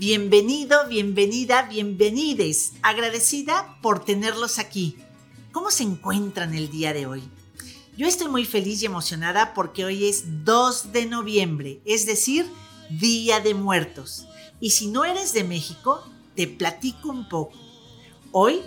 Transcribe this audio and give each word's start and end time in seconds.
Bienvenido, 0.00 0.88
bienvenida, 0.88 1.64
bienvenides. 1.64 2.72
Agradecida 2.80 3.76
por 3.82 4.02
tenerlos 4.02 4.58
aquí. 4.58 4.96
¿Cómo 5.52 5.70
se 5.70 5.82
encuentran 5.82 6.54
el 6.54 6.70
día 6.70 6.94
de 6.94 7.04
hoy? 7.04 7.22
Yo 7.98 8.06
estoy 8.06 8.28
muy 8.28 8.46
feliz 8.46 8.82
y 8.82 8.86
emocionada 8.86 9.52
porque 9.52 9.84
hoy 9.84 10.08
es 10.08 10.46
2 10.46 10.92
de 10.92 11.04
noviembre, 11.04 11.82
es 11.84 12.06
decir, 12.06 12.46
Día 12.88 13.40
de 13.40 13.52
Muertos. 13.52 14.24
Y 14.58 14.70
si 14.70 14.86
no 14.86 15.04
eres 15.04 15.34
de 15.34 15.44
México, 15.44 16.02
te 16.34 16.46
platico 16.46 17.10
un 17.10 17.28
poco. 17.28 17.58
Hoy, 18.32 18.62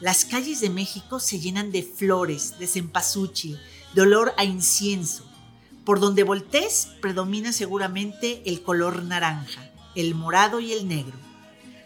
las 0.00 0.24
calles 0.24 0.60
de 0.60 0.70
México 0.70 1.18
se 1.18 1.40
llenan 1.40 1.72
de 1.72 1.82
flores, 1.82 2.60
de 2.60 2.68
cempasúchil, 2.68 3.58
de 3.92 4.02
olor 4.02 4.34
a 4.36 4.44
incienso. 4.44 5.28
Por 5.84 5.98
donde 5.98 6.22
voltees, 6.22 6.90
predomina 7.02 7.52
seguramente 7.52 8.44
el 8.46 8.62
color 8.62 9.02
naranja, 9.02 9.72
el 9.96 10.14
morado 10.14 10.60
y 10.60 10.72
el 10.72 10.86
negro. 10.86 11.18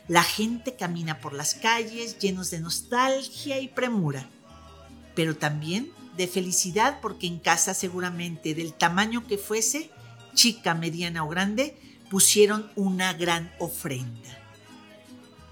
La 0.09 0.23
gente 0.23 0.74
camina 0.74 1.20
por 1.20 1.32
las 1.32 1.55
calles 1.55 2.18
llenos 2.18 2.51
de 2.51 2.60
nostalgia 2.60 3.60
y 3.60 3.68
premura, 3.68 4.28
pero 5.14 5.37
también 5.37 5.92
de 6.16 6.27
felicidad 6.27 6.98
porque 7.01 7.27
en 7.27 7.38
casa 7.38 7.73
seguramente 7.73 8.54
del 8.54 8.74
tamaño 8.74 9.27
que 9.27 9.38
fuese, 9.38 9.91
chica, 10.34 10.74
mediana 10.74 11.24
o 11.24 11.28
grande, 11.28 11.78
pusieron 12.10 12.70
una 12.74 13.12
gran 13.15 13.52
ofrenda. 13.60 14.29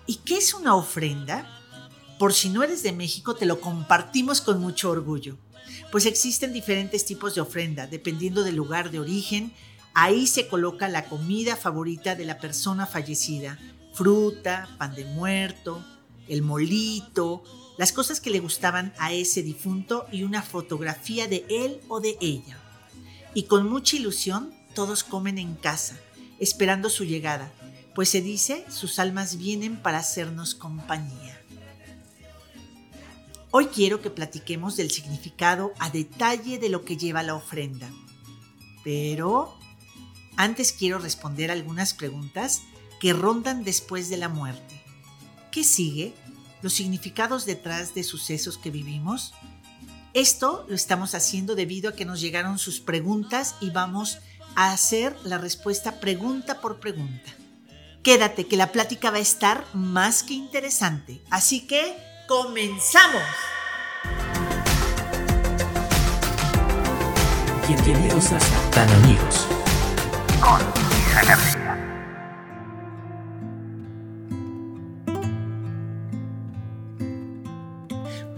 ¿Y 0.07 0.17
qué 0.17 0.39
es 0.39 0.53
una 0.53 0.75
ofrenda? 0.75 1.47
Por 2.19 2.35
si 2.35 2.49
no 2.49 2.65
eres 2.65 2.83
de 2.83 2.93
México, 2.93 3.37
te 3.37 3.47
lo 3.47 3.61
compartimos 3.61 4.41
con 4.41 4.61
mucho 4.61 4.91
orgullo. 4.91 5.39
Pues 5.93 6.05
existen 6.05 6.53
diferentes 6.53 7.07
tipos 7.07 7.35
de 7.35 7.41
ofrenda, 7.41 7.87
dependiendo 7.87 8.43
del 8.43 8.57
lugar 8.57 8.91
de 8.91 8.99
origen. 8.99 9.53
Ahí 10.01 10.29
se 10.29 10.47
coloca 10.47 10.87
la 10.87 11.07
comida 11.07 11.57
favorita 11.57 12.15
de 12.15 12.25
la 12.25 12.39
persona 12.39 12.87
fallecida, 12.87 13.59
fruta, 13.93 14.69
pan 14.79 14.95
de 14.95 15.05
muerto, 15.05 15.85
el 16.29 16.43
molito, 16.43 17.43
las 17.79 17.91
cosas 17.91 18.21
que 18.21 18.31
le 18.31 18.39
gustaban 18.39 18.93
a 19.01 19.13
ese 19.13 19.43
difunto 19.43 20.07
y 20.13 20.23
una 20.23 20.43
fotografía 20.43 21.27
de 21.27 21.45
él 21.51 21.81
o 21.89 21.99
de 21.99 22.17
ella. 22.21 22.57
Y 23.35 23.47
con 23.47 23.69
mucha 23.69 23.97
ilusión, 23.97 24.55
todos 24.73 25.03
comen 25.03 25.37
en 25.37 25.57
casa, 25.57 25.99
esperando 26.39 26.91
su 26.91 27.05
llegada, 27.05 27.51
pues 27.93 28.09
se 28.09 28.21
dice, 28.21 28.65
sus 28.71 29.01
almas 29.01 29.37
vienen 29.37 29.83
para 29.83 29.99
hacernos 29.99 30.55
compañía. 30.55 31.43
Hoy 33.51 33.67
quiero 33.67 34.01
que 34.01 34.11
platiquemos 34.11 34.77
del 34.77 34.93
significado 34.93 35.73
a 35.81 35.91
detalle 35.91 36.61
de 36.61 36.69
lo 36.69 36.85
que 36.85 36.97
lleva 36.97 37.25
la 37.25 37.35
ofrenda. 37.35 37.91
Pero 38.85 39.59
antes 40.39 40.73
quiero 40.73 41.01
responder 41.01 41.51
algunas 41.51 41.93
preguntas 41.93 42.63
que 43.01 43.13
rondan 43.13 43.65
después 43.65 44.09
de 44.09 44.17
la 44.17 44.29
muerte. 44.29 44.81
¿Qué 45.51 45.65
sigue? 45.65 46.15
¿Los 46.63 46.75
significados 46.75 47.45
detrás 47.45 47.93
de 47.95 48.05
sucesos 48.05 48.57
que 48.57 48.71
vivimos? 48.71 49.35
Esto 50.15 50.65
lo 50.69 50.77
estamos 50.77 51.17
haciendo 51.17 51.57
debido 51.57 51.91
a 51.91 51.93
que 51.95 52.05
nos 52.05 52.21
llegaron 52.21 52.59
sus 52.61 52.79
preguntas 52.79 53.57
y 53.61 53.71
vamos 53.71 54.19
a 54.55 54.71
hacer 54.71 55.17
la 55.25 55.39
respuesta 55.39 55.99
pregunta 55.99 56.61
por 56.61 56.79
pregunta. 56.79 57.33
Quédate 58.05 58.47
que 58.47 58.57
la 58.57 58.71
plática 58.71 59.11
va 59.11 59.17
a 59.17 59.21
estar 59.21 59.67
más 59.75 60.23
que 60.23 60.35
interesante. 60.35 61.21
Así 61.31 61.67
que, 61.67 61.97
¡comenzamos! 62.29 63.23
Bienvenidos 67.67 68.33
a 68.33 68.39
Tan 68.71 68.89
Amigos 69.03 69.48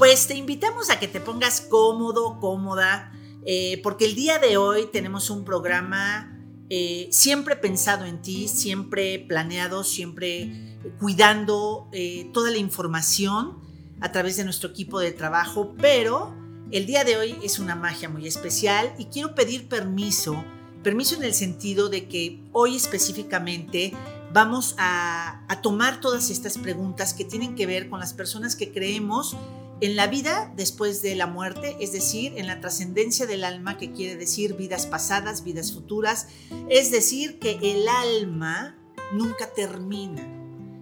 Pues 0.01 0.27
te 0.27 0.35
invitamos 0.35 0.89
a 0.89 0.99
que 0.99 1.09
te 1.09 1.21
pongas 1.21 1.61
cómodo, 1.61 2.41
cómoda, 2.41 3.13
eh, 3.45 3.81
porque 3.83 4.07
el 4.07 4.15
día 4.15 4.39
de 4.39 4.57
hoy 4.57 4.89
tenemos 4.91 5.29
un 5.29 5.45
programa 5.45 6.41
eh, 6.71 7.09
siempre 7.11 7.55
pensado 7.55 8.07
en 8.07 8.23
ti, 8.23 8.49
siempre 8.49 9.19
planeado, 9.19 9.85
siempre 9.85 10.79
cuidando 10.99 11.89
eh, 11.93 12.31
toda 12.33 12.51
la 12.51 12.57
información 12.57 13.59
a 14.01 14.11
través 14.11 14.37
de 14.37 14.45
nuestro 14.45 14.71
equipo 14.71 15.01
de 15.01 15.13
trabajo, 15.13 15.75
pero 15.79 16.35
el 16.71 16.87
día 16.87 17.05
de 17.05 17.19
hoy 17.19 17.37
es 17.43 17.59
una 17.59 17.75
magia 17.75 18.09
muy 18.09 18.27
especial 18.27 18.95
y 18.99 19.07
quiero 19.07 19.35
pedir 19.35 19.69
permiso, 19.69 20.43
permiso 20.83 21.17
en 21.17 21.25
el 21.25 21.35
sentido 21.35 21.89
de 21.89 22.09
que 22.09 22.41
hoy 22.53 22.77
específicamente 22.77 23.93
vamos 24.33 24.75
a, 24.79 25.47
tomar 25.63 26.01
todas 26.01 26.31
estas 26.31 26.57
preguntas 26.57 27.13
que 27.13 27.25
tienen 27.25 27.55
que 27.55 27.67
ver 27.67 27.91
con 27.91 28.01
las 28.01 28.15
personas 28.15 28.57
que 28.57 28.73
creemos 28.73 29.37
en 29.83 29.95
la 29.95 30.07
vida 30.07 30.53
después 30.57 31.03
de 31.03 31.15
la 31.15 31.27
muerte, 31.27 31.77
es 31.81 31.93
decir, 31.93 32.33
en 32.37 32.47
la 32.47 32.61
trascendencia 32.61 33.27
del 33.27 33.45
alma, 33.45 33.77
que 33.77 33.93
quiere 33.93 34.17
decir 34.17 34.55
vidas 34.55 34.87
pasadas, 34.87 35.45
vidas 35.45 35.73
futuras, 35.73 36.29
es 36.69 36.91
decir, 36.91 37.39
que 37.39 37.59
el 37.63 37.89
alma 37.89 38.77
nunca 39.13 39.53
termina. 39.53 40.27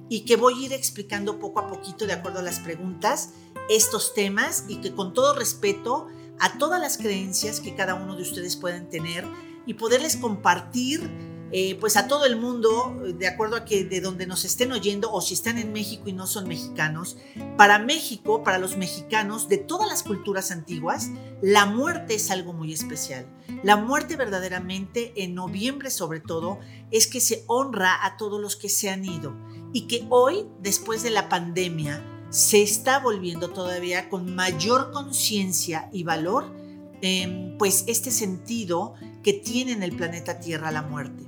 Y 0.09 0.20
que 0.20 0.36
voy 0.36 0.62
a 0.62 0.66
ir 0.66 0.72
explicando 0.72 1.38
poco 1.38 1.60
a 1.60 1.69
poquito 1.69 2.06
de 2.06 2.15
acuerdo 2.15 2.38
a 2.38 2.42
las 2.42 2.60
preguntas 2.60 3.30
estos 3.69 4.15
temas 4.15 4.65
y 4.69 4.76
que 4.76 4.94
con 4.94 5.12
todo 5.12 5.34
respeto 5.34 6.09
a 6.41 6.59
todas 6.59 6.81
las 6.81 6.99
creencias 6.99 7.60
que 7.60 7.75
cada 7.75 7.94
uno 7.94 8.16
de 8.16 8.22
ustedes 8.22 8.56
pueden 8.56 8.88
tener 8.88 9.26
y 9.66 9.75
poderles 9.75 10.16
compartir 10.16 11.10
eh, 11.50 11.76
pues 11.81 11.97
a 11.97 12.09
todo 12.09 12.26
el 12.26 12.37
mundo, 12.37 12.94
de 13.15 13.26
acuerdo 13.26 13.56
a 13.56 13.65
que 13.65 13.84
de 13.84 14.03
donde 14.03 14.26
nos 14.26 14.44
estén 14.44 14.71
oyendo 14.71 15.10
o 15.10 15.22
si 15.22 15.32
están 15.32 15.56
en 15.56 15.72
México 15.72 16.04
y 16.06 16.12
no 16.12 16.27
son 16.27 16.47
mexicanos, 16.47 17.16
para 17.56 17.78
México, 17.78 18.43
para 18.43 18.59
los 18.59 18.77
mexicanos 18.77 19.48
de 19.48 19.56
todas 19.56 19.88
las 19.88 20.03
culturas 20.03 20.50
antiguas, 20.50 21.10
la 21.41 21.65
muerte 21.65 22.16
es 22.16 22.31
algo 22.31 22.53
muy 22.53 22.75
especial. 22.75 23.27
La 23.62 23.77
muerte 23.77 24.16
verdaderamente, 24.16 25.15
en 25.16 25.34
noviembre 25.34 25.91
sobre 25.91 26.21
todo, 26.21 26.59
es 26.91 27.06
que 27.06 27.21
se 27.21 27.44
honra 27.47 28.04
a 28.04 28.19
todos 28.19 28.41
los 28.41 28.56
que 28.56 28.69
se 28.69 28.91
han 28.91 29.06
ido 29.06 29.34
y 29.72 29.87
que 29.87 30.06
hoy, 30.10 30.47
después 30.60 31.03
de 31.03 31.10
la 31.10 31.31
pandemia, 31.31 32.04
se 32.31 32.62
está 32.62 32.99
volviendo 32.99 33.50
todavía 33.50 34.09
con 34.09 34.34
mayor 34.34 34.91
conciencia 34.93 35.89
y 35.93 36.05
valor, 36.05 36.53
eh, 37.00 37.55
pues 37.59 37.84
este 37.87 38.11
sentido 38.11 38.94
que 39.22 39.33
tiene 39.33 39.72
en 39.72 39.83
el 39.83 39.97
planeta 39.97 40.41
Tierra 40.41 40.71
la 40.71 40.83
muerte. 40.83 41.25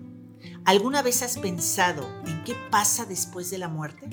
¿Alguna 0.65 1.03
vez 1.03 1.23
has 1.23 1.39
pensado 1.39 2.07
en 2.27 2.45
qué 2.45 2.55
pasa 2.71 3.07
después 3.07 3.51
de 3.51 3.59
la 3.59 3.69
muerte? 3.69 4.09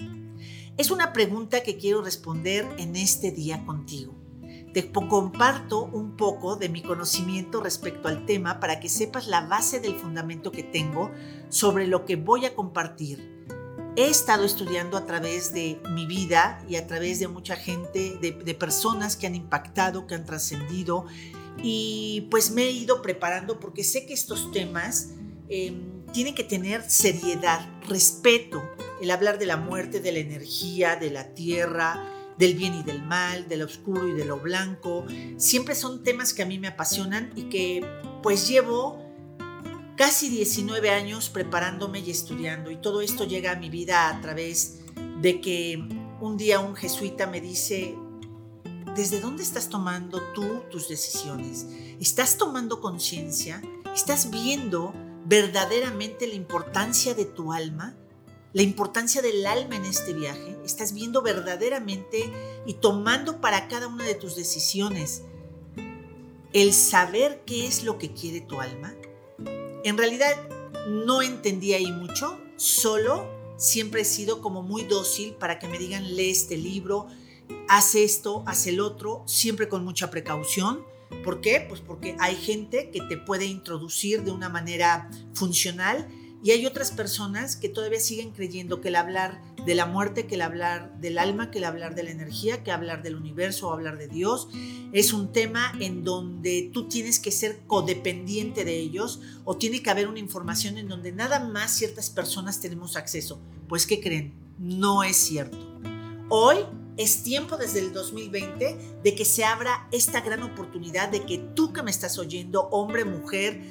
Es 0.77 0.91
una 0.91 1.11
pregunta 1.11 1.61
que 1.61 1.77
quiero 1.77 2.01
responder 2.01 2.65
en 2.77 2.95
este 2.95 3.31
día 3.31 3.65
contigo. 3.65 4.15
Te 4.73 4.91
comparto 4.91 5.85
un 5.85 6.15
poco 6.15 6.55
de 6.55 6.69
mi 6.69 6.83
conocimiento 6.83 7.61
respecto 7.61 8.07
al 8.07 8.25
tema 8.25 8.59
para 8.59 8.79
que 8.79 8.89
sepas 8.89 9.27
la 9.27 9.41
base 9.41 9.79
del 9.79 9.95
fundamento 9.95 10.51
que 10.51 10.63
tengo 10.63 11.11
sobre 11.49 11.87
lo 11.87 12.05
que 12.05 12.15
voy 12.15 12.45
a 12.45 12.53
compartir. 12.53 13.36
He 13.97 14.09
estado 14.09 14.45
estudiando 14.45 14.95
a 14.95 15.07
través 15.07 15.51
de 15.53 15.81
mi 15.89 16.05
vida 16.05 16.63
y 16.69 16.75
a 16.75 16.85
través 16.85 17.19
de 17.19 17.27
mucha 17.27 17.55
gente, 17.55 18.17
de, 18.21 18.53
personas 18.53 19.17
que 19.17 19.25
han 19.25 19.33
impactado, 19.33 20.05
que 20.05 20.13
han 20.13 20.23
trascendido 20.23 21.05
y 21.63 22.27
pues 22.29 22.51
me 22.51 22.65
he 22.65 22.71
ido 22.71 23.01
preparando 23.01 23.59
porque 23.59 23.83
sé 23.83 24.05
que 24.05 24.13
estos 24.13 24.51
temas... 24.51 25.09
Eh, 25.49 25.73
tiene 26.13 26.33
que 26.33 26.43
tener 26.43 26.89
seriedad, 26.89 27.67
respeto, 27.87 28.63
el 29.01 29.11
hablar 29.11 29.37
de 29.39 29.45
la 29.45 29.57
muerte, 29.57 29.99
de 29.99 30.11
la 30.11 30.19
energía, 30.19 30.95
de 30.95 31.11
la 31.11 31.33
tierra, 31.33 32.33
del 32.37 32.55
bien 32.55 32.75
y 32.75 32.83
del 32.83 33.03
mal, 33.03 33.47
de 33.47 33.57
lo 33.57 33.65
oscuro 33.65 34.07
y 34.07 34.13
de 34.13 34.25
lo 34.25 34.37
blanco. 34.37 35.05
Siempre 35.37 35.75
son 35.75 36.03
temas 36.03 36.33
que 36.33 36.43
a 36.43 36.45
mí 36.45 36.59
me 36.59 36.67
apasionan 36.67 37.31
y 37.35 37.43
que 37.49 37.85
pues 38.23 38.47
llevo 38.47 39.06
casi 39.97 40.29
19 40.29 40.91
años 40.91 41.29
preparándome 41.29 41.99
y 41.99 42.11
estudiando. 42.11 42.71
Y 42.71 42.77
todo 42.77 43.01
esto 43.01 43.25
llega 43.25 43.51
a 43.51 43.55
mi 43.55 43.69
vida 43.69 44.09
a 44.09 44.21
través 44.21 44.79
de 45.21 45.41
que 45.41 45.77
un 46.21 46.37
día 46.37 46.59
un 46.59 46.75
jesuita 46.75 47.27
me 47.27 47.41
dice, 47.41 47.95
¿desde 48.95 49.19
dónde 49.19 49.43
estás 49.43 49.69
tomando 49.69 50.21
tú 50.33 50.63
tus 50.71 50.87
decisiones? 50.87 51.65
¿Estás 51.99 52.37
tomando 52.37 52.79
conciencia? 52.79 53.61
¿Estás 53.93 54.29
viendo 54.29 54.93
verdaderamente 55.25 56.27
la 56.27 56.35
importancia 56.35 57.13
de 57.13 57.25
tu 57.25 57.51
alma, 57.51 57.97
la 58.53 58.61
importancia 58.61 59.21
del 59.21 59.45
alma 59.45 59.75
en 59.75 59.85
este 59.85 60.13
viaje, 60.13 60.57
estás 60.63 60.93
viendo 60.93 61.21
verdaderamente 61.21 62.31
y 62.65 62.75
tomando 62.75 63.41
para 63.41 63.67
cada 63.67 63.87
una 63.87 64.05
de 64.05 64.15
tus 64.15 64.35
decisiones 64.35 65.23
el 66.53 66.73
saber 66.73 67.43
qué 67.45 67.67
es 67.67 67.83
lo 67.83 67.97
que 67.97 68.13
quiere 68.13 68.39
tu 68.39 68.61
alma. 68.61 68.93
En 69.83 69.97
realidad 69.97 70.35
no 70.87 71.21
entendí 71.21 71.73
ahí 71.73 71.91
mucho, 71.91 72.39
solo 72.55 73.27
siempre 73.57 74.01
he 74.01 74.05
sido 74.05 74.41
como 74.41 74.61
muy 74.61 74.83
dócil 74.83 75.33
para 75.33 75.59
que 75.59 75.67
me 75.67 75.77
digan 75.77 76.15
lee 76.15 76.29
este 76.29 76.57
libro, 76.57 77.07
haz 77.67 77.95
esto, 77.95 78.43
haz 78.45 78.67
el 78.67 78.79
otro, 78.79 79.23
siempre 79.25 79.67
con 79.67 79.83
mucha 79.83 80.09
precaución 80.09 80.85
¿Por 81.23 81.41
qué? 81.41 81.65
Pues 81.67 81.81
porque 81.81 82.15
hay 82.19 82.35
gente 82.35 82.89
que 82.91 83.01
te 83.01 83.17
puede 83.17 83.45
introducir 83.45 84.23
de 84.23 84.31
una 84.31 84.49
manera 84.49 85.09
funcional 85.33 86.07
Y 86.47 86.51
hay 86.51 86.65
otras 86.65 86.91
personas 86.91 87.57
que 87.57 87.67
todavía 87.67 87.99
siguen 87.99 88.31
creyendo 88.31 88.79
que 88.79 88.87
el 88.87 88.95
hablar 88.95 89.41
de 89.65 89.75
la 89.75 89.85
muerte, 89.85 90.27
que 90.27 90.35
el 90.35 90.41
hablar 90.41 90.97
del 91.01 91.17
alma, 91.17 91.51
que 91.51 91.57
el 91.57 91.65
hablar 91.65 91.93
de 91.93 92.03
la 92.03 92.11
energía, 92.11 92.63
que 92.63 92.71
hablar 92.71 93.03
del 93.03 93.17
universo 93.17 93.67
o 93.67 93.73
hablar 93.73 93.97
de 93.97 94.07
Dios, 94.07 94.47
es 94.93 95.11
un 95.11 95.33
tema 95.33 95.73
en 95.81 96.05
donde 96.05 96.69
tú 96.71 96.87
tienes 96.87 97.19
que 97.19 97.33
ser 97.33 97.59
codependiente 97.67 98.63
de 98.63 98.77
ellos 98.77 99.19
o 99.43 99.57
tiene 99.57 99.83
que 99.83 99.89
haber 99.89 100.07
una 100.07 100.19
información 100.19 100.77
en 100.77 100.87
donde 100.87 101.11
nada 101.11 101.43
más 101.43 101.71
ciertas 101.71 102.09
personas 102.09 102.61
tenemos 102.61 102.95
acceso. 102.95 103.41
Pues, 103.67 103.85
¿qué 103.85 103.99
creen? 103.99 104.33
No 104.57 105.03
es 105.03 105.17
cierto. 105.17 105.57
Hoy 106.29 106.59
es 106.97 107.23
tiempo 107.23 107.57
desde 107.57 107.79
el 107.79 107.93
2020 107.93 108.77
de 109.03 109.15
que 109.15 109.25
se 109.25 109.45
abra 109.45 109.87
esta 109.91 110.21
gran 110.21 110.43
oportunidad 110.43 111.09
de 111.09 111.25
que 111.25 111.37
tú 111.37 111.71
que 111.71 111.83
me 111.83 111.91
estás 111.91 112.17
oyendo, 112.17 112.63
hombre, 112.71 113.05
mujer, 113.05 113.61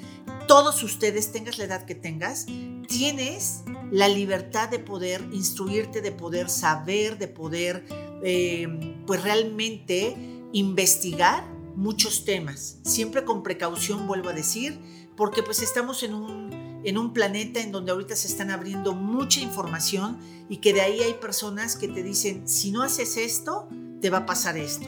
todos 0.46 0.82
ustedes, 0.82 1.32
tengas 1.32 1.58
la 1.58 1.64
edad 1.64 1.84
que 1.84 1.94
tengas, 1.94 2.46
tienes 2.88 3.62
la 3.90 4.08
libertad 4.08 4.68
de 4.68 4.78
poder 4.78 5.22
instruirte, 5.32 6.00
de 6.00 6.12
poder 6.12 6.48
saber, 6.48 7.18
de 7.18 7.28
poder, 7.28 7.84
eh, 8.22 8.94
pues 9.06 9.22
realmente 9.22 10.16
investigar 10.52 11.44
muchos 11.74 12.24
temas. 12.24 12.78
Siempre 12.82 13.24
con 13.24 13.42
precaución, 13.42 14.06
vuelvo 14.06 14.30
a 14.30 14.32
decir, 14.32 14.80
porque 15.16 15.42
pues 15.42 15.62
estamos 15.62 16.02
en 16.02 16.14
un, 16.14 16.45
en 16.86 16.98
un 16.98 17.12
planeta 17.12 17.60
en 17.60 17.72
donde 17.72 17.90
ahorita 17.90 18.14
se 18.14 18.28
están 18.28 18.52
abriendo 18.52 18.94
mucha 18.94 19.40
información 19.40 20.18
y 20.48 20.58
que 20.58 20.72
de 20.72 20.82
ahí 20.82 21.00
hay 21.00 21.14
personas 21.14 21.74
que 21.74 21.88
te 21.88 22.04
dicen, 22.04 22.48
si 22.48 22.70
no 22.70 22.82
haces 22.82 23.16
esto, 23.16 23.68
te 24.00 24.08
va 24.08 24.18
a 24.18 24.26
pasar 24.26 24.56
esto. 24.56 24.86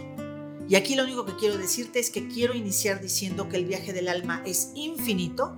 Y 0.69 0.77
aquí 0.77 0.95
lo 0.95 1.03
único 1.03 1.27
que 1.27 1.35
quiero 1.35 1.59
decirte 1.59 1.99
es 1.99 2.11
que 2.11 2.29
quiero 2.29 2.55
iniciar 2.55 3.01
diciendo 3.01 3.49
que 3.49 3.57
el 3.57 3.65
viaje 3.65 3.93
del 3.93 4.07
alma 4.07 4.45
es 4.47 4.71
infinito. 4.77 5.57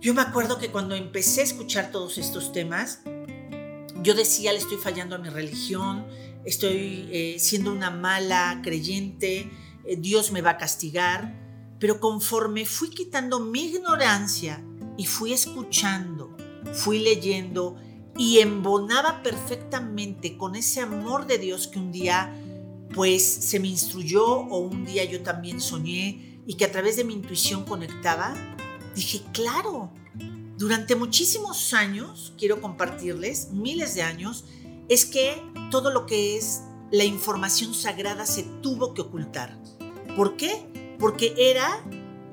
Yo 0.00 0.14
me 0.14 0.22
acuerdo 0.22 0.58
que 0.58 0.72
cuando 0.72 0.96
empecé 0.96 1.42
a 1.42 1.44
escuchar 1.44 1.92
todos 1.92 2.18
estos 2.18 2.52
temas, 2.52 3.02
yo 4.02 4.14
decía, 4.14 4.50
le 4.52 4.58
estoy 4.58 4.78
fallando 4.78 5.14
a 5.14 5.18
mi 5.18 5.28
religión, 5.28 6.06
estoy 6.44 7.08
eh, 7.12 7.36
siendo 7.38 7.70
una 7.70 7.90
mala 7.92 8.60
creyente, 8.64 9.48
eh, 9.84 9.96
Dios 9.96 10.32
me 10.32 10.42
va 10.42 10.50
a 10.50 10.56
castigar. 10.56 11.49
Pero 11.80 11.98
conforme 11.98 12.64
fui 12.66 12.90
quitando 12.90 13.40
mi 13.40 13.64
ignorancia 13.64 14.62
y 14.96 15.06
fui 15.06 15.32
escuchando, 15.32 16.36
fui 16.72 17.00
leyendo 17.00 17.76
y 18.16 18.38
embonaba 18.38 19.22
perfectamente 19.22 20.36
con 20.36 20.54
ese 20.54 20.80
amor 20.80 21.26
de 21.26 21.38
Dios 21.38 21.66
que 21.66 21.78
un 21.78 21.90
día 21.90 22.36
pues 22.94 23.24
se 23.24 23.58
me 23.60 23.68
instruyó 23.68 24.26
o 24.26 24.58
un 24.58 24.84
día 24.84 25.04
yo 25.04 25.22
también 25.22 25.60
soñé 25.60 26.42
y 26.46 26.54
que 26.54 26.64
a 26.64 26.72
través 26.72 26.96
de 26.96 27.04
mi 27.04 27.14
intuición 27.14 27.64
conectaba, 27.64 28.34
dije, 28.94 29.22
claro, 29.32 29.92
durante 30.58 30.96
muchísimos 30.96 31.72
años, 31.72 32.34
quiero 32.36 32.60
compartirles, 32.60 33.50
miles 33.52 33.94
de 33.94 34.02
años, 34.02 34.44
es 34.88 35.06
que 35.06 35.40
todo 35.70 35.90
lo 35.90 36.04
que 36.04 36.36
es 36.36 36.62
la 36.90 37.04
información 37.04 37.72
sagrada 37.72 38.26
se 38.26 38.42
tuvo 38.60 38.92
que 38.92 39.02
ocultar. 39.02 39.56
¿Por 40.16 40.36
qué? 40.36 40.69
Porque 41.00 41.34
era 41.36 41.82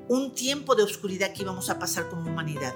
un 0.08 0.34
tiempo 0.34 0.76
de 0.76 0.84
oscuridad 0.84 1.32
que 1.32 1.42
íbamos 1.42 1.70
a 1.70 1.78
pasar 1.78 2.08
como 2.08 2.30
humanidad. 2.30 2.74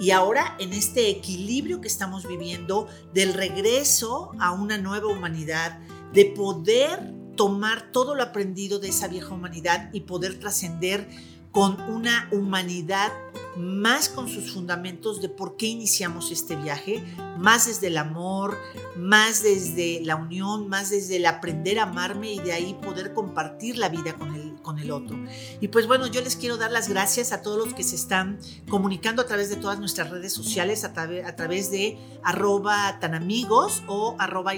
Y 0.00 0.10
ahora 0.12 0.56
en 0.58 0.72
este 0.72 1.10
equilibrio 1.10 1.80
que 1.80 1.88
estamos 1.88 2.26
viviendo 2.26 2.88
del 3.12 3.34
regreso 3.34 4.32
a 4.38 4.52
una 4.52 4.78
nueva 4.78 5.08
humanidad, 5.08 5.78
de 6.12 6.26
poder 6.26 7.12
tomar 7.36 7.90
todo 7.90 8.14
lo 8.14 8.22
aprendido 8.22 8.78
de 8.78 8.88
esa 8.88 9.08
vieja 9.08 9.34
humanidad 9.34 9.90
y 9.92 10.02
poder 10.02 10.38
trascender 10.38 11.08
con 11.50 11.80
una 11.82 12.28
humanidad 12.32 13.12
más 13.56 14.08
con 14.08 14.28
sus 14.28 14.52
fundamentos 14.52 15.20
de 15.20 15.28
por 15.28 15.56
qué 15.56 15.66
iniciamos 15.66 16.30
este 16.30 16.56
viaje, 16.56 17.02
más 17.38 17.66
desde 17.66 17.88
el 17.88 17.96
amor, 17.96 18.58
más 18.96 19.42
desde 19.42 20.00
la 20.02 20.16
unión, 20.16 20.68
más 20.68 20.90
desde 20.90 21.16
el 21.16 21.26
aprender 21.26 21.78
a 21.78 21.84
amarme 21.84 22.32
y 22.32 22.38
de 22.38 22.52
ahí 22.52 22.74
poder 22.82 23.12
compartir 23.12 23.78
la 23.78 23.88
vida 23.88 24.14
con 24.14 24.34
el, 24.34 24.54
con 24.62 24.78
el 24.78 24.90
otro. 24.90 25.16
Y 25.60 25.68
pues 25.68 25.86
bueno, 25.86 26.06
yo 26.06 26.20
les 26.20 26.36
quiero 26.36 26.56
dar 26.56 26.72
las 26.72 26.88
gracias 26.88 27.32
a 27.32 27.42
todos 27.42 27.58
los 27.58 27.74
que 27.74 27.84
se 27.84 27.96
están 27.96 28.38
comunicando 28.68 29.22
a 29.22 29.26
través 29.26 29.50
de 29.50 29.56
todas 29.56 29.78
nuestras 29.78 30.10
redes 30.10 30.32
sociales, 30.32 30.84
a, 30.84 30.88
a 30.88 31.36
través 31.36 31.70
de 31.70 31.98
arroba 32.22 32.98
tanamigos 33.00 33.82
o 33.86 34.16
arroba 34.18 34.52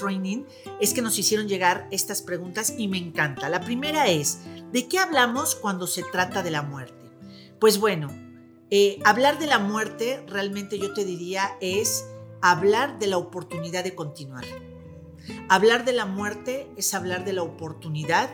Training, 0.00 0.44
es 0.80 0.94
que 0.94 1.02
nos 1.02 1.18
hicieron 1.18 1.48
llegar 1.48 1.88
estas 1.90 2.22
preguntas 2.22 2.74
y 2.76 2.88
me 2.88 2.98
encanta. 2.98 3.48
La 3.48 3.60
primera 3.60 4.08
es, 4.08 4.38
¿de 4.72 4.88
qué 4.88 4.98
hablamos 4.98 5.54
cuando 5.54 5.86
se 5.86 6.02
trata 6.02 6.42
de 6.42 6.50
la 6.50 6.62
muerte? 6.62 6.94
Pues 7.58 7.78
bueno, 7.78 8.08
eh, 8.70 9.00
hablar 9.04 9.38
de 9.40 9.48
la 9.48 9.58
muerte 9.58 10.24
realmente 10.28 10.78
yo 10.78 10.94
te 10.94 11.04
diría 11.04 11.56
es 11.60 12.06
hablar 12.40 12.98
de 12.98 13.08
la 13.08 13.18
oportunidad 13.18 13.82
de 13.82 13.94
continuar. 13.96 14.44
Hablar 15.48 15.84
de 15.84 15.92
la 15.92 16.06
muerte 16.06 16.70
es 16.76 16.94
hablar 16.94 17.24
de 17.24 17.32
la 17.32 17.42
oportunidad 17.42 18.30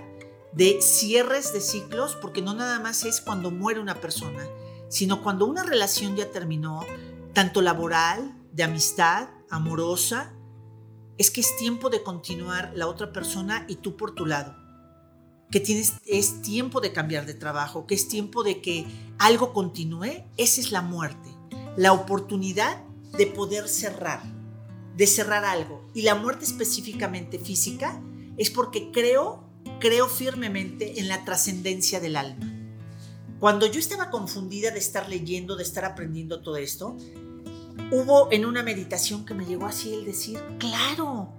de 0.53 0.81
cierres 0.81 1.53
de 1.53 1.61
ciclos, 1.61 2.17
porque 2.17 2.43
no 2.43 2.55
nada 2.55 2.81
más 2.81 3.05
es 3.05 3.21
cuando 3.21 3.50
muere 3.50 3.81
una 3.81 4.00
persona, 4.00 4.47
sino 4.88 5.23
cuando 5.23 5.47
una 5.47 5.62
relación 5.62 6.17
ya 6.17 6.31
terminó, 6.31 6.81
tanto 7.33 7.61
laboral, 7.61 8.35
de 8.53 8.62
amistad, 8.62 9.29
amorosa, 9.50 10.33
es 11.19 11.31
que 11.31 11.41
es 11.41 11.56
tiempo 11.56 11.91
de 11.91 12.03
continuar 12.03 12.73
la 12.75 12.87
otra 12.87 13.12
persona 13.12 13.65
y 13.69 13.77
tú 13.77 13.97
por 13.97 14.15
tu 14.15 14.27
lado 14.27 14.65
que 15.50 15.60
tienes, 15.60 15.94
es 16.06 16.43
tiempo 16.43 16.81
de 16.81 16.93
cambiar 16.93 17.26
de 17.26 17.34
trabajo, 17.34 17.87
que 17.87 17.94
es 17.94 18.08
tiempo 18.08 18.43
de 18.43 18.60
que 18.60 18.87
algo 19.19 19.52
continúe, 19.52 20.25
esa 20.37 20.60
es 20.60 20.72
la 20.72 20.82
muerte. 20.82 21.31
La 21.76 21.93
oportunidad 21.93 22.82
de 23.16 23.26
poder 23.26 23.69
cerrar, 23.69 24.22
de 24.96 25.06
cerrar 25.06 25.44
algo. 25.44 25.87
Y 25.94 26.02
la 26.02 26.14
muerte 26.14 26.44
específicamente 26.44 27.38
física 27.38 28.00
es 28.37 28.50
porque 28.50 28.90
creo, 28.90 29.44
creo 29.81 30.08
firmemente 30.08 31.00
en 31.00 31.08
la 31.08 31.25
trascendencia 31.25 32.00
del 32.00 32.16
alma. 32.16 32.52
Cuando 33.38 33.66
yo 33.66 33.78
estaba 33.78 34.10
confundida 34.10 34.70
de 34.70 34.78
estar 34.78 35.08
leyendo, 35.08 35.56
de 35.56 35.62
estar 35.62 35.84
aprendiendo 35.84 36.40
todo 36.40 36.56
esto, 36.56 36.96
hubo 37.92 38.32
en 38.32 38.46
una 38.46 38.62
meditación 38.62 39.25
que 39.25 39.34
me 39.34 39.44
llegó 39.44 39.66
así 39.66 39.92
el 39.94 40.04
decir, 40.06 40.40
claro, 40.58 41.32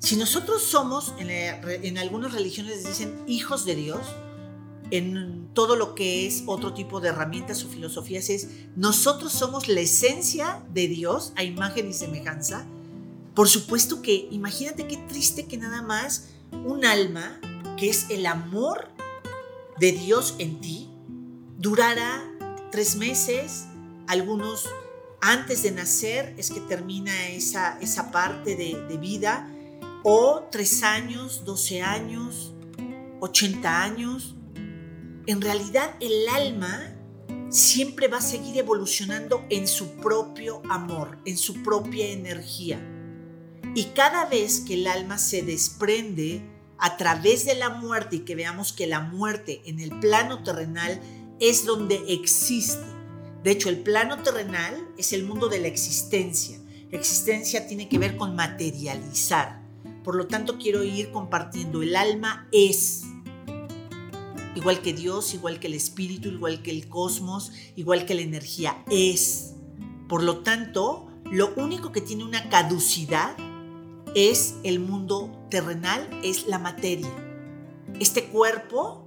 si 0.00 0.16
nosotros 0.16 0.62
somos, 0.62 1.12
en, 1.18 1.98
algunas 1.98 2.32
religiones 2.32 2.86
dicen 2.86 3.20
hijos 3.26 3.64
de 3.64 3.74
Dios, 3.74 4.00
en 4.90 5.48
todo 5.54 5.76
lo 5.76 5.94
que 5.94 6.26
es 6.26 6.44
otro 6.46 6.72
tipo 6.72 7.00
de 7.00 7.08
herramientas 7.08 7.64
o 7.64 7.68
filosofías 7.68 8.30
es, 8.30 8.48
nosotros 8.76 9.32
somos 9.32 9.68
la 9.68 9.80
esencia 9.80 10.62
de 10.72 10.86
Dios 10.88 11.32
a 11.36 11.42
imagen 11.42 11.88
y 11.90 11.92
semejanza. 11.92 12.64
Por 13.34 13.48
supuesto 13.48 14.00
que 14.00 14.28
imagínate 14.30 14.86
qué 14.86 14.96
triste 15.08 15.46
que 15.46 15.58
nada 15.58 15.82
más 15.82 16.28
un 16.64 16.84
alma, 16.84 17.40
que 17.76 17.90
es 17.90 18.08
el 18.08 18.24
amor 18.26 18.88
de 19.80 19.92
Dios 19.92 20.36
en 20.38 20.60
ti, 20.60 20.88
durara 21.58 22.22
tres 22.70 22.96
meses, 22.96 23.66
algunos 24.06 24.64
antes 25.20 25.64
de 25.64 25.72
nacer 25.72 26.34
es 26.38 26.50
que 26.50 26.60
termina 26.60 27.28
esa, 27.28 27.78
esa 27.80 28.12
parte 28.12 28.54
de, 28.54 28.80
de 28.88 28.96
vida 28.96 29.52
o 30.02 30.48
tres 30.50 30.82
años, 30.82 31.44
12 31.44 31.82
años, 31.82 32.54
80 33.20 33.82
años. 33.82 34.36
En 35.26 35.40
realidad 35.40 35.94
el 36.00 36.28
alma 36.28 36.94
siempre 37.50 38.08
va 38.08 38.18
a 38.18 38.22
seguir 38.22 38.58
evolucionando 38.58 39.44
en 39.50 39.66
su 39.66 39.96
propio 39.96 40.62
amor, 40.68 41.18
en 41.24 41.36
su 41.36 41.62
propia 41.62 42.08
energía. 42.08 42.80
Y 43.74 43.84
cada 43.94 44.26
vez 44.26 44.60
que 44.60 44.74
el 44.74 44.86
alma 44.86 45.18
se 45.18 45.42
desprende 45.42 46.42
a 46.78 46.96
través 46.96 47.44
de 47.44 47.54
la 47.54 47.70
muerte 47.70 48.16
y 48.16 48.20
que 48.20 48.34
veamos 48.34 48.72
que 48.72 48.86
la 48.86 49.00
muerte 49.00 49.62
en 49.66 49.80
el 49.80 49.90
plano 50.00 50.42
terrenal 50.42 51.00
es 51.40 51.64
donde 51.64 52.02
existe. 52.08 52.84
De 53.42 53.50
hecho, 53.52 53.68
el 53.68 53.78
plano 53.78 54.22
terrenal 54.22 54.74
es 54.96 55.12
el 55.12 55.24
mundo 55.24 55.48
de 55.48 55.60
la 55.60 55.68
existencia. 55.68 56.58
existencia 56.90 57.66
tiene 57.66 57.88
que 57.88 57.98
ver 57.98 58.16
con 58.16 58.34
materializar. 58.34 59.57
Por 60.08 60.16
lo 60.16 60.26
tanto, 60.26 60.56
quiero 60.56 60.84
ir 60.84 61.10
compartiendo. 61.10 61.82
El 61.82 61.94
alma 61.94 62.48
es. 62.50 63.02
Igual 64.54 64.80
que 64.80 64.94
Dios, 64.94 65.34
igual 65.34 65.60
que 65.60 65.66
el 65.66 65.74
espíritu, 65.74 66.30
igual 66.30 66.62
que 66.62 66.70
el 66.70 66.88
cosmos, 66.88 67.52
igual 67.76 68.06
que 68.06 68.14
la 68.14 68.22
energía, 68.22 68.82
es. 68.90 69.52
Por 70.08 70.22
lo 70.22 70.38
tanto, 70.38 71.08
lo 71.30 71.52
único 71.56 71.92
que 71.92 72.00
tiene 72.00 72.24
una 72.24 72.48
caducidad 72.48 73.36
es 74.14 74.54
el 74.62 74.80
mundo 74.80 75.46
terrenal, 75.50 76.08
es 76.24 76.46
la 76.46 76.58
materia. 76.58 77.12
Este 78.00 78.28
cuerpo, 78.28 79.06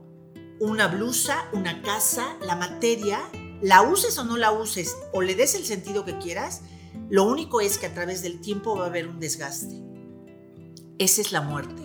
una 0.60 0.88
blusa, 0.88 1.50
una 1.52 1.82
casa, 1.82 2.38
la 2.46 2.56
materia, 2.56 3.20
la 3.64 3.82
uses 3.82 4.20
o 4.20 4.24
no 4.24 4.38
la 4.38 4.52
uses, 4.52 4.96
o 5.14 5.24
le 5.24 5.34
des 5.34 5.56
el 5.56 5.66
sentido 5.66 6.06
que 6.06 6.20
quieras, 6.20 6.62
lo 7.10 7.24
único 7.24 7.60
es 7.60 7.80
que 7.80 7.88
a 7.88 7.94
través 7.96 8.22
del 8.22 8.40
tiempo 8.40 8.78
va 8.78 8.84
a 8.84 8.90
haber 8.90 9.08
un 9.08 9.20
desgaste. 9.20 9.91
Esa 10.98 11.22
es 11.22 11.32
la 11.32 11.42
muerte. 11.42 11.82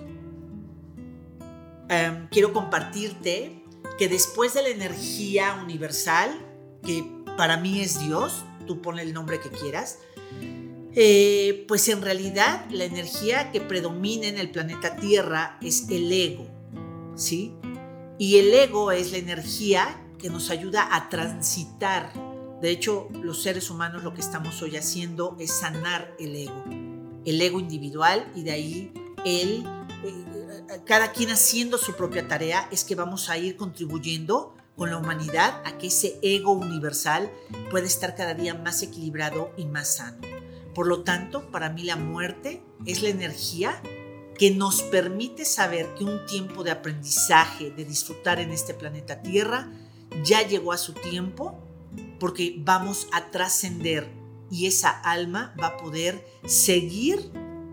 Em, 1.89 2.29
quiero 2.29 2.53
compartirte 2.53 3.63
que 3.99 4.09
después 4.09 4.55
de 4.55 4.63
la 4.63 4.69
energía 4.69 5.61
universal, 5.63 6.31
que 6.83 7.05
para 7.37 7.57
mí 7.57 7.81
es 7.81 7.99
Dios, 8.01 8.45
tú 8.67 8.83
pon 8.83 8.99
el 8.99 9.13
nombre 9.13 9.41
que 9.41 9.51
quieras, 9.51 9.99
eh, 10.99 11.65
pues 11.69 11.89
en 11.89 12.03
realidad 12.03 12.67
la 12.71 12.85
energía 12.85 13.53
que 13.53 13.61
predomina 13.61 14.27
en 14.29 14.39
el 14.39 14.51
planeta 14.51 14.97
Tierra 14.97 15.59
es 15.61 15.89
el 15.91 16.11
ego, 16.11 16.47
¿sí? 17.15 17.55
Y 18.19 18.39
el 18.39 18.53
ego 18.53 18.93
es 18.93 19.13
la 19.13 19.19
energía 19.19 20.03
que 20.19 20.31
nos 20.31 20.51
ayuda 20.51 20.89
a 20.91 21.11
transitar. 21.11 22.13
De 22.63 22.71
hecho, 22.71 23.09
los 23.13 23.43
seres 23.43 23.69
humanos 23.69 24.05
lo 24.05 24.15
que 24.15 24.23
estamos 24.23 24.63
hoy 24.63 24.77
haciendo 24.77 25.37
es 25.39 25.53
sanar 25.53 26.15
el 26.19 26.35
ego, 26.35 26.65
el 27.27 27.43
ego 27.43 27.61
individual 27.61 28.31
y 28.35 28.45
de 28.45 28.53
ahí 28.53 28.93
el, 29.25 29.65
eh, 30.05 30.81
cada 30.87 31.13
quien 31.13 31.31
haciendo 31.31 31.77
su 31.77 31.95
propia 31.95 32.27
tarea 32.27 32.69
es 32.71 32.85
que 32.85 32.95
vamos 32.95 33.29
a 33.29 33.37
ir 33.37 33.57
contribuyendo 33.57 34.55
con 34.77 34.91
la 34.91 34.99
humanidad 34.99 35.61
a 35.65 35.77
que 35.79 35.89
ese 35.89 36.19
ego 36.23 36.53
universal 36.53 37.31
pueda 37.71 37.87
estar 37.87 38.15
cada 38.15 38.35
día 38.35 38.55
más 38.55 38.83
equilibrado 38.83 39.53
y 39.57 39.65
más 39.65 39.97
sano. 39.97 40.19
Por 40.75 40.87
lo 40.87 41.03
tanto, 41.03 41.51
para 41.51 41.71
mí 41.71 41.83
la 41.83 41.97
muerte 41.97 42.63
es 42.85 43.03
la 43.03 43.09
energía 43.09 43.81
que 44.39 44.51
nos 44.51 44.83
permite 44.83 45.47
saber 45.47 45.95
que 45.95 46.05
un 46.05 46.27
tiempo 46.27 46.63
de 46.63 46.71
aprendizaje, 46.71 47.71
de 47.71 47.87
disfrutar 47.87 48.39
en 48.39 48.53
este 48.53 48.75
planeta 48.75 49.23
Tierra, 49.23 49.73
ya 50.23 50.47
llegó 50.47 50.73
a 50.73 50.79
su 50.79 50.93
tiempo 50.93 51.59
porque 52.21 52.57
vamos 52.59 53.09
a 53.13 53.31
trascender 53.31 54.07
y 54.51 54.67
esa 54.67 54.91
alma 54.91 55.55
va 55.61 55.69
a 55.69 55.77
poder 55.77 56.25
seguir, 56.47 57.31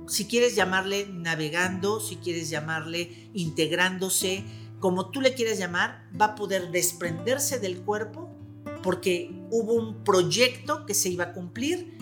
si 0.07 0.25
quieres 0.25 0.55
llamarle 0.55 1.07
navegando, 1.11 1.99
si 1.99 2.17
quieres 2.17 2.49
llamarle 2.49 3.29
integrándose, 3.33 4.43
como 4.79 5.11
tú 5.11 5.21
le 5.21 5.33
quieras 5.33 5.57
llamar, 5.57 6.09
va 6.19 6.25
a 6.25 6.35
poder 6.35 6.71
desprenderse 6.71 7.59
del 7.59 7.81
cuerpo 7.81 8.35
porque 8.81 9.31
hubo 9.49 9.73
un 9.73 10.03
proyecto 10.03 10.85
que 10.85 10.93
se 10.93 11.09
iba 11.09 11.23
a 11.25 11.33
cumplir. 11.33 11.97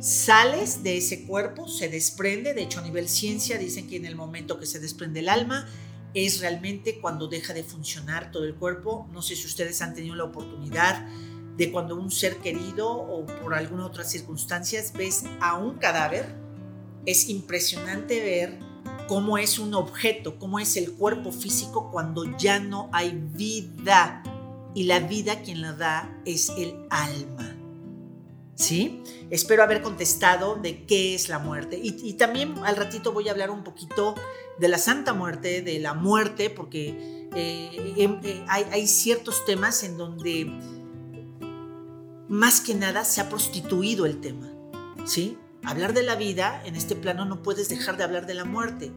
Sales 0.00 0.82
de 0.82 0.96
ese 0.96 1.26
cuerpo, 1.26 1.68
se 1.68 1.88
desprende, 1.88 2.54
de 2.54 2.62
hecho 2.62 2.80
a 2.80 2.82
nivel 2.82 3.08
ciencia 3.08 3.58
dicen 3.58 3.86
que 3.88 3.96
en 3.96 4.06
el 4.06 4.16
momento 4.16 4.58
que 4.58 4.66
se 4.66 4.80
desprende 4.80 5.20
el 5.20 5.28
alma 5.28 5.68
es 6.14 6.40
realmente 6.40 7.00
cuando 7.00 7.26
deja 7.26 7.52
de 7.52 7.64
funcionar 7.64 8.30
todo 8.30 8.44
el 8.44 8.54
cuerpo. 8.54 9.08
No 9.12 9.20
sé 9.20 9.36
si 9.36 9.46
ustedes 9.46 9.82
han 9.82 9.94
tenido 9.94 10.14
la 10.14 10.24
oportunidad 10.24 11.06
de 11.56 11.70
cuando 11.70 11.96
un 11.96 12.10
ser 12.10 12.38
querido 12.38 12.90
o 12.90 13.26
por 13.26 13.54
alguna 13.54 13.86
otra 13.86 14.04
circunstancias 14.04 14.92
ves 14.92 15.24
a 15.40 15.56
un 15.56 15.74
cadáver. 15.74 16.26
Es 17.06 17.28
impresionante 17.28 18.20
ver 18.20 18.58
cómo 19.06 19.38
es 19.38 19.58
un 19.58 19.74
objeto, 19.74 20.38
cómo 20.38 20.58
es 20.58 20.76
el 20.76 20.92
cuerpo 20.92 21.30
físico 21.32 21.90
cuando 21.90 22.36
ya 22.36 22.58
no 22.58 22.88
hay 22.92 23.10
vida. 23.12 24.22
Y 24.74 24.84
la 24.84 24.98
vida 24.98 25.42
quien 25.42 25.62
la 25.62 25.72
da 25.72 26.20
es 26.24 26.50
el 26.56 26.74
alma. 26.90 27.56
¿Sí? 28.56 29.02
Espero 29.30 29.62
haber 29.62 29.82
contestado 29.82 30.56
de 30.56 30.84
qué 30.84 31.14
es 31.14 31.28
la 31.28 31.38
muerte. 31.38 31.78
Y, 31.80 32.14
también 32.14 32.54
al 32.64 32.76
ratito 32.76 33.12
voy 33.12 33.28
a 33.28 33.32
hablar 33.32 33.50
un 33.50 33.62
poquito 33.62 34.14
de 34.58 34.68
la 34.68 34.78
Santa 34.78 35.12
Muerte, 35.12 35.62
de 35.62 35.78
la 35.80 35.94
muerte, 35.94 36.50
porque 36.50 37.28
eh, 37.34 37.94
em, 37.96 38.20
eh, 38.22 38.44
hay 38.48 38.86
ciertos 38.86 39.44
temas 39.44 39.82
en 39.82 39.96
donde 39.96 40.52
más 42.28 42.60
que 42.60 42.74
nada 42.74 43.04
se 43.04 43.20
ha 43.20 43.28
prostituido 43.28 44.06
el 44.06 44.20
tema. 44.20 44.50
¿Sí? 45.06 45.38
hablar 45.64 45.94
de 45.94 46.02
la 46.02 46.16
vida, 46.16 46.62
en 46.64 46.76
este 46.76 46.94
plano 46.94 47.24
no 47.24 47.42
puedes 47.42 47.68
dejar 47.68 47.96
de 47.96 48.04
hablar 48.04 48.26
de 48.26 48.34
la 48.34 48.44
muerte. 48.44 48.92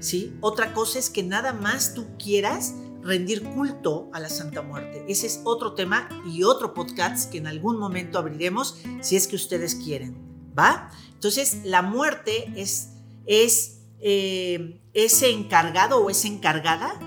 ¿sí? 0.00 0.36
Otra 0.40 0.74
cosa 0.74 0.98
es 0.98 1.10
que 1.10 1.22
nada 1.22 1.52
más 1.52 1.94
tú 1.94 2.06
quieras 2.18 2.74
rendir 3.02 3.42
culto 3.42 4.10
a 4.12 4.20
la 4.20 4.28
Santa 4.28 4.62
Muerte. 4.62 5.04
Ese 5.08 5.26
es 5.26 5.40
otro 5.44 5.74
tema 5.74 6.08
y 6.26 6.42
otro 6.42 6.74
podcast 6.74 7.30
que 7.30 7.38
en 7.38 7.46
algún 7.46 7.78
momento 7.78 8.18
abriremos 8.18 8.78
si 9.00 9.16
es 9.16 9.28
que 9.28 9.36
ustedes 9.36 9.74
quieren. 9.74 10.16
¿Va? 10.58 10.90
Entonces, 11.12 11.60
la 11.64 11.82
muerte 11.82 12.52
es, 12.56 12.90
es 13.26 13.80
eh, 14.00 14.80
ese 14.94 15.30
encargado 15.30 15.98
o 15.98 16.10
esa 16.10 16.28
encargada, 16.28 16.98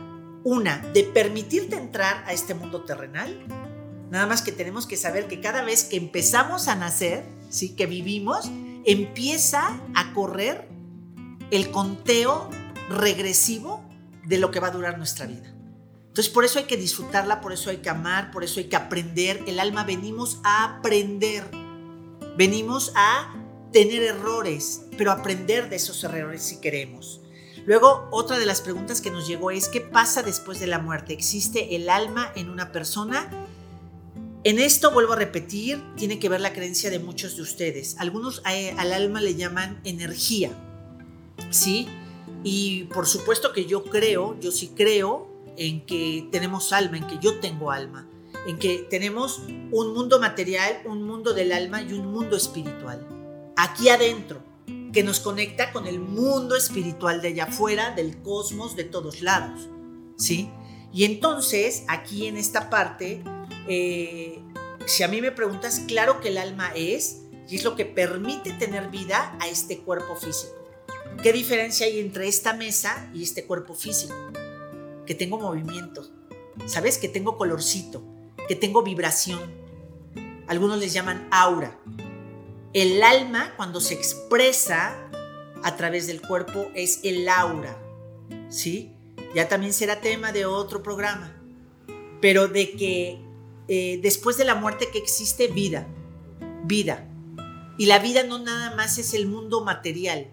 una, 0.43 0.77
de 0.93 1.03
permitirte 1.03 1.75
entrar 1.75 2.23
a 2.25 2.33
este 2.33 2.53
mundo 2.53 2.83
terrenal. 2.83 3.66
Nada 4.09 4.25
más 4.25 4.41
que 4.41 4.51
tenemos 4.51 4.87
que 4.87 4.97
saber 4.97 5.27
que 5.27 5.41
cada 5.41 5.63
vez 5.63 5.83
que 5.83 5.97
empezamos 5.97 6.67
a 6.67 6.75
nacer, 6.75 7.25
¿sí? 7.49 7.75
que 7.75 7.85
vivimos, 7.85 8.49
empieza 8.85 9.79
a 9.95 10.13
correr 10.13 10.67
el 11.51 11.71
conteo 11.71 12.49
regresivo 12.89 13.83
de 14.25 14.37
lo 14.37 14.51
que 14.51 14.59
va 14.59 14.67
a 14.67 14.71
durar 14.71 14.97
nuestra 14.97 15.25
vida. 15.25 15.53
Entonces 16.07 16.33
por 16.33 16.45
eso 16.45 16.59
hay 16.59 16.65
que 16.65 16.77
disfrutarla, 16.77 17.41
por 17.41 17.53
eso 17.53 17.69
hay 17.69 17.77
que 17.77 17.89
amar, 17.89 18.31
por 18.31 18.43
eso 18.43 18.59
hay 18.59 18.69
que 18.69 18.75
aprender. 18.75 19.43
El 19.45 19.59
alma 19.59 19.83
venimos 19.83 20.39
a 20.43 20.77
aprender, 20.77 21.43
venimos 22.37 22.91
a 22.95 23.35
tener 23.71 24.03
errores, 24.03 24.83
pero 24.97 25.11
aprender 25.11 25.69
de 25.69 25.75
esos 25.75 26.03
errores 26.03 26.41
si 26.41 26.59
queremos. 26.59 27.21
Luego, 27.65 28.07
otra 28.11 28.39
de 28.39 28.45
las 28.45 28.61
preguntas 28.61 29.01
que 29.01 29.11
nos 29.11 29.27
llegó 29.27 29.51
es, 29.51 29.67
¿qué 29.67 29.81
pasa 29.81 30.23
después 30.23 30.59
de 30.59 30.67
la 30.67 30.79
muerte? 30.79 31.13
¿Existe 31.13 31.75
el 31.75 31.89
alma 31.89 32.31
en 32.35 32.49
una 32.49 32.71
persona? 32.71 33.29
En 34.47 34.59
esto, 34.59 34.91
vuelvo 34.91 35.11
a 35.11 35.17
repetir, 35.17 35.83
tiene 35.97 36.19
que 36.19 36.29
ver 36.29 36.39
la 36.39 36.53
creencia 36.53 36.89
de 36.89 36.99
muchos 36.99 37.35
de 37.35 37.41
ustedes. 37.41 37.97
Algunos 37.99 38.41
eh, 38.49 38.73
al 38.77 38.93
alma 38.93 39.19
le 39.19 39.35
llaman 39.35 39.81
energía, 39.83 40.51
¿sí? 41.49 41.89
Y 42.45 42.85
por 42.85 43.07
supuesto 43.07 43.51
que 43.51 43.65
yo 43.65 43.83
creo, 43.83 44.39
yo 44.39 44.53
sí 44.53 44.71
creo 44.73 45.27
en 45.57 45.85
que 45.85 46.29
tenemos 46.31 46.71
alma, 46.71 46.95
en 46.95 47.07
que 47.07 47.19
yo 47.19 47.41
tengo 47.41 47.71
alma, 47.71 48.07
en 48.47 48.57
que 48.57 48.87
tenemos 48.89 49.41
un 49.73 49.93
mundo 49.93 50.17
material, 50.17 50.81
un 50.85 51.03
mundo 51.03 51.33
del 51.33 51.51
alma 51.51 51.81
y 51.81 51.91
un 51.91 52.09
mundo 52.09 52.37
espiritual. 52.37 53.05
Aquí 53.57 53.89
adentro, 53.89 54.41
que 54.93 55.03
nos 55.03 55.19
conecta 55.19 55.73
con 55.73 55.87
el 55.87 55.99
mundo 55.99 56.55
espiritual 56.55 57.21
de 57.21 57.27
allá 57.27 57.43
afuera, 57.47 57.91
del 57.95 58.21
cosmos, 58.21 58.77
de 58.77 58.85
todos 58.85 59.21
lados, 59.21 59.67
¿sí? 60.15 60.49
Y 60.93 61.03
entonces, 61.03 61.83
aquí 61.89 62.27
en 62.27 62.37
esta 62.37 62.69
parte, 62.69 63.25
eh, 63.67 64.41
si 64.85 65.03
a 65.03 65.07
mí 65.07 65.21
me 65.21 65.31
preguntas, 65.31 65.81
claro 65.87 66.21
que 66.21 66.29
el 66.29 66.37
alma 66.37 66.71
es, 66.75 67.23
y 67.49 67.55
es 67.55 67.63
lo 67.63 67.75
que 67.75 67.85
permite 67.85 68.51
tener 68.53 68.89
vida 68.89 69.37
a 69.39 69.47
este 69.47 69.79
cuerpo 69.79 70.15
físico. 70.15 70.53
¿Qué 71.23 71.33
diferencia 71.33 71.85
hay 71.85 71.99
entre 71.99 72.27
esta 72.27 72.53
mesa 72.53 73.09
y 73.13 73.23
este 73.23 73.45
cuerpo 73.45 73.73
físico? 73.73 74.15
Que 75.05 75.15
tengo 75.15 75.39
movimiento, 75.39 76.07
¿sabes? 76.65 76.97
Que 76.97 77.09
tengo 77.09 77.37
colorcito, 77.37 78.03
que 78.47 78.55
tengo 78.55 78.83
vibración. 78.83 79.39
Algunos 80.47 80.79
les 80.79 80.93
llaman 80.93 81.27
aura. 81.31 81.77
El 82.73 83.01
alma, 83.01 83.53
cuando 83.55 83.79
se 83.79 83.93
expresa 83.93 85.09
a 85.63 85.75
través 85.75 86.07
del 86.07 86.21
cuerpo, 86.21 86.69
es 86.75 86.99
el 87.03 87.27
aura, 87.27 87.77
¿sí? 88.49 88.93
Ya 89.33 89.47
también 89.47 89.73
será 89.73 90.01
tema 90.01 90.31
de 90.31 90.45
otro 90.45 90.83
programa. 90.83 91.33
Pero 92.21 92.47
de 92.47 92.71
que 92.71 93.26
eh, 93.67 93.99
después 94.01 94.37
de 94.37 94.45
la 94.45 94.55
muerte 94.55 94.89
que 94.91 94.97
existe 94.97 95.47
vida, 95.47 95.87
vida. 96.65 97.07
Y 97.77 97.85
la 97.85 97.99
vida 97.99 98.23
no 98.23 98.39
nada 98.39 98.75
más 98.75 98.97
es 98.97 99.13
el 99.13 99.27
mundo 99.27 99.63
material. 99.63 100.31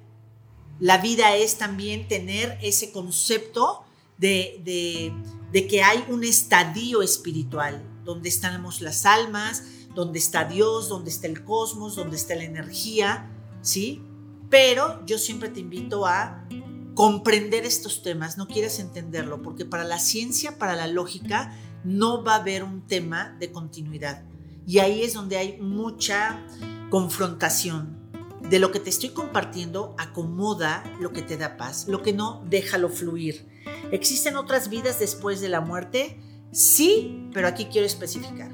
La 0.80 0.98
vida 0.98 1.36
es 1.36 1.58
también 1.58 2.08
tener 2.08 2.58
ese 2.62 2.90
concepto 2.90 3.84
de, 4.18 5.12
de 5.52 5.66
que 5.66 5.82
hay 5.82 6.04
un 6.08 6.24
estadio 6.24 7.02
espiritual, 7.02 7.82
donde 8.04 8.28
estamos 8.28 8.80
las 8.80 9.06
almas, 9.06 9.64
donde 9.94 10.18
está 10.18 10.44
Dios, 10.44 10.88
donde 10.88 11.10
está 11.10 11.26
el 11.26 11.44
cosmos, 11.44 11.96
donde 11.96 12.16
está 12.16 12.34
la 12.34 12.44
energía, 12.44 13.30
¿sí? 13.62 14.02
Pero 14.50 15.04
yo 15.06 15.18
siempre 15.18 15.48
te 15.48 15.60
invito 15.60 16.06
a 16.06 16.46
comprender 16.94 17.64
estos 17.64 18.02
temas, 18.02 18.36
no 18.38 18.46
quieres 18.46 18.78
entenderlo, 18.78 19.42
porque 19.42 19.64
para 19.64 19.84
la 19.84 19.98
ciencia, 19.98 20.58
para 20.58 20.76
la 20.76 20.86
lógica, 20.86 21.56
no 21.84 22.24
va 22.24 22.34
a 22.34 22.40
haber 22.40 22.64
un 22.64 22.86
tema 22.86 23.36
de 23.38 23.52
continuidad. 23.52 24.24
Y 24.66 24.78
ahí 24.78 25.02
es 25.02 25.14
donde 25.14 25.36
hay 25.36 25.58
mucha 25.58 26.44
confrontación. 26.90 28.02
De 28.48 28.58
lo 28.58 28.72
que 28.72 28.80
te 28.80 28.90
estoy 28.90 29.10
compartiendo, 29.10 29.94
acomoda 29.98 30.84
lo 31.00 31.12
que 31.12 31.22
te 31.22 31.36
da 31.36 31.56
paz, 31.56 31.86
lo 31.88 32.02
que 32.02 32.12
no, 32.12 32.42
déjalo 32.48 32.88
fluir. 32.88 33.46
¿Existen 33.90 34.36
otras 34.36 34.68
vidas 34.68 34.98
después 34.98 35.40
de 35.40 35.48
la 35.48 35.60
muerte? 35.60 36.20
Sí, 36.52 37.28
pero 37.32 37.48
aquí 37.48 37.66
quiero 37.66 37.86
especificar. 37.86 38.52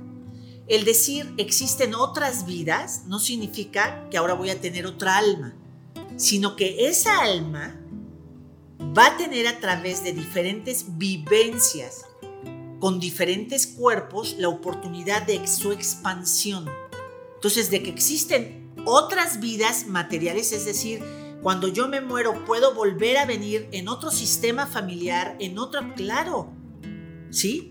El 0.68 0.84
decir 0.84 1.34
existen 1.38 1.94
otras 1.94 2.46
vidas 2.46 3.02
no 3.06 3.18
significa 3.18 4.08
que 4.10 4.16
ahora 4.16 4.34
voy 4.34 4.50
a 4.50 4.60
tener 4.60 4.86
otra 4.86 5.16
alma, 5.16 5.54
sino 6.16 6.54
que 6.54 6.86
esa 6.86 7.22
alma 7.22 7.80
va 8.96 9.06
a 9.06 9.16
tener 9.16 9.48
a 9.48 9.58
través 9.58 10.04
de 10.04 10.12
diferentes 10.12 10.96
vivencias 10.96 12.04
con 12.80 12.98
diferentes 12.98 13.66
cuerpos 13.66 14.34
la 14.38 14.48
oportunidad 14.48 15.22
de 15.22 15.46
su 15.46 15.70
expansión. 15.70 16.68
Entonces, 17.34 17.70
de 17.70 17.82
que 17.82 17.90
existen 17.90 18.72
otras 18.84 19.38
vidas 19.38 19.86
materiales, 19.86 20.52
es 20.52 20.64
decir, 20.64 21.02
cuando 21.42 21.68
yo 21.68 21.88
me 21.88 22.00
muero 22.00 22.44
puedo 22.44 22.74
volver 22.74 23.18
a 23.18 23.26
venir 23.26 23.68
en 23.72 23.88
otro 23.88 24.10
sistema 24.10 24.66
familiar, 24.66 25.36
en 25.38 25.58
otro, 25.58 25.94
claro, 25.94 26.50
¿sí? 27.30 27.70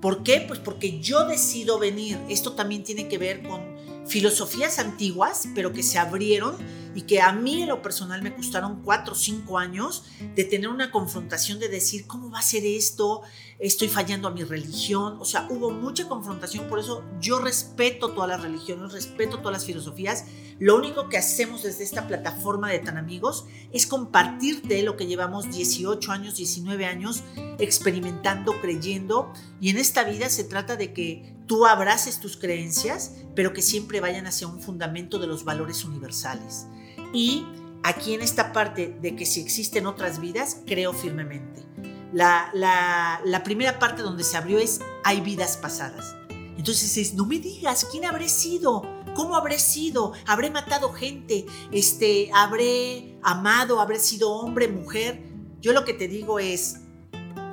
¿Por 0.00 0.24
qué? 0.24 0.44
Pues 0.46 0.58
porque 0.58 1.00
yo 1.00 1.26
decido 1.26 1.78
venir. 1.78 2.18
Esto 2.28 2.52
también 2.52 2.82
tiene 2.82 3.08
que 3.08 3.18
ver 3.18 3.42
con 3.46 3.60
filosofías 4.06 4.78
antiguas, 4.80 5.48
pero 5.54 5.72
que 5.72 5.84
se 5.84 5.98
abrieron 5.98 6.56
y 6.94 7.02
que 7.02 7.20
a 7.20 7.32
mí 7.32 7.62
en 7.62 7.68
lo 7.68 7.82
personal 7.82 8.22
me 8.22 8.34
costaron 8.34 8.82
cuatro 8.82 9.14
o 9.14 9.16
cinco 9.16 9.58
años 9.58 10.04
de 10.34 10.44
tener 10.44 10.68
una 10.68 10.90
confrontación 10.90 11.58
de 11.58 11.68
decir, 11.68 12.06
¿cómo 12.06 12.30
va 12.30 12.40
a 12.40 12.42
ser 12.42 12.64
esto? 12.64 13.22
Estoy 13.58 13.88
fallando 13.88 14.28
a 14.28 14.30
mi 14.32 14.42
religión. 14.44 15.16
O 15.20 15.24
sea, 15.24 15.46
hubo 15.50 15.70
mucha 15.70 16.08
confrontación, 16.08 16.68
por 16.68 16.78
eso 16.78 17.04
yo 17.20 17.38
respeto 17.38 18.10
todas 18.12 18.28
las 18.28 18.42
religiones, 18.42 18.92
respeto 18.92 19.38
todas 19.38 19.52
las 19.52 19.64
filosofías. 19.64 20.24
Lo 20.58 20.76
único 20.76 21.08
que 21.08 21.18
hacemos 21.18 21.62
desde 21.62 21.84
esta 21.84 22.06
plataforma 22.06 22.70
de 22.70 22.78
Tan 22.78 22.96
Amigos 22.96 23.46
es 23.72 23.86
compartirte 23.86 24.82
lo 24.82 24.96
que 24.96 25.06
llevamos 25.06 25.50
18 25.50 26.12
años, 26.12 26.36
19 26.36 26.86
años 26.86 27.22
experimentando, 27.58 28.60
creyendo. 28.60 29.32
Y 29.60 29.70
en 29.70 29.78
esta 29.78 30.04
vida 30.04 30.28
se 30.28 30.44
trata 30.44 30.76
de 30.76 30.92
que 30.92 31.34
tú 31.46 31.66
abraces 31.66 32.20
tus 32.20 32.36
creencias, 32.36 33.12
pero 33.34 33.52
que 33.52 33.62
siempre 33.62 34.00
vayan 34.00 34.26
hacia 34.26 34.46
un 34.46 34.60
fundamento 34.60 35.18
de 35.18 35.26
los 35.26 35.44
valores 35.44 35.84
universales. 35.84 36.66
Y 37.12 37.46
aquí 37.82 38.14
en 38.14 38.22
esta 38.22 38.52
parte 38.52 38.96
de 39.00 39.16
que 39.16 39.26
si 39.26 39.40
existen 39.40 39.86
otras 39.86 40.20
vidas, 40.20 40.58
creo 40.66 40.92
firmemente. 40.92 41.64
La, 42.12 42.50
la, 42.52 43.42
primera 43.42 43.78
parte 43.78 44.02
donde 44.02 44.22
se 44.22 44.36
abrió 44.36 44.58
es 44.58 44.80
hay 45.04 45.20
vidas 45.20 45.56
pasadas. 45.56 46.14
Entonces 46.56 46.96
es, 46.98 47.14
no 47.14 47.24
me 47.24 47.38
digas, 47.38 47.86
¿quién 47.90 48.04
habré 48.04 48.28
sido? 48.28 48.82
¿Cómo 49.14 49.34
habré 49.34 49.58
sido? 49.58 50.12
¿Habré 50.26 50.50
matado 50.50 50.92
gente? 50.92 51.46
Este, 51.70 52.30
¿Habré 52.34 53.18
amado? 53.22 53.80
¿Habré 53.80 53.98
sido 53.98 54.30
hombre, 54.30 54.68
mujer? 54.68 55.22
Yo 55.60 55.72
lo 55.72 55.84
que 55.84 55.94
te 55.94 56.08
digo 56.08 56.38
es, 56.38 56.80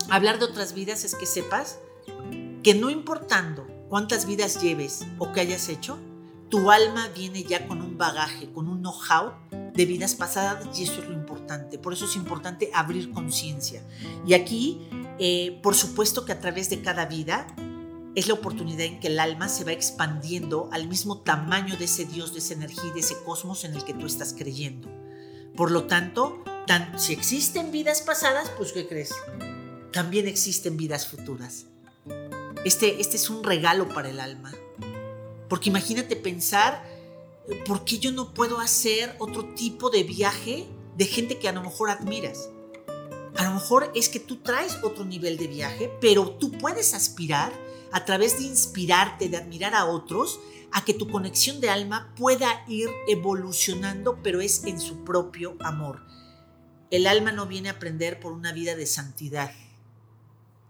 hablar 0.10 0.40
de 0.40 0.46
otras 0.46 0.74
vidas 0.74 1.04
es 1.06 1.16
que 1.16 1.26
sepas 1.26 1.80
que 2.64 2.74
no 2.76 2.90
importando 2.90 3.66
cuántas 3.88 4.26
vidas 4.26 4.62
lleves 4.62 5.06
o 5.18 5.32
que 5.32 5.40
hayas 5.40 5.70
hecho, 5.70 5.98
tu 6.50 6.72
alma 6.72 7.08
viene 7.10 7.44
ya 7.44 7.68
con 7.68 7.82
un 7.82 7.98
bagaje, 7.98 8.52
con 8.52 8.68
un 8.68 8.82
know-how 8.82 9.34
de 9.80 9.86
vidas 9.86 10.14
pasadas 10.14 10.78
y 10.78 10.84
eso 10.84 11.02
es 11.02 11.08
lo 11.08 11.14
importante. 11.14 11.80
Por 11.80 11.94
eso 11.94 12.04
es 12.04 12.18
importante 12.18 12.70
abrir 12.74 13.12
conciencia. 13.12 13.82
Y 14.28 14.34
aquí, 14.34 14.86
eh, 15.20 15.58
por 15.64 15.74
supuesto 15.74 16.26
que 16.26 16.34
a 16.34 16.42
través 16.42 16.70
de 16.70 16.82
cada 16.82 17.06
vida 17.06 17.48
es 18.14 18.28
la 18.28 18.34
oportunidad 18.34 18.82
en 18.82 19.00
que 19.00 19.08
el 19.08 19.22
alma 19.22 19.48
se 19.48 19.64
va 19.64 19.72
expandiendo 19.72 20.68
al 20.74 20.90
mismo 20.90 21.22
tamaño 21.22 21.78
de 21.78 21.86
ese 21.86 22.04
Dios, 22.04 22.34
de 22.34 22.40
esa 22.40 22.56
energía, 22.56 22.92
de 22.92 23.00
ese 23.00 23.16
cosmos 23.24 23.64
en 23.64 23.74
el 23.74 23.86
que 23.86 23.94
tú 23.94 24.06
estás 24.06 24.36
creyendo. 24.38 24.90
Por 25.56 25.72
lo 25.72 25.86
tanto, 25.86 26.44
si 26.98 27.14
existen 27.14 27.72
vidas 27.72 28.02
pasadas, 28.02 28.52
pues 28.58 28.74
¿qué 28.74 28.86
crees? 28.86 29.14
También 29.94 30.28
existen 30.28 30.76
vidas 30.76 31.08
futuras. 31.08 31.68
Este, 32.66 33.00
este 33.00 33.16
es 33.16 33.30
un 33.30 33.46
regalo 33.46 33.88
para 33.88 34.10
el 34.10 34.20
alma. 34.20 34.52
Porque 35.48 35.70
imagínate 35.70 36.18
pensar, 36.18 36.84
¿por 37.66 37.86
qué 37.86 38.00
yo 38.00 38.12
no 38.12 38.34
puedo 38.34 38.60
hacer 38.60 39.16
otro 39.20 39.54
tipo 39.56 39.90
de 39.90 40.04
viaje 40.04 40.68
de 40.98 41.06
gente 41.06 41.40
que 41.40 41.50
a 41.50 41.52
lo 41.52 41.62
mejor 41.62 41.90
admiras? 41.90 42.50
A 43.36 43.46
lo 43.46 43.54
mejor 43.54 43.92
es 43.96 44.10
que 44.10 44.20
tú 44.20 44.38
traes 44.38 44.78
otro 44.84 45.06
nivel 45.06 45.38
de 45.38 45.48
viaje, 45.48 45.92
pero 46.02 46.32
tú 46.32 46.52
puedes 46.52 46.94
aspirar 46.94 47.54
a 47.92 48.06
través 48.06 48.38
de 48.38 48.46
inspirarte, 48.46 49.30
de 49.30 49.38
admirar 49.38 49.74
a 49.74 49.86
otros, 49.86 50.40
a 50.72 50.84
que 50.86 50.94
tu 50.94 51.10
conexión 51.10 51.62
de 51.62 51.70
alma 51.70 52.14
pueda 52.16 52.64
ir 52.68 52.90
evolucionando, 53.08 54.20
pero 54.22 54.42
es 54.42 54.66
en 54.66 54.80
su 54.80 55.04
propio 55.04 55.56
amor. 55.62 56.06
El 56.92 57.08
alma 57.08 57.32
no 57.32 57.48
viene 57.48 57.70
a 57.70 57.74
aprender 57.74 58.20
por 58.20 58.34
una 58.34 58.52
vida 58.52 58.76
de 58.76 58.86
santidad. 58.86 59.52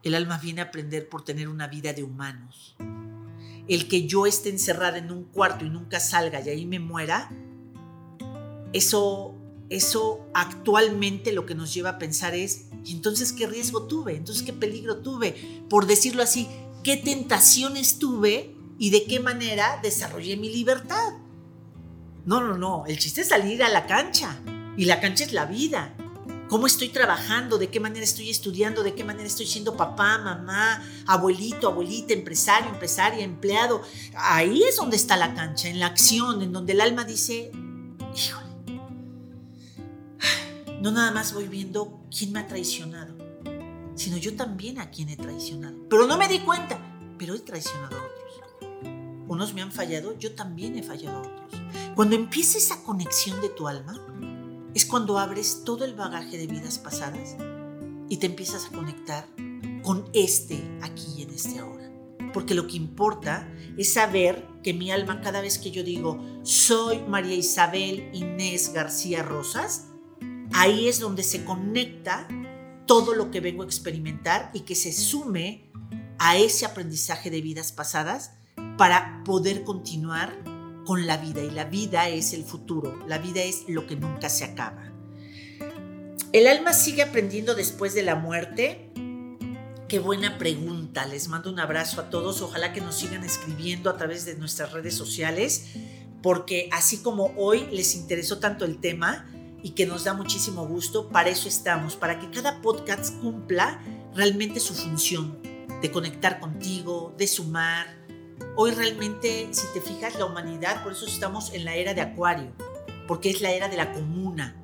El 0.04 0.16
alma 0.16 0.38
viene 0.38 0.62
a 0.62 0.66
aprender 0.66 1.10
por 1.10 1.24
tener 1.24 1.50
una 1.50 1.68
vida 1.68 1.92
de 1.94 2.04
humanos 2.04 2.76
el 3.70 3.88
que 3.88 4.08
yo 4.08 4.26
esté 4.26 4.50
encerrada 4.50 4.98
en 4.98 5.12
un 5.12 5.24
cuarto 5.24 5.64
y 5.64 5.70
nunca 5.70 6.00
salga 6.00 6.42
y 6.42 6.50
ahí 6.50 6.66
me 6.66 6.80
muera, 6.80 7.30
eso, 8.74 9.36
eso 9.70 10.26
actualmente 10.34 11.32
lo 11.32 11.46
que 11.46 11.54
nos 11.54 11.74
lleva 11.74 11.92
a 11.92 12.00
pensar 12.00 12.34
es, 12.34 12.66
¿y 12.84 12.94
entonces 12.94 13.32
qué 13.32 13.46
riesgo 13.46 13.84
tuve? 13.84 14.16
¿Entonces 14.16 14.44
qué 14.44 14.54
peligro 14.54 14.98
tuve? 14.98 15.36
Por 15.70 15.86
decirlo 15.86 16.24
así, 16.24 16.48
¿qué 16.84 16.98
tentaciones 16.98 18.00
tuve 18.00 18.56
y 18.80 18.90
de 18.90 19.06
qué 19.06 19.20
manera 19.20 19.80
desarrollé 19.84 20.36
mi 20.36 20.50
libertad? 20.50 21.14
No, 22.26 22.42
no, 22.42 22.58
no, 22.58 22.86
el 22.88 22.98
chiste 22.98 23.22
es 23.22 23.30
salir 23.30 23.64
a 23.64 23.70
la 23.70 23.86
cancha 23.86 24.40
y 24.78 24.86
la 24.86 25.00
cancha 25.00 25.24
es 25.24 25.32
la 25.32 25.46
vida 25.46 25.96
cómo 26.50 26.66
estoy 26.66 26.90
trabajando, 26.90 27.58
de 27.58 27.70
qué 27.70 27.80
manera 27.80 28.04
estoy 28.04 28.30
estudiando, 28.30 28.84
de 28.84 28.96
qué 28.96 29.04
manera 29.04 29.28
estoy 29.28 29.46
siendo 29.46 29.78
papá, 29.78 30.18
mamá, 30.18 30.84
abuelito, 31.06 31.68
abuelita, 31.68 32.14
empresario, 32.14 32.70
empresaria, 32.70 33.24
empleado. 33.24 33.84
Ahí 34.16 34.64
es 34.64 34.76
donde 34.76 34.98
está 34.98 35.16
la 35.16 35.36
cancha, 35.36 35.70
en 35.70 35.80
la 35.80 35.86
acción, 35.86 36.42
en 36.42 36.52
donde 36.52 36.74
el 36.74 36.82
alma 36.82 37.06
dice, 37.06 37.52
híjole, 38.16 38.82
no 40.82 40.92
nada 40.92 41.12
más 41.12 41.34
voy 41.34 41.48
viendo 41.48 42.02
quién 42.16 42.32
me 42.34 42.40
ha 42.40 42.48
traicionado, 42.48 43.16
sino 43.96 44.18
yo 44.18 44.36
también 44.36 44.80
a 44.80 44.90
quién 44.90 45.10
he 45.10 45.18
traicionado. 45.18 45.78
Pero 45.88 46.08
no 46.08 46.18
me 46.18 46.28
di 46.28 46.40
cuenta, 46.40 46.80
pero 47.18 47.36
he 47.36 47.40
traicionado 47.40 47.96
a 47.96 48.00
otros. 48.00 48.20
Unos 49.28 49.54
me 49.54 49.62
han 49.62 49.72
fallado, 49.72 50.18
yo 50.18 50.34
también 50.34 50.76
he 50.76 50.82
fallado 50.82 51.18
a 51.18 51.22
otros. 51.22 51.62
Cuando 51.94 52.16
empieza 52.16 52.58
esa 52.58 52.82
conexión 52.82 53.40
de 53.42 53.50
tu 53.50 53.68
alma, 53.68 54.09
es 54.74 54.86
cuando 54.86 55.18
abres 55.18 55.64
todo 55.66 55.86
el 55.86 55.96
bagaje 55.96 56.38
de 56.38 56.48
vidas 56.48 56.78
pasadas 56.78 57.36
y 58.10 58.18
te 58.18 58.26
empiezas 58.28 58.66
a 58.66 58.76
conectar 58.76 59.28
con 59.84 60.10
este 60.14 60.62
aquí 60.82 61.06
y 61.18 61.22
en 61.24 61.30
este 61.32 61.60
ahora. 61.60 61.92
Porque 62.34 62.54
lo 62.54 62.68
que 62.68 62.78
importa 62.78 63.52
es 63.78 63.94
saber 63.94 64.48
que 64.64 64.74
mi 64.74 64.92
alma 64.92 65.22
cada 65.22 65.42
vez 65.42 65.58
que 65.58 65.72
yo 65.72 65.84
digo 65.84 66.20
soy 66.44 67.00
María 67.08 67.36
Isabel 67.36 68.10
Inés 68.14 68.74
García 68.74 69.24
Rosas, 69.24 69.88
ahí 70.54 70.88
es 70.88 71.00
donde 71.00 71.24
se 71.24 71.44
conecta 71.44 72.28
todo 72.86 73.14
lo 73.14 73.32
que 73.32 73.40
vengo 73.40 73.64
a 73.64 73.66
experimentar 73.66 74.52
y 74.54 74.62
que 74.62 74.76
se 74.76 74.92
sume 74.92 75.72
a 76.18 76.38
ese 76.38 76.66
aprendizaje 76.66 77.30
de 77.30 77.42
vidas 77.42 77.72
pasadas 77.72 78.34
para 78.78 79.24
poder 79.24 79.64
continuar 79.64 80.59
con 80.90 81.06
la 81.06 81.18
vida 81.18 81.44
y 81.44 81.52
la 81.52 81.66
vida 81.66 82.10
es 82.10 82.34
el 82.34 82.44
futuro, 82.44 83.06
la 83.06 83.20
vida 83.20 83.44
es 83.44 83.66
lo 83.68 83.86
que 83.86 83.96
nunca 83.96 84.28
se 84.28 84.44
acaba. 84.44 84.92
¿El 86.34 86.48
alma 86.48 86.74
sigue 86.74 87.04
aprendiendo 87.04 87.54
después 87.54 87.94
de 87.94 88.02
la 88.02 88.16
muerte? 88.16 88.90
Qué 89.88 90.00
buena 90.00 90.40
pregunta. 90.40 91.06
Les 91.06 91.28
mando 91.28 91.52
un 91.52 91.60
abrazo 91.60 92.02
a 92.02 92.10
todos. 92.10 92.42
Ojalá 92.42 92.74
que 92.74 92.82
nos 92.82 92.96
sigan 92.96 93.24
escribiendo 93.24 93.92
a 93.92 93.98
través 93.98 94.26
de 94.26 94.34
nuestras 94.34 94.74
redes 94.74 94.96
sociales, 94.96 95.68
porque 96.24 96.72
así 96.72 97.04
como 97.04 97.36
hoy 97.38 97.68
les 97.72 97.94
interesó 97.94 98.40
tanto 98.40 98.66
el 98.66 98.80
tema 98.80 99.30
y 99.62 99.74
que 99.76 99.86
nos 99.86 100.06
da 100.06 100.16
muchísimo 100.16 100.66
gusto, 100.66 101.10
para 101.10 101.30
eso 101.30 101.48
estamos, 101.48 101.98
para 101.98 102.20
que 102.20 102.32
cada 102.32 102.64
podcast 102.64 103.16
cumpla 103.20 103.80
realmente 104.16 104.60
su 104.60 104.74
función 104.74 105.40
de 105.84 105.92
conectar 105.92 106.40
contigo, 106.40 107.14
de 107.16 107.28
sumar, 107.28 107.99
Hoy 108.56 108.72
realmente, 108.72 109.48
si 109.52 109.68
te 109.74 109.82
fijas, 109.82 110.18
la 110.18 110.26
humanidad, 110.26 110.84
por 110.84 110.92
eso 110.92 111.06
estamos 111.06 111.54
en 111.54 111.66
la 111.66 111.76
era 111.76 111.94
de 111.94 112.02
Acuario, 112.02 112.52
porque 113.08 113.30
es 113.30 113.42
la 113.42 113.52
era 113.52 113.70
de 113.70 113.78
la 113.78 113.94
comuna. 113.94 114.56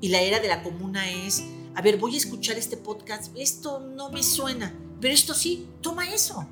Y 0.00 0.08
la 0.08 0.20
era 0.20 0.38
de 0.38 0.48
la 0.48 0.62
comuna 0.62 1.10
es, 1.10 1.42
a 1.74 1.80
ver, 1.80 1.96
voy 1.96 2.14
a 2.14 2.18
escuchar 2.18 2.58
este 2.58 2.76
podcast, 2.76 3.32
esto 3.36 3.80
no 3.80 4.10
me 4.10 4.22
suena, 4.22 4.74
pero 5.00 5.14
esto 5.14 5.34
sí, 5.34 5.68
toma 5.80 6.12
eso. 6.12 6.46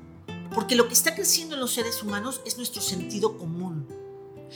Porque 0.53 0.75
lo 0.75 0.87
que 0.87 0.93
está 0.93 1.13
creciendo 1.13 1.55
en 1.55 1.61
los 1.61 1.73
seres 1.73 2.01
humanos 2.01 2.41
es 2.45 2.57
nuestro 2.57 2.81
sentido 2.81 3.37
común. 3.37 3.87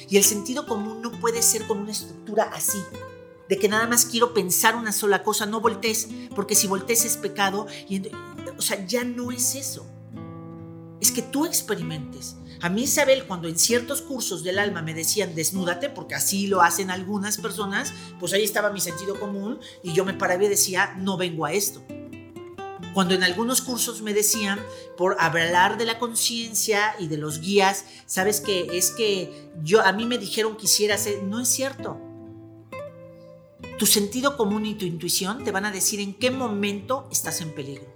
Y 0.09 0.17
el 0.17 0.23
sentido 0.23 0.65
común 0.65 1.01
no 1.01 1.11
puede 1.11 1.41
ser 1.43 1.67
con 1.67 1.79
una 1.79 1.91
estructura 1.91 2.49
así, 2.53 2.79
de 3.49 3.59
que 3.59 3.67
nada 3.67 3.85
más 3.85 4.05
quiero 4.05 4.33
pensar 4.33 4.75
una 4.75 4.93
sola 4.93 5.21
cosa, 5.21 5.45
no 5.45 5.59
voltees, 5.59 6.07
porque 6.33 6.55
si 6.55 6.67
voltees 6.67 7.05
es 7.05 7.17
pecado. 7.17 7.67
Y, 7.87 8.01
o 8.57 8.61
sea, 8.61 8.85
ya 8.87 9.03
no 9.03 9.31
es 9.31 9.55
eso 9.55 9.85
es 11.01 11.11
que 11.11 11.23
tú 11.23 11.45
experimentes. 11.45 12.35
A 12.61 12.69
mí, 12.69 12.83
Isabel, 12.83 13.25
cuando 13.25 13.47
en 13.47 13.57
ciertos 13.57 14.03
cursos 14.03 14.43
del 14.43 14.59
alma 14.59 14.83
me 14.83 14.93
decían 14.93 15.33
desnúdate, 15.33 15.89
porque 15.89 16.13
así 16.13 16.45
lo 16.45 16.61
hacen 16.61 16.91
algunas 16.91 17.39
personas, 17.39 17.91
pues 18.19 18.33
ahí 18.33 18.43
estaba 18.43 18.69
mi 18.69 18.79
sentido 18.79 19.19
común 19.19 19.59
y 19.83 19.93
yo 19.93 20.05
me 20.05 20.13
paraba 20.13 20.43
y 20.43 20.47
decía, 20.47 20.93
no 20.99 21.17
vengo 21.17 21.45
a 21.45 21.53
esto. 21.53 21.83
Cuando 22.93 23.15
en 23.15 23.23
algunos 23.23 23.61
cursos 23.61 24.01
me 24.01 24.13
decían, 24.13 24.59
por 24.95 25.15
hablar 25.19 25.77
de 25.77 25.85
la 25.85 25.97
conciencia 25.97 26.93
y 26.99 27.07
de 27.07 27.17
los 27.17 27.39
guías, 27.39 27.85
sabes 28.05 28.41
que 28.41 28.77
es 28.77 28.91
que 28.91 29.49
yo 29.63 29.81
a 29.81 29.91
mí 29.93 30.05
me 30.05 30.19
dijeron 30.19 30.55
que 30.55 30.65
hiciera 30.65 30.95
hacer, 30.95 31.23
no 31.23 31.39
es 31.39 31.47
cierto. 31.47 31.99
Tu 33.79 33.87
sentido 33.87 34.37
común 34.37 34.67
y 34.67 34.75
tu 34.75 34.85
intuición 34.85 35.43
te 35.43 35.51
van 35.51 35.65
a 35.65 35.71
decir 35.71 35.99
en 35.99 36.13
qué 36.13 36.29
momento 36.29 37.07
estás 37.11 37.41
en 37.41 37.55
peligro. 37.55 37.87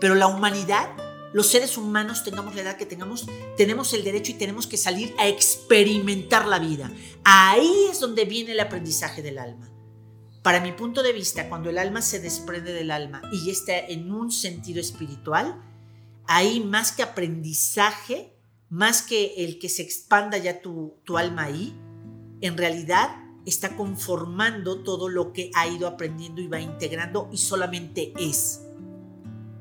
Pero 0.00 0.16
la 0.16 0.26
humanidad 0.26 0.90
los 1.32 1.46
seres 1.46 1.76
humanos, 1.76 2.24
tengamos 2.24 2.54
la 2.54 2.62
edad 2.62 2.76
que 2.76 2.86
tengamos, 2.86 3.26
tenemos 3.56 3.92
el 3.94 4.04
derecho 4.04 4.32
y 4.32 4.34
tenemos 4.34 4.66
que 4.66 4.76
salir 4.76 5.14
a 5.18 5.28
experimentar 5.28 6.46
la 6.46 6.58
vida. 6.58 6.92
Ahí 7.24 7.86
es 7.90 8.00
donde 8.00 8.24
viene 8.24 8.52
el 8.52 8.60
aprendizaje 8.60 9.22
del 9.22 9.38
alma. 9.38 9.70
Para 10.42 10.60
mi 10.60 10.72
punto 10.72 11.02
de 11.02 11.12
vista, 11.12 11.48
cuando 11.48 11.70
el 11.70 11.78
alma 11.78 12.02
se 12.02 12.18
desprende 12.18 12.72
del 12.72 12.90
alma 12.90 13.22
y 13.32 13.50
está 13.50 13.78
en 13.78 14.12
un 14.12 14.32
sentido 14.32 14.80
espiritual, 14.80 15.62
ahí 16.26 16.60
más 16.60 16.92
que 16.92 17.02
aprendizaje, 17.02 18.36
más 18.68 19.02
que 19.02 19.34
el 19.44 19.58
que 19.58 19.68
se 19.68 19.82
expanda 19.82 20.36
ya 20.38 20.60
tu, 20.60 21.00
tu 21.04 21.16
alma 21.16 21.44
ahí, 21.44 21.74
en 22.40 22.58
realidad 22.58 23.22
está 23.46 23.76
conformando 23.76 24.82
todo 24.82 25.08
lo 25.08 25.32
que 25.32 25.50
ha 25.54 25.66
ido 25.66 25.86
aprendiendo 25.86 26.40
y 26.40 26.48
va 26.48 26.60
integrando 26.60 27.28
y 27.32 27.38
solamente 27.38 28.12
es. 28.18 28.61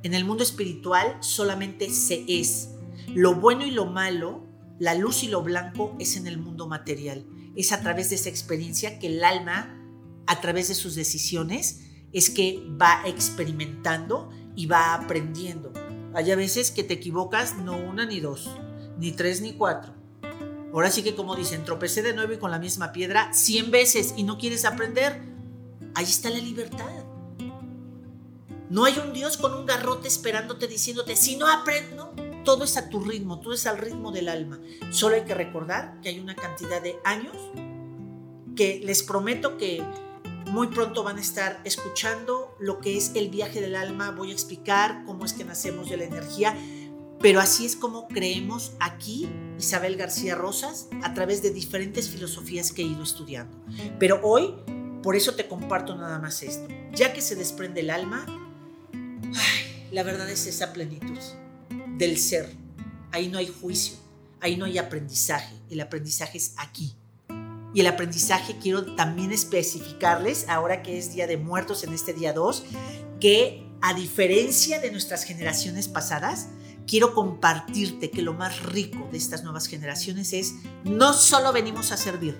En 0.04 0.14
el 0.14 0.26
mundo 0.26 0.44
espiritual 0.44 1.18
solamente 1.20 1.90
se 1.90 2.26
es. 2.28 2.70
Lo 3.08 3.36
bueno 3.36 3.66
y 3.66 3.72
lo 3.72 3.86
malo, 3.86 4.48
la 4.80 4.96
luz 4.96 5.24
y 5.24 5.28
lo 5.28 5.44
blanco 5.44 5.96
es 6.00 6.18
en 6.18 6.26
el 6.26 6.40
mundo 6.40 6.68
material. 6.68 7.26
Es 7.56 7.72
a 7.72 7.82
través 7.82 8.10
de 8.10 8.16
esa 8.16 8.30
experiencia 8.30 8.98
que 8.98 9.08
el 9.08 9.24
alma, 9.24 9.78
a 10.26 10.42
través 10.42 10.70
de 10.70 10.76
sus 10.76 10.96
decisiones, 10.96 11.82
es 12.14 12.30
que 12.30 12.64
va 12.82 13.04
experimentando 13.06 14.32
y 14.56 14.66
va 14.66 14.96
aprendiendo. 14.96 15.72
Hay 16.14 16.32
a 16.32 16.36
veces 16.36 16.72
que 16.72 16.84
te 16.84 16.96
equivocas 16.96 17.58
no 17.58 17.78
una 17.78 18.06
ni 18.06 18.20
dos, 18.20 18.50
ni 18.98 19.12
tres 19.12 19.42
ni 19.42 19.54
cuatro. 19.54 19.94
Ahora 20.74 20.90
sí 20.90 21.04
que 21.04 21.16
como 21.16 21.36
dicen, 21.36 21.64
tropecé 21.64 22.02
de 22.02 22.14
nuevo 22.14 22.34
y 22.34 22.38
con 22.38 22.50
la 22.50 22.60
misma 22.60 22.92
piedra 22.92 23.34
cien 23.34 23.72
veces 23.72 24.14
y 24.18 24.24
no 24.24 24.38
quieres 24.38 24.66
aprender. 24.66 25.22
Ahí 25.94 26.06
está 26.06 26.30
la 26.30 26.40
libertad. 26.40 27.01
No 28.72 28.86
hay 28.86 28.98
un 29.06 29.12
Dios 29.12 29.36
con 29.36 29.54
un 29.54 29.66
garrote 29.66 30.08
esperándote 30.08 30.66
diciéndote, 30.66 31.18
si 31.18 31.36
no 31.36 31.52
aprendo, 31.52 32.14
todo 32.46 32.64
es 32.64 32.78
a 32.78 32.88
tu 32.88 33.02
ritmo, 33.02 33.42
todo 33.42 33.52
es 33.52 33.68
al 33.68 33.78
ritmo 33.78 34.14
del 34.14 34.30
alma. 34.30 34.62
Solo 34.92 35.16
hay 35.16 35.26
que 35.26 35.34
recordar 35.34 36.00
que 36.00 36.08
hay 36.08 36.22
una 36.22 36.36
cantidad 36.36 36.82
de 36.82 36.98
años 37.04 37.36
que 38.56 38.80
les 38.82 39.04
prometo 39.04 39.58
que 39.58 39.84
muy 40.52 40.68
pronto 40.68 41.04
van 41.04 41.18
a 41.18 41.20
estar 41.20 41.60
escuchando 41.66 42.56
lo 42.62 42.80
que 42.80 42.96
es 42.96 43.12
el 43.14 43.28
viaje 43.28 43.60
del 43.60 43.76
alma. 43.76 44.12
Voy 44.12 44.30
a 44.30 44.34
explicar 44.34 45.04
cómo 45.06 45.26
es 45.26 45.34
que 45.34 45.44
nacemos 45.44 45.90
de 45.90 45.98
la 45.98 46.06
energía. 46.06 46.56
Pero 47.20 47.42
así 47.42 47.66
es 47.66 47.76
como 47.76 48.08
creemos 48.08 48.72
aquí, 48.80 49.30
Isabel 49.60 49.98
García 49.98 50.36
Rosas, 50.36 50.88
a 51.04 51.14
través 51.14 51.42
de 51.42 51.52
diferentes 51.52 52.08
filosofías 52.08 52.72
que 52.72 52.84
he 52.84 52.86
ido 52.86 53.04
estudiando. 53.04 53.58
Pero 54.00 54.22
hoy, 54.24 54.56
por 55.04 55.18
eso 55.18 55.36
te 55.36 55.50
comparto 55.50 55.94
nada 55.98 56.20
más 56.20 56.42
esto. 56.42 56.70
Ya 56.94 57.12
que 57.12 57.20
se 57.20 57.36
desprende 57.36 57.82
el 57.82 57.90
alma, 57.90 58.26
la 59.92 60.04
verdad 60.04 60.30
es 60.30 60.48
esa 60.48 60.74
plenitud 60.74 61.20
del 61.98 62.18
ser. 62.18 62.50
Ahí 63.12 63.28
no 63.28 63.38
hay 63.38 63.48
juicio, 63.48 63.96
ahí 64.40 64.56
no 64.56 64.66
hay 64.66 64.78
aprendizaje. 64.78 65.54
El 65.70 65.82
aprendizaje 65.82 66.38
es 66.38 66.54
aquí. 66.58 66.96
Y 67.74 67.82
el 67.82 67.88
aprendizaje 67.88 68.58
quiero 68.62 68.96
también 68.96 69.32
especificarles, 69.32 70.48
ahora 70.50 70.82
que 70.82 70.98
es 70.98 71.14
Día 71.14 71.28
de 71.28 71.38
Muertos 71.38 71.84
en 71.84 71.94
este 71.94 72.14
día 72.14 72.34
2, 72.34 72.64
que 73.20 73.66
a 73.82 73.94
diferencia 73.94 74.80
de 74.80 74.92
nuestras 74.92 75.24
generaciones 75.24 75.88
pasadas, 75.88 76.48
quiero 76.86 77.14
compartirte 77.14 78.12
que 78.12 78.22
lo 78.22 78.34
más 78.34 78.64
rico 78.64 79.08
de 79.12 79.18
estas 79.18 79.44
nuevas 79.44 79.68
generaciones 79.68 80.34
es 80.34 80.56
no 80.84 81.14
solo 81.14 81.54
venimos 81.54 81.92
a 81.92 81.98
servir, 81.98 82.38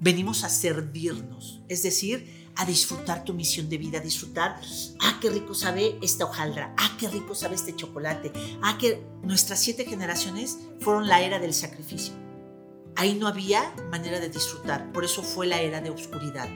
venimos 0.00 0.44
a 0.44 0.50
servirnos, 0.50 1.62
es 1.68 1.82
decir, 1.82 2.45
a 2.56 2.64
disfrutar 2.64 3.24
tu 3.24 3.34
misión 3.34 3.68
de 3.68 3.78
vida, 3.78 3.98
a 3.98 4.02
disfrutar, 4.02 4.60
ah, 5.00 5.18
qué 5.20 5.30
rico 5.30 5.54
sabe 5.54 5.98
esta 6.02 6.24
hojaldra, 6.24 6.74
ah, 6.78 6.96
qué 6.98 7.08
rico 7.08 7.34
sabe 7.34 7.54
este 7.54 7.76
chocolate, 7.76 8.32
ah, 8.62 8.78
que 8.78 9.02
nuestras 9.22 9.60
siete 9.60 9.84
generaciones 9.84 10.58
fueron 10.80 11.06
la 11.06 11.20
era 11.20 11.38
del 11.38 11.52
sacrificio 11.52 12.14
Ahí 12.96 13.14
no 13.14 13.28
había 13.28 13.74
manera 13.90 14.18
de 14.20 14.30
disfrutar, 14.30 14.90
por 14.92 15.04
eso 15.04 15.22
fue 15.22 15.46
la 15.46 15.60
era 15.60 15.82
de 15.82 15.90
oscuridad. 15.90 16.48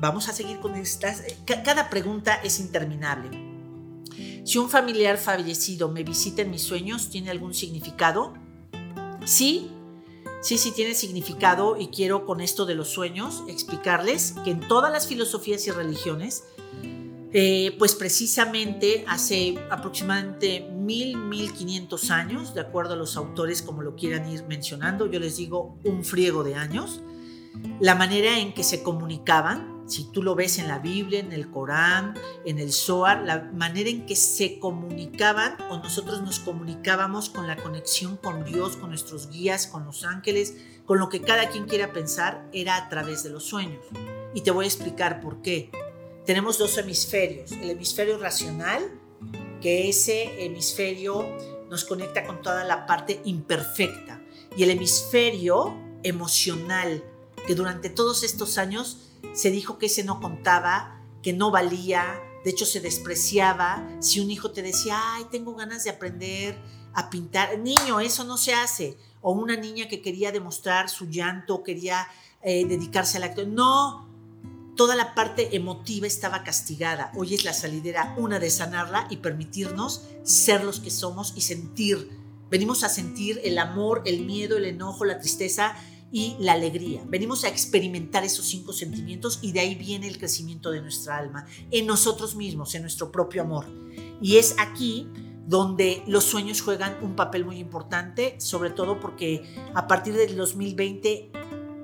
Vamos 0.00 0.28
a 0.28 0.32
seguir 0.32 0.58
con 0.58 0.74
estas. 0.74 1.22
Cada 1.46 1.88
pregunta 1.88 2.34
es 2.42 2.58
interminable. 2.58 3.30
Si 4.44 4.58
un 4.58 4.68
familiar 4.68 5.16
fallecido 5.16 5.88
me 5.88 6.02
visita 6.02 6.42
en 6.42 6.50
mis 6.50 6.62
sueños, 6.62 7.08
¿tiene 7.08 7.30
algún 7.30 7.54
significado? 7.54 8.34
Sí, 9.24 9.70
sí, 10.42 10.58
sí 10.58 10.72
tiene 10.72 10.94
significado 10.94 11.76
y 11.78 11.88
quiero 11.88 12.26
con 12.26 12.40
esto 12.40 12.66
de 12.66 12.74
los 12.74 12.88
sueños 12.88 13.42
explicarles 13.48 14.34
que 14.44 14.50
en 14.50 14.60
todas 14.60 14.92
las 14.92 15.06
filosofías 15.06 15.66
y 15.66 15.70
religiones 15.70 16.44
eh, 17.34 17.74
pues 17.78 17.94
precisamente 17.94 19.06
hace 19.08 19.54
aproximadamente 19.70 20.68
mil, 20.70 21.16
mil 21.16 21.50
quinientos 21.54 22.10
años, 22.10 22.52
de 22.52 22.60
acuerdo 22.60 22.92
a 22.92 22.96
los 22.96 23.16
autores 23.16 23.62
como 23.62 23.80
lo 23.80 23.96
quieran 23.96 24.30
ir 24.30 24.44
mencionando, 24.44 25.10
yo 25.10 25.18
les 25.18 25.38
digo 25.38 25.78
un 25.84 26.04
friego 26.04 26.44
de 26.44 26.56
años, 26.56 27.00
la 27.80 27.94
manera 27.94 28.38
en 28.38 28.52
que 28.52 28.62
se 28.62 28.82
comunicaban, 28.82 29.81
si 29.86 30.04
tú 30.04 30.22
lo 30.22 30.34
ves 30.34 30.58
en 30.58 30.68
la 30.68 30.78
Biblia, 30.78 31.20
en 31.20 31.32
el 31.32 31.50
Corán, 31.50 32.14
en 32.44 32.58
el 32.58 32.72
Zohar, 32.72 33.22
la 33.22 33.50
manera 33.52 33.90
en 33.90 34.06
que 34.06 34.16
se 34.16 34.58
comunicaban 34.58 35.56
o 35.70 35.78
nosotros 35.78 36.22
nos 36.22 36.38
comunicábamos 36.38 37.30
con 37.30 37.46
la 37.46 37.56
conexión 37.56 38.16
con 38.16 38.44
Dios, 38.44 38.76
con 38.76 38.90
nuestros 38.90 39.30
guías, 39.30 39.66
con 39.66 39.84
los 39.84 40.04
ángeles, 40.04 40.56
con 40.86 40.98
lo 40.98 41.08
que 41.08 41.20
cada 41.20 41.48
quien 41.48 41.66
quiera 41.66 41.92
pensar, 41.92 42.48
era 42.52 42.76
a 42.76 42.88
través 42.88 43.22
de 43.22 43.30
los 43.30 43.44
sueños. 43.44 43.84
Y 44.34 44.40
te 44.42 44.50
voy 44.50 44.64
a 44.64 44.68
explicar 44.68 45.20
por 45.20 45.42
qué 45.42 45.70
tenemos 46.24 46.58
dos 46.58 46.78
hemisferios. 46.78 47.52
El 47.52 47.70
hemisferio 47.70 48.18
racional, 48.18 48.82
que 49.60 49.88
ese 49.88 50.44
hemisferio 50.44 51.26
nos 51.70 51.84
conecta 51.84 52.24
con 52.24 52.42
toda 52.42 52.64
la 52.64 52.86
parte 52.86 53.20
imperfecta. 53.24 54.22
Y 54.56 54.62
el 54.62 54.70
hemisferio 54.70 55.74
emocional, 56.02 57.04
que 57.46 57.54
durante 57.54 57.90
todos 57.90 58.22
estos 58.22 58.58
años 58.58 59.11
se 59.32 59.50
dijo 59.50 59.78
que 59.78 59.86
ese 59.86 60.04
no 60.04 60.20
contaba, 60.20 61.00
que 61.22 61.32
no 61.32 61.50
valía, 61.50 62.20
de 62.44 62.50
hecho 62.50 62.66
se 62.66 62.80
despreciaba. 62.80 63.88
Si 64.00 64.20
un 64.20 64.30
hijo 64.30 64.50
te 64.50 64.62
decía, 64.62 64.98
ay, 65.14 65.26
tengo 65.30 65.54
ganas 65.54 65.84
de 65.84 65.90
aprender 65.90 66.58
a 66.94 67.08
pintar, 67.10 67.58
niño, 67.58 68.00
eso 68.00 68.24
no 68.24 68.36
se 68.36 68.54
hace. 68.54 68.98
O 69.20 69.32
una 69.32 69.56
niña 69.56 69.88
que 69.88 70.02
quería 70.02 70.32
demostrar 70.32 70.88
su 70.88 71.06
llanto, 71.06 71.62
quería 71.62 72.08
eh, 72.42 72.66
dedicarse 72.66 73.18
al 73.18 73.22
acto. 73.22 73.46
No, 73.46 74.08
toda 74.76 74.96
la 74.96 75.14
parte 75.14 75.54
emotiva 75.56 76.06
estaba 76.06 76.42
castigada. 76.42 77.12
Hoy 77.14 77.34
es 77.34 77.44
la 77.44 77.52
salidera 77.52 78.14
una 78.18 78.38
de 78.38 78.50
sanarla 78.50 79.06
y 79.10 79.18
permitirnos 79.18 80.02
ser 80.24 80.64
los 80.64 80.80
que 80.80 80.90
somos 80.90 81.34
y 81.36 81.42
sentir. 81.42 82.10
Venimos 82.50 82.84
a 82.84 82.88
sentir 82.88 83.40
el 83.44 83.58
amor, 83.58 84.02
el 84.04 84.26
miedo, 84.26 84.56
el 84.56 84.66
enojo, 84.66 85.04
la 85.04 85.20
tristeza 85.20 85.74
y 86.12 86.36
la 86.38 86.52
alegría. 86.52 87.02
Venimos 87.08 87.42
a 87.44 87.48
experimentar 87.48 88.22
esos 88.22 88.44
cinco 88.44 88.74
sentimientos 88.74 89.38
y 89.40 89.52
de 89.52 89.60
ahí 89.60 89.74
viene 89.74 90.06
el 90.06 90.18
crecimiento 90.18 90.70
de 90.70 90.82
nuestra 90.82 91.16
alma, 91.16 91.46
en 91.70 91.86
nosotros 91.86 92.36
mismos, 92.36 92.74
en 92.74 92.82
nuestro 92.82 93.10
propio 93.10 93.42
amor. 93.42 93.66
Y 94.20 94.36
es 94.36 94.54
aquí 94.58 95.08
donde 95.46 96.02
los 96.06 96.24
sueños 96.24 96.60
juegan 96.60 96.96
un 97.02 97.16
papel 97.16 97.44
muy 97.44 97.58
importante, 97.58 98.36
sobre 98.38 98.70
todo 98.70 99.00
porque 99.00 99.42
a 99.74 99.88
partir 99.88 100.14
del 100.14 100.36
2020, 100.36 101.32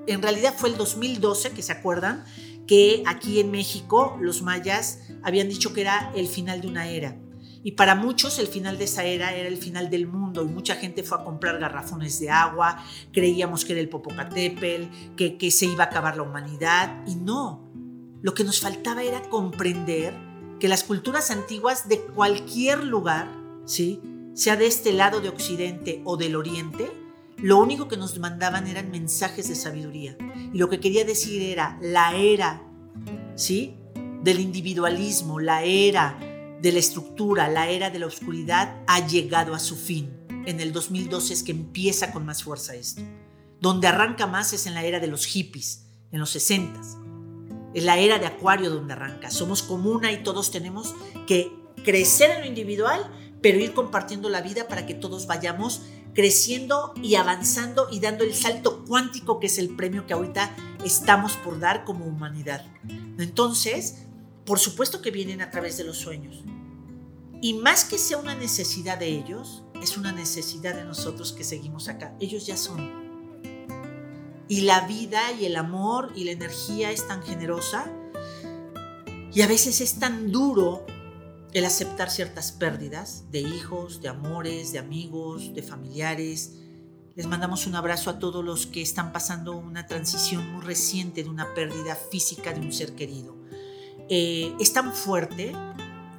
en 0.07 0.21
realidad 0.21 0.53
fue 0.55 0.69
el 0.69 0.77
2012, 0.77 1.51
que 1.51 1.63
se 1.63 1.71
acuerdan, 1.71 2.23
que 2.67 3.03
aquí 3.07 3.39
en 3.39 3.49
México 3.49 4.15
los 4.21 4.43
mayas 4.43 4.99
habían 5.23 5.49
dicho 5.49 5.73
que 5.73 5.81
era 5.81 6.11
el 6.15 6.27
final 6.27 6.61
de 6.61 6.67
una 6.67 6.87
era. 6.87 7.17
Y 7.63 7.73
para 7.73 7.95
muchos 7.95 8.39
el 8.39 8.47
final 8.47 8.77
de 8.77 8.85
esa 8.85 9.03
era 9.03 9.35
era 9.35 9.47
el 9.47 9.57
final 9.57 9.89
del 9.89 10.07
mundo 10.07 10.43
y 10.43 10.47
mucha 10.47 10.75
gente 10.75 11.03
fue 11.03 11.19
a 11.19 11.23
comprar 11.23 11.59
garrafones 11.59 12.19
de 12.19 12.29
agua, 12.29 12.83
creíamos 13.11 13.65
que 13.65 13.73
era 13.73 13.81
el 13.81 13.89
Popocatépetl, 13.89 15.15
que, 15.15 15.37
que 15.37 15.51
se 15.51 15.65
iba 15.65 15.83
a 15.83 15.87
acabar 15.87 16.15
la 16.15 16.23
humanidad 16.23 17.03
y 17.05 17.15
no. 17.15 17.69
Lo 18.21 18.33
que 18.33 18.43
nos 18.43 18.61
faltaba 18.61 19.03
era 19.03 19.21
comprender 19.23 20.13
que 20.59 20.67
las 20.67 20.83
culturas 20.83 21.31
antiguas 21.31 21.89
de 21.89 21.99
cualquier 22.01 22.83
lugar, 22.83 23.29
¿sí? 23.65 24.01
sea 24.33 24.55
de 24.55 24.67
este 24.67 24.93
lado 24.93 25.19
de 25.19 25.29
Occidente 25.29 26.01
o 26.05 26.15
del 26.15 26.35
Oriente, 26.37 26.89
lo 27.37 27.57
único 27.57 27.87
que 27.87 27.97
nos 27.97 28.17
mandaban 28.19 28.67
eran 28.67 28.91
mensajes 28.91 29.49
de 29.49 29.55
sabiduría. 29.55 30.17
Y 30.53 30.57
lo 30.57 30.69
que 30.69 30.79
quería 30.79 31.03
decir 31.03 31.41
era 31.41 31.77
la 31.81 32.15
era, 32.15 32.61
¿sí? 33.35 33.75
Del 34.23 34.39
individualismo, 34.39 35.39
la 35.39 35.63
era 35.63 36.28
de 36.61 36.71
la 36.71 36.79
estructura, 36.79 37.47
la 37.47 37.69
era 37.69 37.89
de 37.89 37.99
la 37.99 38.07
oscuridad 38.07 38.81
ha 38.87 39.05
llegado 39.05 39.53
a 39.53 39.59
su 39.59 39.75
fin. 39.75 40.11
En 40.45 40.59
el 40.59 40.73
2012 40.73 41.33
es 41.33 41.43
que 41.43 41.51
empieza 41.51 42.11
con 42.11 42.25
más 42.25 42.43
fuerza 42.43 42.75
esto. 42.75 43.01
Donde 43.59 43.87
arranca 43.87 44.27
más 44.27 44.53
es 44.53 44.65
en 44.65 44.73
la 44.73 44.83
era 44.83 44.99
de 44.99 45.07
los 45.07 45.25
hippies, 45.25 45.85
en 46.11 46.19
los 46.19 46.29
60 46.31 46.79
Es 47.73 47.83
la 47.83 47.97
era 47.97 48.17
de 48.19 48.25
Acuario 48.25 48.69
donde 48.69 48.93
arranca. 48.93 49.31
Somos 49.31 49.63
comuna 49.63 50.11
y 50.11 50.23
todos 50.23 50.51
tenemos 50.51 50.95
que 51.27 51.51
crecer 51.83 52.31
en 52.31 52.41
lo 52.41 52.47
individual, 52.47 53.11
pero 53.41 53.59
ir 53.59 53.73
compartiendo 53.73 54.29
la 54.29 54.41
vida 54.41 54.67
para 54.67 54.85
que 54.85 54.93
todos 54.93 55.27
vayamos 55.27 55.81
creciendo 56.13 56.93
y 57.01 57.15
avanzando 57.15 57.87
y 57.91 57.99
dando 57.99 58.23
el 58.23 58.33
salto 58.33 58.83
cuántico 58.85 59.39
que 59.39 59.47
es 59.47 59.57
el 59.57 59.75
premio 59.75 60.07
que 60.07 60.13
ahorita 60.13 60.55
estamos 60.83 61.33
por 61.37 61.59
dar 61.59 61.85
como 61.85 62.05
humanidad. 62.05 62.65
Entonces, 63.17 64.07
por 64.49 64.57
supuesto 64.57 64.99
que 64.99 65.11
vienen 65.11 65.43
a 65.43 65.51
través 65.51 65.77
de 65.77 65.83
los 65.83 65.99
sueños. 65.99 66.43
Y 67.39 67.53
más 67.53 67.85
que 67.85 67.99
sea 67.99 68.17
una 68.17 68.33
necesidad 68.33 68.97
de 68.97 69.05
ellos, 69.05 69.61
es 69.79 69.95
una 69.95 70.11
necesidad 70.11 70.73
de 70.73 70.85
nosotros 70.85 71.33
que 71.33 71.43
seguimos 71.43 71.87
acá. 71.87 72.15
Ellos 72.19 72.47
ya 72.47 72.57
son. 72.57 73.45
Y 74.47 74.61
la 74.61 74.87
vida 74.87 75.21
y 75.39 75.45
el 75.45 75.55
amor 75.55 76.11
y 76.15 76.23
la 76.23 76.31
energía 76.31 76.89
es 76.89 77.07
tan 77.07 77.21
generosa 77.21 77.93
y 79.31 79.43
a 79.43 79.47
veces 79.47 79.81
es 79.81 79.99
tan 79.99 80.31
duro 80.31 80.83
el 81.53 81.63
aceptar 81.63 82.09
ciertas 82.09 82.51
pérdidas 82.51 83.25
de 83.29 83.41
hijos, 83.41 84.01
de 84.01 84.09
amores, 84.09 84.71
de 84.71 84.79
amigos, 84.79 85.53
de 85.53 85.61
familiares. 85.61 86.55
Les 87.13 87.27
mandamos 87.27 87.67
un 87.67 87.75
abrazo 87.75 88.09
a 88.09 88.17
todos 88.17 88.43
los 88.43 88.65
que 88.65 88.81
están 88.81 89.13
pasando 89.13 89.55
una 89.55 89.85
transición 89.85 90.51
muy 90.53 90.65
reciente 90.65 91.21
de 91.21 91.29
una 91.29 91.53
pérdida 91.53 91.95
física 91.95 92.51
de 92.51 92.61
un 92.61 92.73
ser 92.73 92.95
querido. 92.95 93.38
Eh, 94.09 94.53
es 94.59 94.73
tan 94.73 94.93
fuerte 94.93 95.53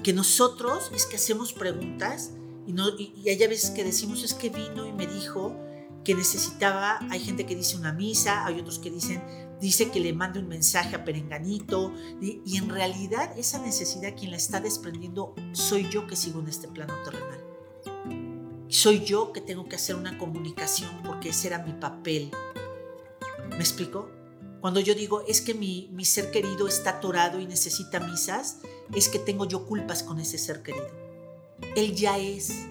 que 0.03 0.13
nosotros 0.13 0.91
es 0.95 1.07
que 1.07 1.17
hacemos 1.17 1.53
preguntas 1.53 2.33
y, 2.67 2.73
no, 2.73 2.89
y, 2.91 3.13
y 3.17 3.29
hay 3.29 3.39
veces 3.39 3.71
que 3.71 3.85
decimos 3.85 4.23
es 4.23 4.35
que 4.35 4.49
vino 4.49 4.87
y 4.87 4.93
me 4.93 5.07
dijo 5.07 5.57
que 6.05 6.15
necesitaba, 6.15 6.99
hay 7.11 7.21
gente 7.21 7.45
que 7.45 7.55
dice 7.55 7.77
una 7.77 7.93
misa, 7.93 8.47
hay 8.47 8.61
otros 8.61 8.79
que 8.79 8.91
dicen, 8.91 9.23
dice 9.61 9.91
que 9.91 10.01
le 10.01 10.13
mande 10.13 10.39
un 10.39 10.49
mensaje 10.49 10.97
a 10.97 11.05
Perenganito, 11.05 11.93
y, 12.21 12.41
y 12.47 12.57
en 12.57 12.71
realidad 12.71 13.39
esa 13.39 13.59
necesidad 13.59 14.17
quien 14.17 14.31
la 14.31 14.39
está 14.39 14.61
desprendiendo 14.61 15.35
soy 15.53 15.89
yo 15.91 16.07
que 16.07 16.17
sigo 16.17 16.41
en 16.41 16.49
este 16.49 16.69
plano 16.69 16.95
terrenal. 17.05 17.45
Soy 18.69 19.05
yo 19.05 19.33
que 19.33 19.41
tengo 19.41 19.69
que 19.69 19.77
hacer 19.77 19.97
una 19.97 20.17
comunicación 20.17 21.03
porque 21.05 21.31
ese 21.31 21.49
era 21.49 21.59
mi 21.59 21.73
papel. 21.73 22.31
¿Me 23.51 23.59
explico? 23.59 24.09
Cuando 24.61 24.81
yo 24.81 24.95
digo 24.95 25.25
es 25.27 25.41
que 25.41 25.55
mi, 25.55 25.89
mi 25.93 26.05
ser 26.05 26.31
querido 26.31 26.69
está 26.69 26.91
atorado 26.91 27.41
y 27.41 27.47
necesita 27.47 27.99
misas, 27.99 28.59
es 28.95 29.09
que 29.09 29.19
tengo 29.19 29.47
yo 29.47 29.67
culpas 29.67 30.03
con 30.03 30.21
ese 30.21 30.37
ser 30.37 30.63
querido. 30.63 30.89
Él 31.77 31.95
ya 31.95 32.19
es. 32.19 32.67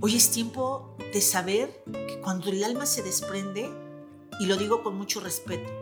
Hoy 0.00 0.14
es 0.14 0.30
tiempo 0.30 0.94
de 0.98 1.20
saber 1.22 1.82
que 1.86 2.20
cuando 2.20 2.50
el 2.50 2.62
alma 2.64 2.84
se 2.84 3.02
desprende, 3.02 3.70
y 4.38 4.46
lo 4.46 4.56
digo 4.56 4.82
con 4.82 4.96
mucho 4.96 5.20
respeto, 5.20 5.72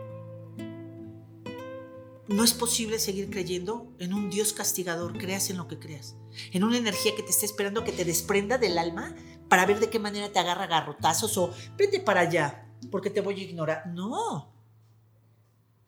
no 2.27 2.43
es 2.43 2.53
posible 2.53 2.97
seguir 2.97 3.29
creyendo 3.29 3.91
en 3.99 4.13
un 4.13 4.29
Dios 4.29 4.53
castigador, 4.53 5.17
creas 5.17 5.49
en 5.49 5.57
lo 5.57 5.67
que 5.67 5.77
creas, 5.77 6.15
en 6.53 6.63
una 6.63 6.77
energía 6.77 7.13
que 7.15 7.23
te 7.23 7.29
está 7.29 7.45
esperando 7.45 7.83
que 7.83 7.91
te 7.91 8.05
desprenda 8.05 8.57
del 8.57 8.77
alma 8.77 9.13
para 9.49 9.65
ver 9.65 9.79
de 9.79 9.89
qué 9.89 9.99
manera 9.99 10.31
te 10.31 10.39
agarra 10.39 10.65
garrotazos 10.65 11.37
o 11.37 11.51
vete 11.77 11.99
para 11.99 12.21
allá 12.21 12.64
porque 12.91 13.09
te 13.09 13.21
voy 13.21 13.39
a 13.39 13.43
ignorar. 13.43 13.87
No. 13.87 14.53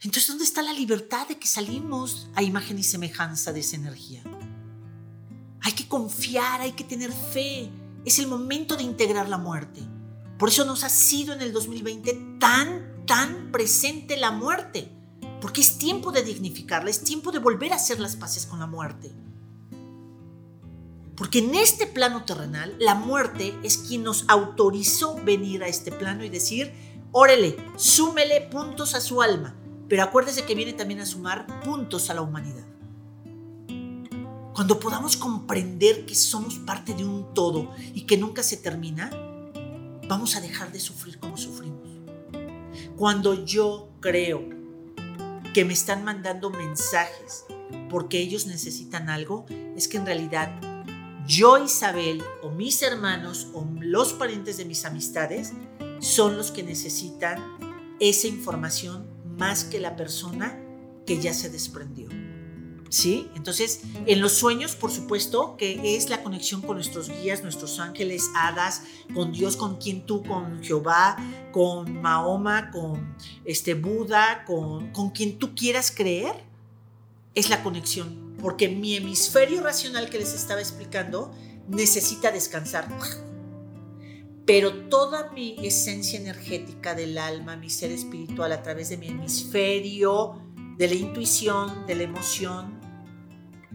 Entonces, 0.02 0.28
¿dónde 0.28 0.44
está 0.44 0.62
la 0.62 0.74
libertad 0.74 1.28
de 1.28 1.40
que 1.40 1.48
salimos 1.48 2.30
a 2.36 2.44
imagen 2.44 2.78
y 2.78 2.84
semejanza 2.84 3.52
de 3.52 3.62
esa 3.62 3.78
energía? 3.78 4.24
Hay 5.62 5.74
que 5.74 5.88
confiar, 5.88 6.62
hay 6.62 6.74
que 6.74 6.84
tener 6.84 7.12
fe. 7.12 7.70
Es 8.06 8.20
el 8.20 8.28
momento 8.28 8.78
de 8.78 8.84
integrar 8.84 9.28
la 9.28 9.38
muerte. 9.38 9.82
Por 10.38 10.50
eso 10.50 10.66
nos 10.66 10.84
ha 10.84 10.90
sido 10.90 11.34
en 11.34 11.42
el 11.42 11.52
2020 11.52 12.38
tan, 12.40 13.06
tan 13.06 13.52
presente 13.52 14.18
la 14.18 14.32
muerte. 14.32 14.92
Porque 15.42 15.62
es 15.62 15.78
tiempo 15.78 16.12
de 16.12 16.24
dignificarla, 16.24 16.90
es 16.90 17.04
tiempo 17.04 17.32
de 17.32 17.40
volver 17.40 17.74
a 17.74 17.78
hacer 17.78 18.00
las 18.00 18.16
paces 18.16 18.46
con 18.46 18.60
la 18.60 18.68
muerte. 18.68 19.12
Porque 21.18 21.40
en 21.40 21.56
este 21.56 21.88
plano 21.88 22.24
terrenal, 22.26 22.76
la 22.80 22.94
muerte 22.94 23.58
es 23.64 23.78
quien 23.78 24.04
nos 24.04 24.26
autorizó 24.28 25.16
venir 25.16 25.64
a 25.64 25.68
este 25.68 25.92
plano 25.92 26.24
y 26.24 26.30
decir, 26.30 26.72
órele, 27.12 27.58
súmele 27.76 28.42
puntos 28.42 28.94
a 28.94 29.02
su 29.02 29.24
alma, 29.24 29.56
pero 29.90 30.04
acuérdese 30.04 30.46
que 30.46 30.54
viene 30.54 30.74
también 30.74 31.00
a 31.00 31.08
sumar 31.08 31.62
puntos 31.62 32.12
a 32.12 32.14
la 32.14 32.22
humanidad. 32.22 32.66
Cuando 34.54 34.80
podamos 34.80 35.18
comprender 35.18 36.06
que 36.06 36.14
somos 36.14 36.60
parte 36.60 36.94
de 36.94 37.04
un 37.04 37.34
todo 37.34 37.72
y 37.94 38.02
que 38.02 38.18
nunca 38.18 38.44
se 38.44 38.58
termina, 38.58 39.10
vamos 40.08 40.36
a 40.36 40.42
dejar 40.42 40.72
de 40.72 40.80
sufrir 40.80 41.20
como 41.20 41.36
sufrimos. 41.36 41.88
Cuando 42.96 43.46
yo 43.46 43.90
creo 44.02 44.44
que 45.54 45.66
me 45.66 45.74
están 45.74 46.04
mandando 46.04 46.52
mensajes 46.52 47.46
porque 47.90 48.20
ellos 48.20 48.46
necesitan 48.46 49.10
algo, 49.10 49.46
es 49.76 49.88
que 49.88 49.98
en 49.98 50.06
realidad 50.06 50.60
yo, 51.28 51.64
Isabel, 51.64 52.24
o 52.42 52.50
mis 52.50 52.82
hermanos, 52.82 53.48
o 53.54 53.68
los 53.82 54.14
parientes 54.14 54.58
de 54.58 54.66
mis 54.66 54.86
amistades, 54.86 55.52
son 56.00 56.38
los 56.38 56.52
que 56.52 56.64
necesitan 56.64 57.44
esa 58.00 58.28
información 58.28 59.08
más 59.38 59.66
que 59.66 59.80
la 59.80 59.96
persona 59.96 60.58
que 61.06 61.20
ya 61.20 61.34
se 61.34 61.50
desprendió. 61.50 62.08
¿Sí? 62.90 63.30
Entonces, 63.36 63.82
en 64.06 64.22
los 64.22 64.32
sueños, 64.32 64.78
por 64.78 64.92
supuesto, 64.92 65.58
que 65.58 65.98
es 65.98 66.10
la 66.10 66.24
conexión 66.24 66.62
con 66.62 66.78
nuestros 66.78 67.10
guías, 67.10 67.44
nuestros 67.44 67.80
ángeles, 67.82 68.30
hadas, 68.34 68.84
con 69.14 69.34
Dios, 69.34 69.58
con 69.58 69.76
quien 69.76 70.06
tú, 70.06 70.24
con 70.24 70.64
Jehová, 70.64 71.18
con 71.52 72.02
Mahoma, 72.02 72.72
con 72.72 73.18
este 73.44 73.74
Buda, 73.74 74.46
con, 74.46 74.94
con 74.94 75.10
quien 75.10 75.38
tú 75.38 75.54
quieras 75.54 75.92
creer, 75.92 76.47
es 77.38 77.50
la 77.50 77.64
conexión. 77.64 78.36
Porque 78.42 78.68
mi 78.68 78.96
hemisferio 78.96 79.62
racional 79.62 80.10
que 80.10 80.18
les 80.18 80.34
estaba 80.34 80.60
explicando 80.60 81.32
necesita 81.68 82.32
descansar. 82.32 82.88
Pero 84.46 84.88
toda 84.90 85.32
mi 85.32 85.56
esencia 85.62 86.20
energética 86.20 86.96
del 86.96 87.18
alma, 87.18 87.56
mi 87.56 87.70
ser 87.70 87.92
espiritual 87.92 88.52
a 88.54 88.64
través 88.64 88.90
de 88.90 88.98
mi 88.98 89.08
hemisferio, 89.10 90.42
de 90.78 90.88
la 90.88 90.96
intuición, 90.96 91.86
de 91.86 91.96
la 91.96 92.04
emoción, 92.04 92.80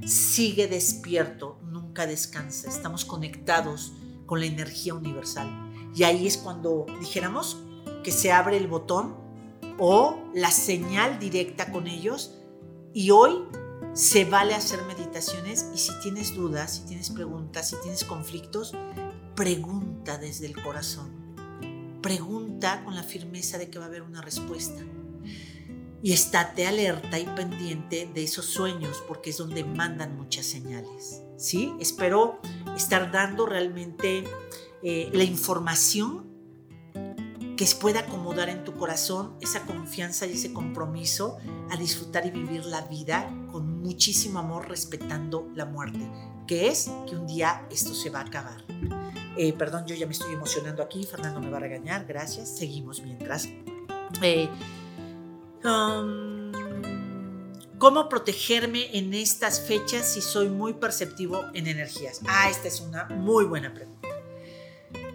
sigue 0.04 0.66
despierto, 0.66 1.60
nunca 1.64 2.06
descansa. 2.06 2.68
Estamos 2.68 3.04
conectados 3.04 3.92
con 4.26 4.40
la 4.40 4.46
energía 4.46 4.94
universal. 4.94 5.50
Y 5.94 6.04
ahí 6.04 6.26
es 6.26 6.38
cuando 6.38 6.86
dijéramos 7.00 7.58
que 8.02 8.10
se 8.10 8.32
abre 8.32 8.56
el 8.56 8.66
botón 8.66 9.14
o 9.78 10.18
la 10.34 10.50
señal 10.50 11.18
directa 11.18 11.70
con 11.70 11.86
ellos. 11.86 12.38
Y 12.94 13.10
hoy 13.10 13.44
se 13.94 14.24
vale 14.24 14.54
hacer 14.54 14.82
meditaciones 14.82 15.66
y 15.74 15.78
si 15.78 15.92
tienes 16.00 16.34
dudas, 16.34 16.76
si 16.76 16.86
tienes 16.88 17.10
preguntas, 17.10 17.70
si 17.70 17.76
tienes 17.82 18.04
conflictos, 18.04 18.74
pregunta 19.34 20.18
desde 20.18 20.46
el 20.46 20.60
corazón. 20.62 21.10
Pregunta 22.02 22.82
con 22.84 22.94
la 22.94 23.02
firmeza 23.02 23.58
de 23.58 23.70
que 23.70 23.78
va 23.78 23.84
a 23.84 23.88
haber 23.88 24.02
una 24.02 24.20
respuesta 24.20 24.82
y 26.02 26.12
estate 26.12 26.66
alerta 26.66 27.18
y 27.18 27.26
pendiente 27.26 28.10
de 28.12 28.24
esos 28.24 28.46
sueños 28.46 29.02
porque 29.06 29.30
es 29.30 29.38
donde 29.38 29.64
mandan 29.64 30.16
muchas 30.16 30.46
señales. 30.46 31.22
¿sí? 31.36 31.72
Espero 31.80 32.40
estar 32.76 33.12
dando 33.12 33.46
realmente 33.46 34.24
eh, 34.82 35.10
la 35.12 35.24
información 35.24 36.31
que 37.56 37.66
pueda 37.80 38.00
acomodar 38.00 38.48
en 38.48 38.64
tu 38.64 38.74
corazón 38.74 39.36
esa 39.40 39.64
confianza 39.66 40.26
y 40.26 40.32
ese 40.32 40.52
compromiso 40.52 41.38
a 41.70 41.76
disfrutar 41.76 42.26
y 42.26 42.30
vivir 42.30 42.64
la 42.66 42.82
vida 42.82 43.30
con 43.50 43.80
muchísimo 43.82 44.38
amor 44.38 44.68
respetando 44.68 45.48
la 45.54 45.64
muerte, 45.64 46.00
que 46.46 46.68
es 46.68 46.90
que 47.08 47.16
un 47.16 47.26
día 47.26 47.66
esto 47.70 47.94
se 47.94 48.10
va 48.10 48.20
a 48.20 48.24
acabar. 48.24 48.64
Eh, 49.36 49.52
perdón, 49.52 49.86
yo 49.86 49.94
ya 49.94 50.06
me 50.06 50.12
estoy 50.12 50.34
emocionando 50.34 50.82
aquí, 50.82 51.04
Fernando 51.04 51.40
me 51.40 51.50
va 51.50 51.56
a 51.56 51.60
regañar, 51.60 52.04
gracias, 52.06 52.56
seguimos 52.56 53.02
mientras. 53.02 53.48
Eh, 54.20 54.48
Um, 55.64 56.50
¿Cómo 57.78 58.08
protegerme 58.08 58.96
en 58.96 59.12
estas 59.14 59.60
fechas 59.60 60.12
si 60.12 60.20
soy 60.20 60.48
muy 60.48 60.74
perceptivo 60.74 61.44
en 61.54 61.66
energías? 61.66 62.20
Ah, 62.28 62.48
esta 62.48 62.68
es 62.68 62.80
una 62.80 63.06
muy 63.06 63.44
buena 63.44 63.72
pregunta. 63.74 64.08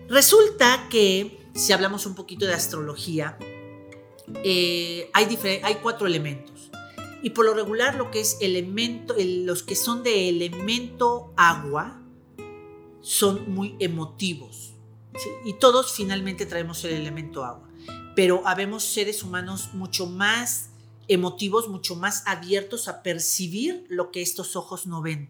Resulta 0.09 0.87
que, 0.89 1.46
si 1.57 1.73
hablamos 1.73 2.05
un 2.05 2.15
poquito 2.15 2.45
de 2.45 2.53
astrología, 2.53 3.37
eh, 4.43 5.09
hay, 5.13 5.37
hay 5.63 5.75
cuatro 5.75 6.07
elementos. 6.07 6.71
Y 7.23 7.31
por 7.31 7.45
lo 7.45 7.53
regular 7.53 7.95
lo 7.95 8.11
que 8.11 8.21
es 8.21 8.37
elemento, 8.39 9.15
los 9.17 9.63
que 9.63 9.75
son 9.75 10.03
de 10.03 10.29
elemento 10.29 11.33
agua 11.35 12.01
son 13.01 13.51
muy 13.51 13.75
emotivos. 13.79 14.75
Y 15.43 15.53
todos 15.53 15.91
finalmente 15.93 16.45
traemos 16.45 16.83
el 16.85 16.93
elemento 16.93 17.43
agua 17.43 17.67
pero 18.17 18.41
habemos 18.47 18.83
seres 18.83 19.21
humanos 19.21 19.75
mucho 19.75 20.07
más 20.07 20.71
emotivos, 21.07 21.69
mucho 21.69 21.95
más 21.95 22.23
abiertos 22.25 22.87
a 22.87 23.03
percibir 23.03 23.85
lo 23.89 24.09
que 24.09 24.23
estos 24.23 24.55
ojos 24.55 24.87
no 24.87 25.03
ven, 25.03 25.29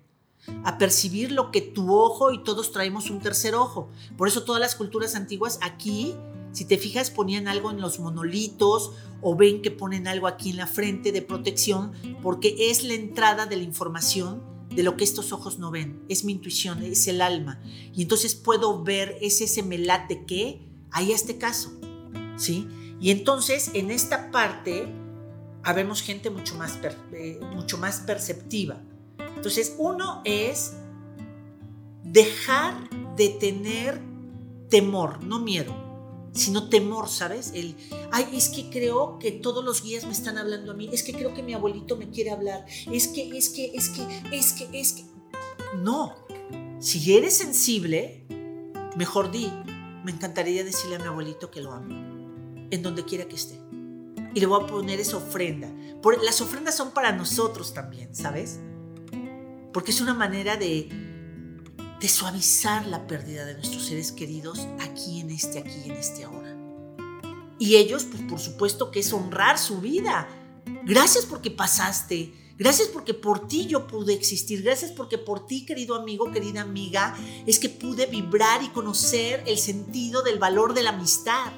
a 0.63 0.77
percibir 0.77 1.31
lo 1.31 1.51
que 1.51 1.61
tu 1.61 1.93
ojo 1.95 2.31
y 2.31 2.43
todos 2.43 2.71
traemos 2.71 3.09
un 3.09 3.19
tercer 3.19 3.55
ojo. 3.55 3.89
Por 4.17 4.27
eso 4.27 4.43
todas 4.43 4.61
las 4.61 4.75
culturas 4.75 5.15
antiguas 5.15 5.59
aquí, 5.61 6.15
si 6.51 6.65
te 6.65 6.77
fijas, 6.77 7.11
ponían 7.11 7.47
algo 7.47 7.71
en 7.71 7.81
los 7.81 7.99
monolitos 7.99 8.91
o 9.21 9.35
ven 9.35 9.61
que 9.61 9.71
ponen 9.71 10.07
algo 10.07 10.27
aquí 10.27 10.51
en 10.51 10.57
la 10.57 10.67
frente 10.67 11.11
de 11.11 11.21
protección, 11.21 11.91
porque 12.21 12.55
es 12.69 12.83
la 12.83 12.93
entrada 12.93 13.45
de 13.45 13.57
la 13.57 13.63
información 13.63 14.41
de 14.69 14.83
lo 14.83 14.95
que 14.95 15.03
estos 15.03 15.31
ojos 15.31 15.59
no 15.59 15.71
ven. 15.71 16.03
Es 16.07 16.23
mi 16.23 16.33
intuición, 16.33 16.83
es 16.83 17.07
el 17.07 17.21
alma. 17.21 17.59
Y 17.93 18.03
entonces 18.03 18.35
puedo 18.35 18.83
ver, 18.83 19.17
es 19.21 19.41
ese 19.41 19.63
melate 19.63 20.25
que, 20.25 20.61
hay 20.91 21.11
este 21.11 21.37
caso, 21.37 21.71
¿sí? 22.37 22.67
Y 22.99 23.11
entonces 23.11 23.71
en 23.73 23.91
esta 23.91 24.31
parte 24.31 24.87
habemos 25.63 26.01
gente 26.01 26.29
mucho 26.29 26.55
más, 26.55 26.79
eh, 27.11 27.39
mucho 27.53 27.77
más 27.77 27.99
perceptiva. 28.01 28.81
Entonces 29.37 29.75
uno 29.77 30.21
es 30.25 30.73
dejar 32.03 32.89
de 33.15 33.29
tener 33.29 34.01
temor, 34.67 35.23
no 35.23 35.39
miedo, 35.39 35.75
sino 36.33 36.69
temor, 36.69 37.07
¿sabes? 37.07 37.51
El, 37.53 37.75
ay, 38.11 38.27
es 38.33 38.49
que 38.49 38.71
creo 38.71 39.19
que 39.19 39.31
todos 39.31 39.63
los 39.63 39.83
guías 39.83 40.05
me 40.05 40.11
están 40.11 40.39
hablando 40.39 40.71
a 40.71 40.75
mí, 40.75 40.89
es 40.91 41.03
que 41.03 41.13
creo 41.13 41.35
que 41.35 41.43
mi 41.43 41.53
abuelito 41.53 41.97
me 41.97 42.09
quiere 42.09 42.31
hablar, 42.31 42.65
es 42.91 43.07
que, 43.07 43.37
es 43.37 43.49
que, 43.49 43.75
es 43.75 43.89
que, 43.89 44.01
es 44.35 44.53
que, 44.53 44.79
es 44.79 44.93
que... 44.93 45.05
No, 45.83 46.15
si 46.79 47.15
eres 47.15 47.37
sensible, 47.37 48.25
mejor 48.95 49.29
di, 49.29 49.51
me 50.03 50.11
encantaría 50.11 50.63
decirle 50.63 50.95
a 50.95 50.99
mi 50.99 51.05
abuelito 51.05 51.51
que 51.51 51.61
lo 51.61 51.73
amo, 51.73 51.93
en 52.71 52.81
donde 52.81 53.05
quiera 53.05 53.27
que 53.27 53.35
esté. 53.35 53.61
Y 54.33 54.39
le 54.39 54.47
voy 54.47 54.63
a 54.63 54.65
poner 54.67 54.99
esa 54.99 55.17
ofrenda. 55.17 55.69
Por, 56.01 56.23
las 56.23 56.41
ofrendas 56.41 56.75
son 56.75 56.89
para 56.89 57.11
nosotros 57.11 57.75
también, 57.75 58.15
¿sabes? 58.15 58.59
Porque 59.73 59.91
es 59.91 60.01
una 60.01 60.13
manera 60.13 60.57
de, 60.57 60.89
de 61.99 62.07
suavizar 62.07 62.85
la 62.85 63.07
pérdida 63.07 63.45
de 63.45 63.53
nuestros 63.55 63.85
seres 63.85 64.11
queridos 64.11 64.67
aquí 64.79 65.19
en 65.19 65.31
este, 65.31 65.59
aquí 65.59 65.81
en 65.85 65.91
este 65.91 66.23
ahora. 66.23 66.55
Y 67.59 67.75
ellos, 67.75 68.05
pues 68.05 68.21
por 68.23 68.39
supuesto 68.39 68.91
que 68.91 68.99
es 68.99 69.11
honrar 69.13 69.57
su 69.57 69.81
vida. 69.81 70.27
Gracias 70.85 71.25
porque 71.25 71.51
pasaste. 71.51 72.33
Gracias 72.57 72.87
porque 72.87 73.13
por 73.13 73.47
ti 73.47 73.67
yo 73.67 73.87
pude 73.87 74.13
existir. 74.13 74.63
Gracias 74.63 74.91
porque 74.91 75.17
por 75.17 75.45
ti, 75.45 75.65
querido 75.65 75.95
amigo, 75.95 76.31
querida 76.31 76.61
amiga, 76.61 77.15
es 77.45 77.59
que 77.59 77.69
pude 77.69 78.07
vibrar 78.07 78.63
y 78.63 78.69
conocer 78.69 79.43
el 79.45 79.57
sentido 79.57 80.23
del 80.23 80.39
valor 80.39 80.73
de 80.73 80.83
la 80.83 80.89
amistad. 80.89 81.51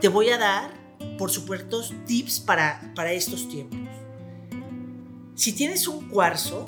Te 0.00 0.08
voy 0.08 0.30
a 0.30 0.38
dar, 0.38 0.96
por 1.18 1.30
supuesto, 1.30 1.82
tips 2.06 2.40
para, 2.40 2.92
para 2.94 3.12
estos 3.12 3.48
tiempos. 3.48 3.89
Si 5.40 5.54
tienes 5.54 5.88
un 5.88 6.06
cuarzo, 6.10 6.66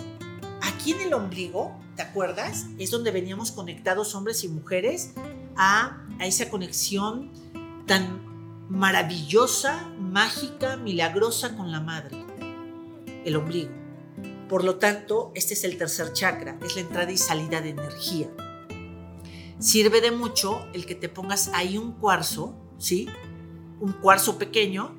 aquí 0.62 0.92
en 0.92 1.02
el 1.02 1.12
ombligo 1.12 1.78
¿te 1.94 2.00
acuerdas? 2.00 2.68
Es 2.78 2.90
donde 2.90 3.11
veníamos 3.11 3.52
conectados 3.52 4.14
hombres 4.14 4.44
y 4.44 4.48
mujeres 4.48 5.12
a, 5.56 6.06
esa 6.20 6.48
conexión 6.48 7.30
tan 7.87 8.64
maravillosa, 8.70 9.88
mágica, 10.00 10.78
milagrosa 10.78 11.54
con 11.54 11.70
la 11.70 11.82
madre, 11.82 12.16
el 13.26 13.37
ombligo. 13.37 13.72
Por 14.48 14.64
lo 14.64 14.76
tanto, 14.76 15.32
este 15.35 15.52
es 15.52 15.64
el 15.64 15.76
tercer 15.76 16.14
chakra, 16.14 16.58
es 16.64 16.74
la 16.74 16.80
entrada 16.80 17.12
y 17.12 17.18
salida 17.18 17.61
de 17.61 17.68
energía. 17.68 18.30
Sirve 19.58 20.00
de 20.00 20.12
mucho 20.12 20.66
el 20.72 20.87
que 20.87 20.94
te 20.94 21.11
pongas 21.11 21.50
ahí 21.52 21.76
un 21.76 21.92
cuarzo, 21.92 22.54
¿sí? 22.78 23.06
Un 23.80 23.92
cuarzo 23.92 24.38
pequeño 24.38 24.96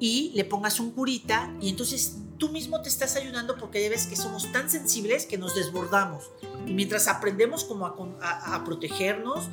y 0.00 0.32
le 0.34 0.44
pongas 0.44 0.80
un 0.80 0.90
curita 0.90 1.54
y 1.60 1.68
entonces 1.68 2.23
tú 2.44 2.50
mismo 2.50 2.82
te 2.82 2.90
estás 2.90 3.16
ayudando 3.16 3.56
porque 3.56 3.82
ya 3.82 3.88
ves 3.88 4.06
que 4.06 4.16
somos 4.16 4.52
tan 4.52 4.68
sensibles 4.68 5.24
que 5.24 5.38
nos 5.38 5.54
desbordamos. 5.54 6.30
Y 6.66 6.74
mientras 6.74 7.08
aprendemos 7.08 7.64
como 7.64 7.86
a, 7.86 8.62
protegernos, 8.66 9.48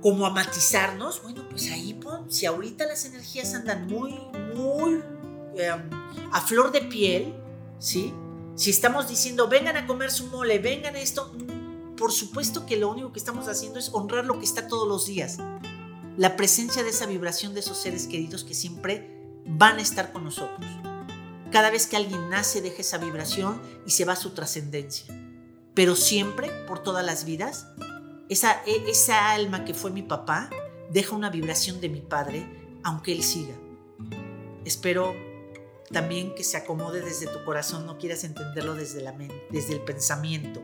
como 0.00 0.24
a 0.24 0.30
matizarnos, 0.30 1.22
bueno, 1.22 1.46
pues 1.50 1.70
ahí 1.70 1.92
pon, 1.92 2.30
si 2.32 2.46
ahorita 2.46 2.86
las 2.86 3.04
energías 3.04 3.52
andan 3.52 3.86
muy, 3.86 4.18
muy 4.54 5.02
em, 5.56 5.90
a 6.32 6.40
flor 6.40 6.72
de 6.72 6.80
piel, 6.80 7.34
¿sí? 7.78 8.14
Si 8.54 8.70
estamos 8.70 9.06
diciendo, 9.06 9.46
vengan 9.46 9.76
a 9.76 9.86
comer 9.86 10.10
su 10.10 10.28
mole, 10.28 10.58
vengan 10.58 10.96
a 10.96 11.00
esto, 11.00 11.30
por 11.98 12.12
supuesto 12.12 12.64
que 12.64 12.78
lo 12.78 12.90
único 12.90 13.12
que 13.12 13.18
estamos 13.18 13.46
haciendo 13.46 13.78
es 13.78 13.90
honrar 13.92 14.24
lo 14.24 14.38
que 14.38 14.46
está 14.46 14.68
todos 14.68 14.88
los 14.88 15.04
días. 15.04 15.36
La 16.16 16.34
presencia 16.36 16.82
de 16.82 16.88
esa 16.88 17.04
vibración 17.04 17.52
de 17.52 17.60
esos 17.60 17.76
seres 17.76 18.06
queridos 18.06 18.42
que 18.42 18.54
siempre 18.54 19.42
van 19.44 19.76
a 19.76 19.82
estar 19.82 20.12
con 20.12 20.24
nosotros. 20.24 20.79
Cada 21.52 21.70
vez 21.70 21.86
que 21.86 21.96
alguien 21.96 22.30
nace 22.30 22.60
deja 22.60 22.80
esa 22.80 22.98
vibración 22.98 23.60
y 23.86 23.90
se 23.90 24.04
va 24.04 24.12
a 24.12 24.16
su 24.16 24.30
trascendencia. 24.30 25.06
Pero 25.74 25.96
siempre, 25.96 26.48
por 26.66 26.82
todas 26.82 27.04
las 27.04 27.24
vidas, 27.24 27.66
esa, 28.28 28.62
e, 28.66 28.90
esa 28.90 29.32
alma 29.32 29.64
que 29.64 29.74
fue 29.74 29.90
mi 29.90 30.02
papá 30.02 30.48
deja 30.90 31.16
una 31.16 31.30
vibración 31.30 31.80
de 31.80 31.88
mi 31.88 32.00
padre, 32.00 32.46
aunque 32.84 33.12
él 33.12 33.22
siga. 33.22 33.54
Espero 34.64 35.14
también 35.90 36.34
que 36.34 36.44
se 36.44 36.56
acomode 36.56 37.00
desde 37.00 37.26
tu 37.26 37.44
corazón, 37.44 37.84
no 37.84 37.98
quieras 37.98 38.22
entenderlo 38.22 38.74
desde, 38.74 39.02
la 39.02 39.12
mente, 39.12 39.46
desde 39.50 39.72
el 39.72 39.80
pensamiento. 39.80 40.62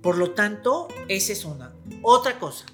Por 0.00 0.16
lo 0.16 0.32
tanto, 0.32 0.88
esa 1.08 1.32
es 1.32 1.44
una. 1.44 1.74
Otra 2.02 2.38
cosa, 2.38 2.64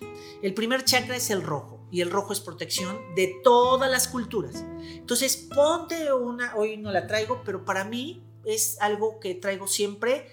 el 0.42 0.54
primer 0.54 0.84
chakra 0.84 1.16
es 1.16 1.30
el 1.30 1.42
rojo 1.42 1.79
y 1.90 2.00
el 2.00 2.10
rojo 2.10 2.32
es 2.32 2.40
protección 2.40 2.98
de 3.14 3.40
todas 3.42 3.90
las 3.90 4.08
culturas. 4.08 4.64
Entonces, 4.94 5.36
ponte 5.36 6.12
una, 6.12 6.54
hoy 6.56 6.76
no 6.76 6.90
la 6.90 7.06
traigo, 7.06 7.42
pero 7.44 7.64
para 7.64 7.84
mí 7.84 8.22
es 8.44 8.80
algo 8.80 9.20
que 9.20 9.34
traigo 9.34 9.66
siempre, 9.66 10.26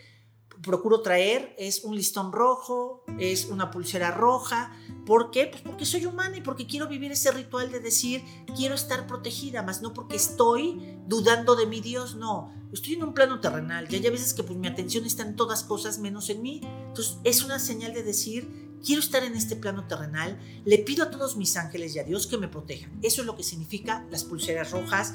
procuro 0.61 1.01
traer, 1.01 1.55
es 1.57 1.83
un 1.83 1.95
listón 1.95 2.31
rojo, 2.31 3.03
es 3.19 3.45
una 3.45 3.71
pulsera 3.71 4.11
roja. 4.11 4.71
¿Por 5.05 5.31
qué? 5.31 5.47
Pues 5.47 5.61
porque 5.61 5.85
soy 5.85 6.05
humana 6.05 6.37
y 6.37 6.41
porque 6.41 6.67
quiero 6.67 6.87
vivir 6.87 7.11
ese 7.11 7.31
ritual 7.31 7.71
de 7.71 7.79
decir, 7.79 8.23
quiero 8.55 8.75
estar 8.75 9.07
protegida, 9.07 9.63
más 9.63 9.81
no 9.81 9.93
porque 9.93 10.15
estoy 10.15 10.97
dudando 11.07 11.55
de 11.55 11.65
mi 11.65 11.79
Dios, 11.79 12.15
no. 12.15 12.53
Estoy 12.71 12.93
en 12.93 13.03
un 13.03 13.13
plano 13.13 13.39
terrenal, 13.39 13.87
ya 13.87 13.97
ya 13.97 14.11
veces 14.11 14.33
que 14.33 14.43
pues 14.43 14.57
mi 14.57 14.67
atención 14.67 15.05
está 15.05 15.23
en 15.23 15.35
todas 15.35 15.63
cosas 15.63 15.99
menos 15.99 16.29
en 16.29 16.41
mí. 16.41 16.61
Entonces, 16.87 17.17
es 17.23 17.43
una 17.43 17.59
señal 17.59 17.93
de 17.93 18.03
decir, 18.03 18.66
quiero 18.85 19.01
estar 19.01 19.23
en 19.23 19.35
este 19.35 19.55
plano 19.55 19.85
terrenal, 19.87 20.39
le 20.65 20.77
pido 20.79 21.03
a 21.03 21.11
todos 21.11 21.37
mis 21.37 21.57
ángeles 21.57 21.95
y 21.95 21.99
a 21.99 22.03
Dios 22.03 22.27
que 22.27 22.37
me 22.37 22.47
protejan. 22.47 22.91
Eso 23.01 23.21
es 23.21 23.27
lo 23.27 23.35
que 23.35 23.43
significa 23.43 24.05
las 24.11 24.23
pulseras 24.23 24.71
rojas. 24.71 25.13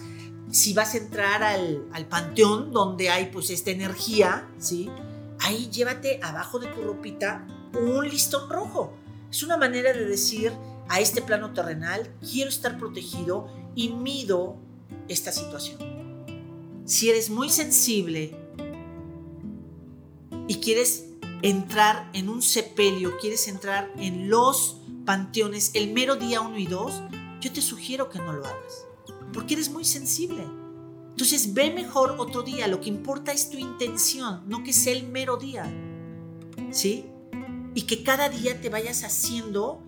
Si 0.50 0.74
vas 0.74 0.94
a 0.94 0.98
entrar 0.98 1.42
al, 1.42 2.06
panteón 2.08 2.72
donde 2.72 3.10
hay 3.10 3.26
pues 3.26 3.50
esta 3.50 3.70
energía, 3.70 4.48
¿sí? 4.58 4.90
Ahí 5.40 5.68
llévate 5.70 6.20
abajo 6.22 6.58
de 6.58 6.68
tu 6.68 6.82
ropita 6.82 7.46
un 7.74 8.08
listón 8.08 8.50
rojo. 8.50 8.94
Es 9.30 9.42
una 9.42 9.56
manera 9.56 9.92
de 9.92 10.04
decir 10.04 10.52
a 10.88 11.00
este 11.00 11.22
plano 11.22 11.52
terrenal, 11.52 12.14
quiero 12.20 12.50
estar 12.50 12.78
protegido 12.78 13.48
y 13.74 13.88
mido 13.90 14.56
esta 15.08 15.32
situación. 15.32 15.78
Si 16.84 17.08
eres 17.08 17.30
muy 17.30 17.48
sensible 17.48 18.36
y 20.48 20.56
quieres 20.56 21.11
entrar 21.42 22.08
en 22.12 22.28
un 22.28 22.40
sepelio, 22.40 23.18
quieres 23.20 23.48
entrar 23.48 23.92
en 23.96 24.30
los 24.30 24.78
panteones 25.04 25.72
el 25.74 25.92
mero 25.92 26.16
día 26.16 26.40
1 26.40 26.56
y 26.56 26.66
2, 26.66 27.02
yo 27.40 27.52
te 27.52 27.60
sugiero 27.60 28.08
que 28.08 28.20
no 28.20 28.32
lo 28.32 28.46
hagas, 28.46 28.86
porque 29.32 29.54
eres 29.54 29.68
muy 29.70 29.84
sensible. 29.84 30.46
Entonces 31.10 31.52
ve 31.52 31.70
mejor 31.72 32.14
otro 32.18 32.42
día, 32.42 32.68
lo 32.68 32.80
que 32.80 32.88
importa 32.88 33.32
es 33.32 33.50
tu 33.50 33.58
intención, 33.58 34.42
no 34.46 34.62
que 34.62 34.72
sea 34.72 34.92
el 34.94 35.08
mero 35.08 35.36
día. 35.36 35.70
¿Sí? 36.70 37.06
Y 37.74 37.82
que 37.82 38.02
cada 38.02 38.28
día 38.28 38.60
te 38.60 38.70
vayas 38.70 39.02
haciendo 39.04 39.82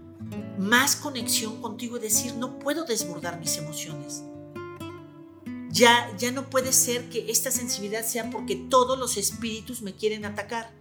más 0.59 0.97
conexión 0.97 1.63
contigo 1.63 1.97
y 1.97 2.01
decir, 2.01 2.35
no 2.35 2.59
puedo 2.59 2.85
desbordar 2.85 3.39
mis 3.39 3.57
emociones. 3.57 4.23
Ya, 5.71 6.15
ya 6.19 6.31
no 6.31 6.51
puede 6.51 6.73
ser 6.73 7.09
que 7.09 7.31
esta 7.31 7.51
sensibilidad 7.51 8.05
sea 8.05 8.31
porque 8.31 8.57
todos 8.57 8.99
los 8.99 9.17
espíritus 9.17 9.83
me 9.83 9.95
quieren 9.95 10.25
atacar 10.25 10.73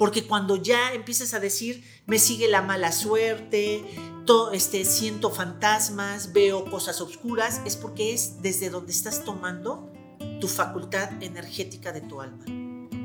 porque 0.00 0.26
cuando 0.26 0.56
ya 0.56 0.94
empiezas 0.94 1.34
a 1.34 1.40
decir, 1.40 1.84
me 2.06 2.18
sigue 2.18 2.48
la 2.48 2.62
mala 2.62 2.90
suerte, 2.90 3.84
este, 4.54 4.86
siento 4.86 5.28
fantasmas, 5.28 6.32
veo 6.32 6.64
cosas 6.70 7.02
oscuras, 7.02 7.60
es 7.66 7.76
porque 7.76 8.14
es 8.14 8.40
desde 8.40 8.70
donde 8.70 8.92
estás 8.92 9.26
tomando 9.26 9.92
tu 10.40 10.48
facultad 10.48 11.22
energética 11.22 11.92
de 11.92 12.00
tu 12.00 12.22
alma. 12.22 12.46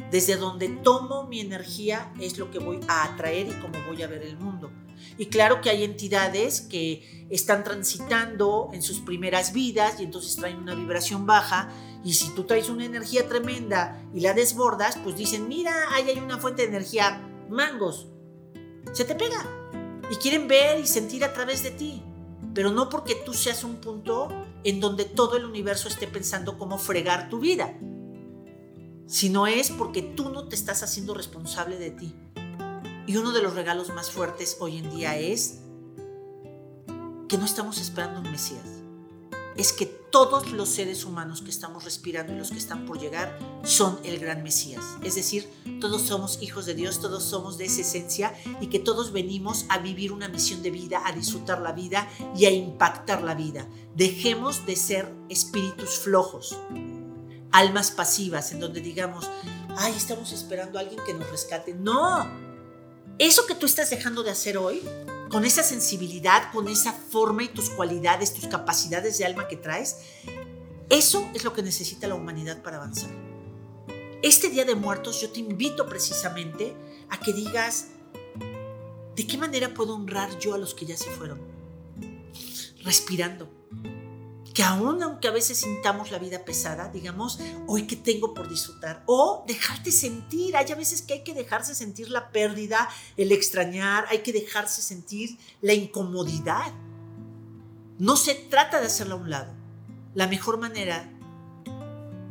Desde 0.10 0.38
donde 0.38 0.70
tomo 0.70 1.28
mi 1.28 1.42
energía 1.42 2.14
es 2.22 2.38
lo 2.38 2.50
que 2.50 2.60
voy 2.60 2.80
a 2.88 3.04
atraer 3.04 3.48
y 3.50 3.60
cómo 3.60 3.74
voy 3.86 4.02
a 4.02 4.08
ver 4.08 4.22
el 4.22 4.38
mundo. 4.38 4.72
Y 5.18 5.26
claro 5.26 5.60
que 5.60 5.70
hay 5.70 5.84
entidades 5.84 6.62
que 6.62 7.28
están 7.30 7.66
transitando 7.66 8.70
en 8.72 8.82
sus 8.82 9.02
primeras 9.02 9.52
vidas 9.52 10.00
y 10.00 10.04
entonces 10.04 10.38
traen 10.38 10.60
una 10.60 10.76
vibración 10.76 11.26
baja 11.26 11.70
y 12.06 12.14
si 12.14 12.30
tú 12.36 12.44
traes 12.44 12.70
una 12.70 12.86
energía 12.86 13.28
tremenda 13.28 14.00
y 14.14 14.20
la 14.20 14.36
desbordas, 14.36 14.96
pues 15.04 15.18
dicen, 15.18 15.48
mira, 15.48 15.74
ahí 15.92 16.08
hay 16.08 16.20
una 16.20 16.38
fuente 16.38 16.62
de 16.62 16.68
energía, 16.68 17.20
mangos. 17.50 18.06
Se 18.94 19.06
te 19.06 19.16
pega. 19.16 19.44
Y 20.12 20.16
quieren 20.18 20.48
ver 20.48 20.80
y 20.80 20.86
sentir 20.86 21.26
a 21.26 21.34
través 21.34 21.64
de 21.64 21.72
ti. 21.72 22.04
Pero 22.54 22.72
no 22.72 22.90
porque 22.90 23.16
tú 23.16 23.34
seas 23.34 23.64
un 23.64 23.78
punto 23.78 24.30
en 24.64 24.80
donde 24.80 25.06
todo 25.06 25.36
el 25.36 25.46
universo 25.46 25.88
esté 25.88 26.06
pensando 26.06 26.60
cómo 26.60 26.78
fregar 26.78 27.28
tu 27.28 27.40
vida. 27.40 27.74
Sino 29.08 29.48
es 29.48 29.72
porque 29.72 30.04
tú 30.04 30.30
no 30.30 30.48
te 30.48 30.56
estás 30.56 30.84
haciendo 30.84 31.16
responsable 31.16 31.80
de 31.80 31.90
ti. 31.90 32.14
Y 33.08 33.18
uno 33.18 33.32
de 33.32 33.42
los 33.42 33.56
regalos 33.56 33.90
más 33.90 34.12
fuertes 34.12 34.58
hoy 34.60 34.78
en 34.78 34.92
día 34.92 35.18
es 35.18 35.62
que 37.28 37.40
no 37.40 37.46
estamos 37.46 37.80
esperando 37.82 38.22
un 38.22 38.32
Mesías 38.32 38.75
es 39.58 39.72
que 39.72 39.86
todos 39.86 40.52
los 40.52 40.70
seres 40.70 41.06
humanos 41.06 41.42
que 41.42 41.50
estamos 41.50 41.84
respirando 41.84 42.34
y 42.34 42.38
los 42.38 42.50
que 42.50 42.58
están 42.58 42.86
por 42.86 43.00
llegar 43.00 43.38
son 43.64 44.00
el 44.04 44.20
gran 44.20 44.44
Mesías. 44.44 44.84
Es 45.04 45.16
decir, 45.16 45.50
todos 45.82 46.02
somos 46.04 46.42
hijos 46.42 46.66
de 46.66 46.74
Dios, 46.74 47.02
todos 47.02 47.24
somos 47.24 47.58
de 47.58 47.66
esa 47.66 47.82
esencia 47.82 48.34
y 48.62 48.68
que 48.68 48.80
todos 48.80 49.12
venimos 49.12 49.66
a 49.70 49.80
vivir 49.80 50.12
una 50.12 50.28
misión 50.28 50.62
de 50.62 50.72
vida, 50.72 51.02
a 51.06 51.12
disfrutar 51.12 51.62
la 51.62 51.72
vida 51.72 52.08
y 52.36 52.46
a 52.46 52.52
impactar 52.52 53.24
la 53.24 53.36
vida. 53.36 53.68
Dejemos 53.96 54.66
de 54.66 54.76
ser 54.76 55.14
espíritus 55.30 55.98
flojos, 56.00 56.58
almas 57.52 57.92
pasivas 57.92 58.52
en 58.52 58.60
donde 58.60 58.82
digamos, 58.82 59.30
ay, 59.78 59.94
estamos 59.96 60.32
esperando 60.32 60.78
a 60.78 60.82
alguien 60.82 61.00
que 61.06 61.14
nos 61.14 61.30
rescate. 61.30 61.74
No, 61.74 62.26
eso 63.18 63.46
que 63.46 63.56
tú 63.56 63.66
estás 63.66 63.90
dejando 63.90 64.24
de 64.24 64.32
hacer 64.32 64.58
hoy 64.58 64.82
con 65.30 65.46
esa 65.46 65.64
sensibilidad, 65.64 66.52
con 66.52 66.68
esa 66.68 66.94
forma 66.94 67.44
y 67.44 67.50
tus 67.50 67.70
cualidades, 67.70 68.34
tus 68.34 68.48
capacidades 68.48 69.18
de 69.18 69.26
alma 69.26 69.48
que 69.48 69.58
traes, 69.58 69.98
eso 70.90 71.28
es 71.34 71.44
lo 71.44 71.54
que 71.54 71.64
necesita 71.64 72.08
la 72.08 72.16
humanidad 72.16 72.62
para 72.62 72.78
avanzar. 72.78 73.10
Este 74.22 74.50
Día 74.50 74.66
de 74.66 74.76
Muertos 74.76 75.22
yo 75.22 75.30
te 75.32 75.40
invito 75.40 75.86
precisamente 75.88 76.76
a 77.10 77.20
que 77.20 77.34
digas, 77.34 77.88
¿de 79.16 79.28
qué 79.28 79.38
manera 79.38 79.74
puedo 79.74 79.96
honrar 79.96 80.38
yo 80.40 80.54
a 80.54 80.58
los 80.58 80.74
que 80.74 80.86
ya 80.86 80.98
se 80.98 81.10
fueron? 81.10 81.40
Respirando. 82.84 83.65
Que 84.56 84.64
aún 84.64 85.04
aunque 85.04 85.28
a 85.28 85.32
veces 85.32 85.60
sintamos 85.60 86.12
la 86.12 86.18
vida 86.18 86.46
pesada, 86.46 86.90
digamos, 86.90 87.40
hoy 87.68 87.86
que 87.86 87.98
tengo 87.98 88.34
por 88.34 88.50
disfrutar. 88.50 89.04
O 89.06 89.44
dejarte 89.46 89.92
sentir. 89.92 90.56
Hay 90.56 90.72
a 90.72 90.76
veces 90.76 91.02
que 91.02 91.14
hay 91.14 91.24
que 91.24 91.34
dejarse 91.34 91.76
sentir 91.76 92.10
la 92.10 92.30
pérdida, 92.32 92.90
el 93.18 93.32
extrañar, 93.32 94.06
hay 94.10 94.20
que 94.20 94.34
dejarse 94.34 94.82
sentir 94.82 95.38
la 95.62 95.74
incomodidad. 95.74 96.74
No 98.00 98.16
se 98.16 98.34
trata 98.34 98.80
de 98.80 98.88
hacerlo 98.88 99.16
a 99.16 99.20
un 99.20 99.30
lado. 99.30 99.54
La 100.14 100.28
mejor 100.28 100.58
manera 100.58 101.12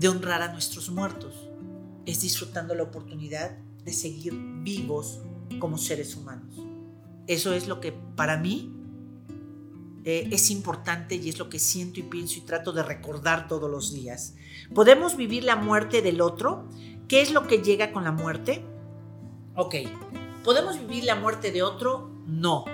de 0.01 0.09
honrar 0.09 0.43
a 0.43 0.53
nuestros 0.53 0.91
muertos 0.91 1.35
es 2.07 2.22
disfrutando 2.22 2.75
la 2.75 2.83
oportunidad 2.83 3.57
de 3.85 3.93
seguir 3.93 4.35
vivos 4.62 5.20
como 5.59 5.79
seres 5.79 6.16
humanos. 6.16 6.57
Eso 7.27 7.53
es 7.53 7.68
lo 7.68 7.81
que 7.81 7.93
para 7.93 8.37
mí 8.37 8.74
eh, 10.05 10.28
es 10.30 10.50
importante 10.50 11.14
y 11.14 11.30
es 11.30 11.38
lo 11.38 11.48
que 11.48 11.59
siento 11.59 11.98
y 11.98 12.02
pienso 12.02 12.38
y 12.38 12.42
trato 12.42 12.72
de 12.72 12.82
recordar 12.82 13.48
todos 13.48 13.70
los 13.70 13.92
días. 13.92 14.34
¿Podemos 14.74 15.16
vivir 15.16 15.44
la 15.44 15.57
muerte 15.57 16.02
del 16.02 16.20
otro? 16.20 16.68
¿Qué 17.09 17.22
es 17.22 17.32
lo 17.32 17.46
que 17.46 17.59
llega 17.59 17.90
con 17.90 18.05
la 18.05 18.12
muerte? 18.12 18.62
Ok, 19.55 19.76
¿podemos 20.42 20.78
vivir 20.78 21.05
la 21.05 21.14
muerte 21.14 21.52
de 21.52 21.62
otro? 21.62 22.11
No. 22.26 22.66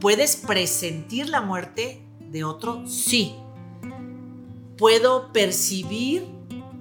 ¿Puedes 0.00 0.36
presentir 0.36 1.28
la 1.28 1.42
muerte 1.42 2.02
de 2.30 2.44
otro? 2.44 2.86
Sí. 2.86 3.34
¿Puedo 4.78 5.32
percibir? 5.32 6.26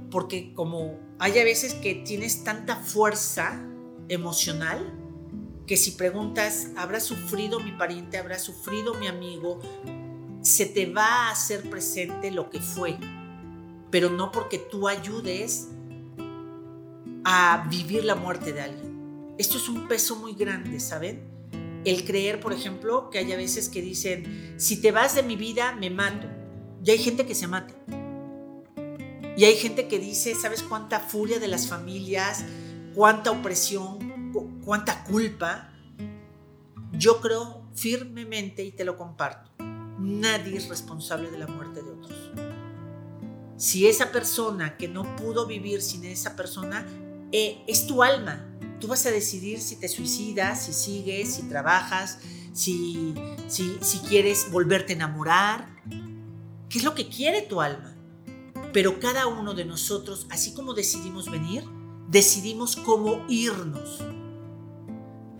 Porque 0.09 0.53
como 0.53 0.99
hay 1.19 1.37
a 1.37 1.43
veces 1.43 1.73
que 1.73 1.95
tienes 1.95 2.43
tanta 2.43 2.77
fuerza 2.77 3.61
emocional 4.07 5.00
que 5.71 5.77
si 5.77 5.91
preguntas, 5.91 6.67
¿habrá 6.75 6.99
sufrido 6.99 7.61
mi 7.61 7.71
pariente? 7.71 8.17
¿Habrá 8.17 8.37
sufrido 8.37 8.93
mi 8.95 9.07
amigo? 9.07 9.61
Se 10.41 10.65
te 10.65 10.85
va 10.85 11.05
a 11.05 11.31
hacer 11.31 11.69
presente 11.69 12.29
lo 12.29 12.49
que 12.49 12.59
fue, 12.59 12.97
pero 13.89 14.09
no 14.09 14.33
porque 14.33 14.57
tú 14.57 14.89
ayudes 14.89 15.69
a 17.23 17.65
vivir 17.69 18.03
la 18.03 18.15
muerte 18.15 18.51
de 18.51 18.59
alguien. 18.59 19.33
Esto 19.37 19.55
es 19.55 19.69
un 19.69 19.87
peso 19.87 20.17
muy 20.17 20.33
grande, 20.33 20.77
¿saben? 20.81 21.21
El 21.85 22.03
creer, 22.03 22.41
por 22.41 22.51
ejemplo, 22.51 23.09
que 23.09 23.19
hay 23.19 23.31
a 23.31 23.37
veces 23.37 23.69
que 23.69 23.81
dicen, 23.81 24.55
si 24.57 24.81
te 24.81 24.91
vas 24.91 25.15
de 25.15 25.23
mi 25.23 25.37
vida, 25.37 25.71
me 25.79 25.89
mato. 25.89 26.27
Y 26.83 26.91
hay 26.91 26.97
gente 26.97 27.25
que 27.25 27.33
se 27.33 27.47
mata. 27.47 27.73
Y 29.37 29.45
hay 29.45 29.55
gente 29.55 29.87
que 29.87 29.99
dice, 29.99 30.35
¿sabes 30.35 30.63
cuánta 30.63 30.99
furia 30.99 31.39
de 31.39 31.47
las 31.47 31.69
familias? 31.69 32.43
¿Cuánta 32.93 33.31
opresión? 33.31 34.10
¿Cuánta 34.63 35.03
culpa? 35.03 35.69
Yo 36.93 37.19
creo 37.19 37.65
firmemente 37.73 38.63
y 38.63 38.71
te 38.71 38.85
lo 38.85 38.95
comparto. 38.95 39.49
Nadie 39.99 40.57
es 40.57 40.69
responsable 40.69 41.31
de 41.31 41.39
la 41.39 41.47
muerte 41.47 41.81
de 41.81 41.89
otros. 41.89 42.31
Si 43.57 43.87
esa 43.87 44.11
persona 44.11 44.77
que 44.77 44.87
no 44.87 45.15
pudo 45.15 45.47
vivir 45.47 45.81
sin 45.81 46.05
esa 46.05 46.35
persona 46.35 46.85
eh, 47.31 47.63
es 47.67 47.87
tu 47.87 48.03
alma, 48.03 48.45
tú 48.79 48.87
vas 48.87 49.05
a 49.05 49.11
decidir 49.11 49.59
si 49.61 49.77
te 49.77 49.87
suicidas, 49.87 50.65
si 50.65 50.73
sigues, 50.73 51.35
si 51.35 51.43
trabajas, 51.43 52.19
si, 52.53 53.15
si, 53.47 53.77
si 53.81 53.99
quieres 53.99 54.51
volverte 54.51 54.93
a 54.93 54.95
enamorar. 54.95 55.69
¿Qué 56.69 56.77
es 56.77 56.83
lo 56.83 56.93
que 56.93 57.09
quiere 57.09 57.41
tu 57.41 57.61
alma? 57.61 57.95
Pero 58.73 58.99
cada 58.99 59.27
uno 59.27 59.53
de 59.53 59.65
nosotros, 59.65 60.27
así 60.29 60.53
como 60.53 60.73
decidimos 60.73 61.29
venir, 61.31 61.63
decidimos 62.09 62.75
cómo 62.75 63.25
irnos. 63.27 63.99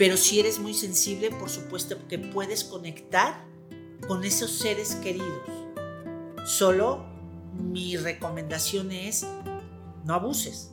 Pero 0.02 0.18
si 0.18 0.39
eres 0.39 0.58
muy 0.58 0.74
sensible, 0.74 1.30
por 1.30 1.52
supuesto 1.52 2.08
que 2.08 2.18
puedes 2.18 2.64
conectar 2.64 3.45
con 4.08 4.24
esos 4.24 4.49
seres 4.49 4.95
queridos. 4.95 5.47
Solo 6.43 7.06
mi 7.54 7.97
recomendación 7.97 8.91
es 8.91 9.28
no 10.04 10.16
abuses. 10.16 10.72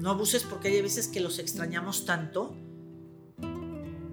No 0.00 0.10
abuses 0.10 0.42
porque 0.42 0.66
hay 0.66 0.82
veces 0.82 1.06
que 1.06 1.20
los 1.20 1.38
extrañamos 1.38 2.04
tanto 2.04 2.56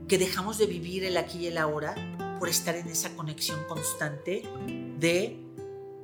que 0.08 0.20
dejamos 0.20 0.60
de 0.60 0.68
vivir 0.68 1.06
el 1.06 1.18
aquí 1.18 1.40
y 1.40 1.48
el 1.48 1.58
ahora 1.58 1.96
por 2.38 2.48
estar 2.48 2.76
en 2.76 2.88
esa 2.88 3.16
conexión 3.16 3.60
constante 3.68 4.44
de 5.00 5.44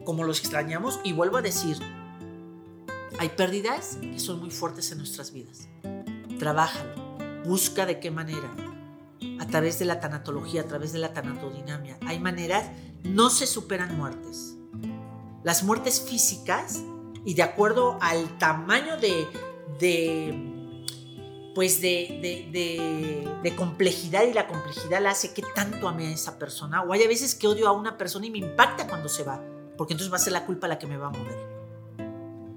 como 0.04 0.24
los 0.24 0.40
extrañamos. 0.40 1.00
Y 1.04 1.14
vuelvo 1.14 1.38
a 1.38 1.44
decir, 1.44 1.78
hay 3.20 3.30
pérdidas 3.30 4.00
que 4.02 4.18
son 4.18 4.40
muy 4.40 4.50
fuertes 4.50 4.92
en 4.92 4.98
nuestras 4.98 5.32
vidas. 5.32 5.70
Trabájalo, 6.40 7.01
busca 7.46 7.86
de 7.86 8.00
qué 8.00 8.12
manera. 8.12 8.54
A 9.40 9.48
través 9.48 9.80
de 9.80 9.86
la 9.86 10.00
tanatología, 10.00 10.62
a 10.62 10.66
través 10.66 10.94
de 10.94 11.00
la 11.00 11.14
tanatodinamia. 11.14 11.98
Hay 12.06 12.20
maneras, 12.20 12.70
no 13.04 13.30
se 13.30 13.48
superan 13.48 13.98
muertes. 13.98 14.58
Las 15.44 15.64
muertes 15.64 16.02
físicas, 16.02 16.82
y 17.26 17.34
de 17.34 17.44
acuerdo 17.44 17.98
al 18.02 18.38
tamaño 18.38 18.98
de, 18.98 19.28
de 19.80 20.48
pues 21.54 21.82
de, 21.82 22.50
de, 22.52 23.28
de, 23.44 23.56
complejidad 23.56 24.24
y 24.24 24.34
la 24.34 24.48
complejidad 24.48 25.02
la 25.02 25.12
hace 25.12 25.34
que 25.34 25.44
tanto 25.54 25.88
ame 25.88 26.08
a 26.08 26.12
esa 26.12 26.40
persona. 26.40 26.82
O 26.84 26.94
hay 26.94 27.06
veces 27.08 27.36
que 27.36 27.48
odio 27.48 27.68
a 27.68 27.74
una 27.74 27.98
persona 27.98 28.26
y 28.26 28.32
me 28.32 28.38
impacta 28.38 28.88
cuando 28.88 29.10
se 29.10 29.24
va 29.24 29.44
porque 29.82 29.96
entonces 29.96 30.14
va 30.14 30.18
a 30.18 30.20
ser 30.20 30.34
la 30.34 30.46
culpa 30.46 30.68
la 30.68 30.78
que 30.78 30.86
me 30.86 30.96
va 30.96 31.08
a 31.08 31.10
mover. 31.10 31.36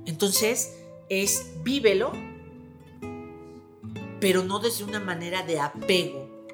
Entonces 0.04 0.76
es 1.08 1.54
vívelo, 1.62 2.12
pero 4.24 4.42
no 4.42 4.58
desde 4.58 4.84
una 4.84 5.00
manera 5.00 5.42
de 5.42 5.60
apego. 5.60 6.48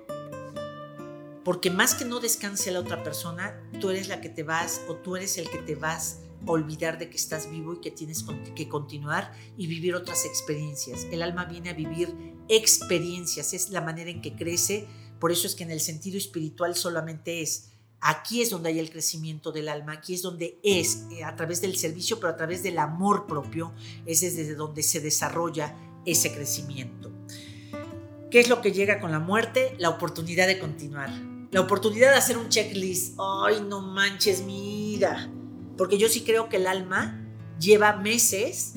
Porque 1.45 1.71
más 1.71 1.95
que 1.95 2.05
no 2.05 2.19
descanse 2.19 2.73
la 2.73 2.81
otra 2.81 3.05
persona, 3.05 3.63
tú 3.81 3.91
eres 3.91 4.09
la 4.09 4.21
que 4.21 4.29
te 4.29 4.43
vas 4.43 4.81
o 4.89 4.97
tú 4.97 5.15
eres 5.15 5.39
el 5.39 5.49
que 5.49 5.59
te 5.59 5.77
vas 5.77 6.19
a 6.49 6.51
olvidar 6.51 6.99
de 6.99 7.09
que 7.09 7.17
estás 7.17 7.49
vivo 7.49 7.75
y 7.75 7.81
que 7.81 7.93
tienes 7.93 8.25
que 8.57 8.69
continuar 8.69 9.33
y 9.57 9.69
vivir 9.69 9.95
otras 9.95 10.25
experiencias. 10.25 11.07
El 11.13 11.23
alma 11.23 11.45
viene 11.45 11.71
a 11.71 11.75
vivir 11.75 12.13
experiencias, 12.49 13.53
es 13.53 13.71
la 13.71 13.83
manera 13.83 14.11
en 14.11 14.21
que 14.21 14.35
crece. 14.35 14.89
Por 15.21 15.31
eso 15.31 15.47
es 15.47 15.55
que 15.55 15.63
en 15.63 15.71
el 15.71 15.81
sentido 15.81 16.19
espiritual 16.19 16.75
solamente 16.75 17.41
es 17.41 17.69
Aquí 18.01 18.43
es 18.43 18.51
donde 18.51 18.71
hay 18.71 18.81
el 18.81 18.91
crecimiento 18.91 19.53
del 19.53 19.69
alma, 19.69 19.93
aquí 19.93 20.15
es 20.15 20.23
donde 20.23 20.59
es, 20.65 21.05
eh, 21.13 21.23
a 21.23 21.37
través 21.37 21.61
del 21.61 21.77
servicio, 21.77 22.19
pero 22.19 22.33
a 22.33 22.37
través 22.37 22.63
del 22.63 22.79
amor 22.79 23.27
propio, 23.27 23.75
es 24.07 24.23
desde 24.23 24.55
donde 24.55 24.83
se 24.83 25.01
desarrolla 25.01 25.77
ese 26.07 26.33
crecimiento. 26.33 27.11
¿Qué 28.31 28.39
es 28.39 28.49
lo 28.49 28.61
que 28.61 28.71
llega 28.71 29.01
con 29.01 29.11
la 29.11 29.19
muerte? 29.19 29.75
La 29.79 29.89
oportunidad 29.89 30.47
de 30.47 30.61
continuar. 30.61 31.11
La 31.51 31.61
oportunidad 31.61 32.13
de 32.13 32.17
hacer 32.17 32.39
un 32.39 32.49
checklist. 32.49 33.19
Ay, 33.19 33.61
no 33.69 33.81
manches, 33.81 34.43
mira. 34.43 35.29
Porque 35.77 35.99
yo 35.99 36.09
sí 36.09 36.21
creo 36.21 36.49
que 36.49 36.59
el 36.59 36.69
alma 36.69 37.27
lleva 37.59 37.97
meses 37.97 38.75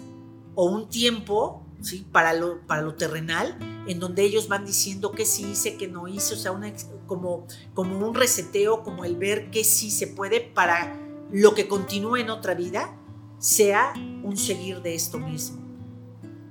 o 0.56 0.66
un 0.66 0.89
tiempo 0.89 1.64
¿sí? 1.82 2.04
para, 2.12 2.34
lo, 2.34 2.66
para 2.66 2.82
lo 2.82 2.95
terrenal, 2.95 3.56
en 3.88 3.99
donde 3.99 4.24
ellos 4.24 4.47
van 4.47 4.66
diciendo 4.66 5.12
qué 5.12 5.24
sí 5.24 5.51
hice, 5.51 5.78
qué 5.78 5.88
no 5.88 6.08
hice, 6.08 6.34
o 6.34 6.38
sea, 6.38 6.51
una, 6.51 6.74
como, 7.06 7.45
como 7.76 8.08
un 8.08 8.16
reseteo, 8.16 8.82
como 8.82 9.06
el 9.06 9.16
ver 9.18 9.51
qué 9.51 9.64
sí 9.64 9.91
se 9.91 10.08
puede 10.08 10.41
para 10.41 10.99
lo 11.32 11.54
que 11.54 11.68
continúe 11.68 12.18
en 12.18 12.32
otra 12.32 12.56
vida 12.56 12.97
sea 13.38 13.93
un 14.24 14.36
seguir 14.36 14.82
de 14.82 14.95
esto 14.95 15.20
mismo. 15.20 15.62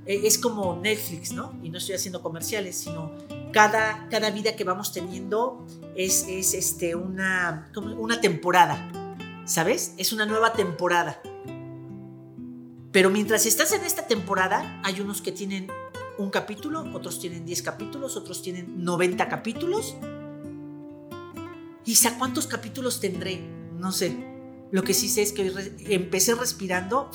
E, 0.07 0.27
es 0.27 0.39
como 0.39 0.77
Netflix, 0.77 1.33
¿no? 1.33 1.53
Y 1.63 1.71
no 1.71 1.79
estoy 1.79 1.95
haciendo 1.95 2.23
comerciales, 2.23 2.77
sino 2.77 3.13
cada, 3.53 4.09
cada 4.09 4.31
vida 4.31 4.57
que 4.57 4.65
vamos 4.65 4.93
teniendo 4.93 5.67
es, 5.97 6.27
es 6.29 6.55
este, 6.55 6.95
una, 6.95 7.71
una 7.77 8.21
temporada, 8.21 8.91
¿sabes? 9.45 9.95
Es 9.99 10.13
una 10.13 10.27
nueva 10.27 10.53
temporada. 10.53 11.21
Pero 12.93 13.11
mientras 13.11 13.47
estás 13.47 13.73
en 13.73 13.85
esta 13.85 14.07
temporada, 14.07 14.81
hay 14.85 15.01
unos 15.01 15.23
que 15.23 15.33
tienen 15.33 15.69
un 16.19 16.31
capítulo, 16.31 16.85
otros 16.93 17.19
tienen 17.19 17.47
10 17.47 17.63
capítulos, 17.63 18.17
otros 18.17 18.43
tienen 18.43 18.85
90 18.85 19.29
capítulos. 19.29 19.97
¿Y 21.85 22.07
a 22.07 22.19
cuántos 22.19 22.47
capítulos 22.47 23.01
tendré? 23.01 23.41
No 23.79 23.93
sé. 23.93 24.15
Lo 24.71 24.83
que 24.83 24.95
sí 24.95 25.09
sé 25.09 25.23
es 25.23 25.33
que 25.33 25.53
empecé 25.89 26.35
respirando 26.35 27.11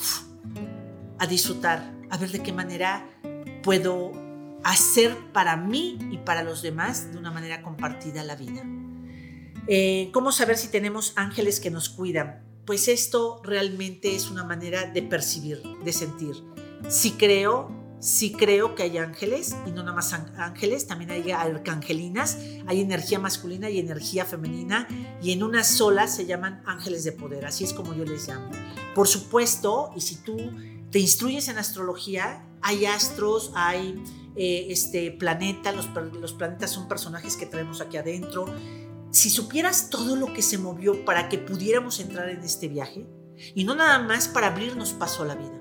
a 1.18 1.26
disfrutar, 1.26 1.92
a 2.10 2.16
ver 2.16 2.30
de 2.30 2.42
qué 2.42 2.52
manera 2.52 3.08
puedo 3.62 4.12
hacer 4.64 5.16
para 5.32 5.56
mí 5.56 5.98
y 6.10 6.18
para 6.18 6.42
los 6.42 6.62
demás 6.62 7.12
de 7.12 7.18
una 7.18 7.30
manera 7.30 7.62
compartida 7.62 8.24
la 8.24 8.36
vida. 8.36 8.62
Eh, 9.66 10.10
¿Cómo 10.12 10.32
saber 10.32 10.56
si 10.56 10.68
tenemos 10.68 11.12
ángeles 11.16 11.60
que 11.60 11.70
nos 11.70 11.88
cuidan? 11.88 12.42
Pues 12.64 12.88
esto 12.88 13.40
realmente 13.44 14.14
es 14.14 14.30
una 14.30 14.44
manera 14.44 14.90
de 14.90 15.02
percibir, 15.02 15.62
de 15.84 15.92
sentir. 15.92 16.36
Si 16.88 17.12
creo 17.12 17.78
sí 18.00 18.32
creo 18.32 18.74
que 18.74 18.84
hay 18.84 18.98
ángeles, 18.98 19.56
y 19.66 19.70
no 19.70 19.82
nada 19.82 19.94
más 19.94 20.12
ángeles, 20.12 20.86
también 20.86 21.10
hay 21.10 21.30
arcangelinas, 21.30 22.38
hay 22.66 22.80
energía 22.80 23.18
masculina 23.18 23.70
y 23.70 23.78
energía 23.78 24.24
femenina, 24.24 24.86
y 25.22 25.32
en 25.32 25.42
una 25.42 25.64
sola 25.64 26.06
se 26.06 26.26
llaman 26.26 26.62
ángeles 26.64 27.04
de 27.04 27.12
poder, 27.12 27.44
así 27.44 27.64
es 27.64 27.72
como 27.72 27.94
yo 27.94 28.04
les 28.04 28.28
llamo. 28.28 28.50
Por 28.94 29.08
supuesto, 29.08 29.90
y 29.96 30.00
si 30.00 30.16
tú 30.16 30.36
te 30.90 30.98
instruyes 30.98 31.48
en 31.48 31.58
astrología, 31.58 32.44
hay 32.62 32.86
astros, 32.86 33.52
hay 33.54 34.02
eh, 34.36 34.66
este 34.70 35.10
planeta, 35.10 35.72
los, 35.72 35.88
los 36.20 36.32
planetas 36.32 36.70
son 36.70 36.88
personajes 36.88 37.36
que 37.36 37.46
traemos 37.46 37.80
aquí 37.80 37.96
adentro. 37.96 38.46
Si 39.10 39.30
supieras 39.30 39.90
todo 39.90 40.16
lo 40.16 40.32
que 40.32 40.42
se 40.42 40.58
movió 40.58 41.04
para 41.04 41.28
que 41.28 41.38
pudiéramos 41.38 42.00
entrar 42.00 42.28
en 42.28 42.42
este 42.42 42.68
viaje, 42.68 43.06
y 43.54 43.64
no 43.64 43.74
nada 43.74 43.98
más 44.00 44.28
para 44.28 44.48
abrirnos 44.48 44.92
paso 44.92 45.22
a 45.22 45.26
la 45.26 45.34
vida, 45.34 45.60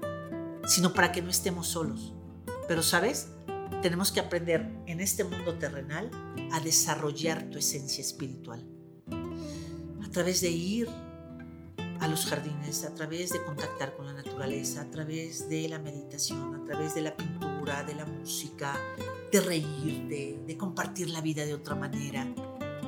sino 0.65 0.93
para 0.93 1.11
que 1.11 1.21
no 1.21 1.30
estemos 1.30 1.67
solos. 1.67 2.13
Pero 2.67 2.84
sabes, 2.84 3.30
tenemos 3.82 4.11
que 4.11 4.19
aprender 4.19 4.69
en 4.86 4.99
este 4.99 5.23
mundo 5.23 5.57
terrenal 5.57 6.09
a 6.51 6.59
desarrollar 6.59 7.49
tu 7.49 7.57
esencia 7.57 8.01
espiritual. 8.01 8.65
A 10.03 10.09
través 10.11 10.41
de 10.41 10.49
ir 10.49 10.89
a 12.00 12.08
los 12.08 12.26
jardines, 12.26 12.84
a 12.84 12.93
través 12.93 13.32
de 13.32 13.43
contactar 13.43 13.95
con 13.95 14.06
la 14.06 14.14
naturaleza, 14.14 14.82
a 14.82 14.89
través 14.89 15.50
de 15.50 15.68
la 15.70 15.80
meditación, 15.80 16.56
a 16.56 16.66
través 16.66 16.95
de 16.95 17.02
la 17.02 17.16
pintura, 17.16 17.84
de 17.84 17.95
la 17.95 18.06
música, 18.06 18.76
de 19.32 19.41
reír, 19.41 20.08
de, 20.08 20.58
compartir 20.58 21.10
la 21.10 21.22
vida 21.22 21.45
de 21.45 21.54
otra 21.54 21.76
manera. 21.76 22.28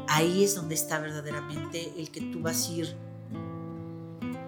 Ahí 0.07 0.43
es 0.43 0.55
donde 0.55 0.75
está 0.75 0.99
verdaderamente 0.99 1.93
el 1.97 2.09
que 2.11 2.21
tú 2.21 2.41
vas 2.41 2.67
a 2.67 2.73
ir 2.73 2.95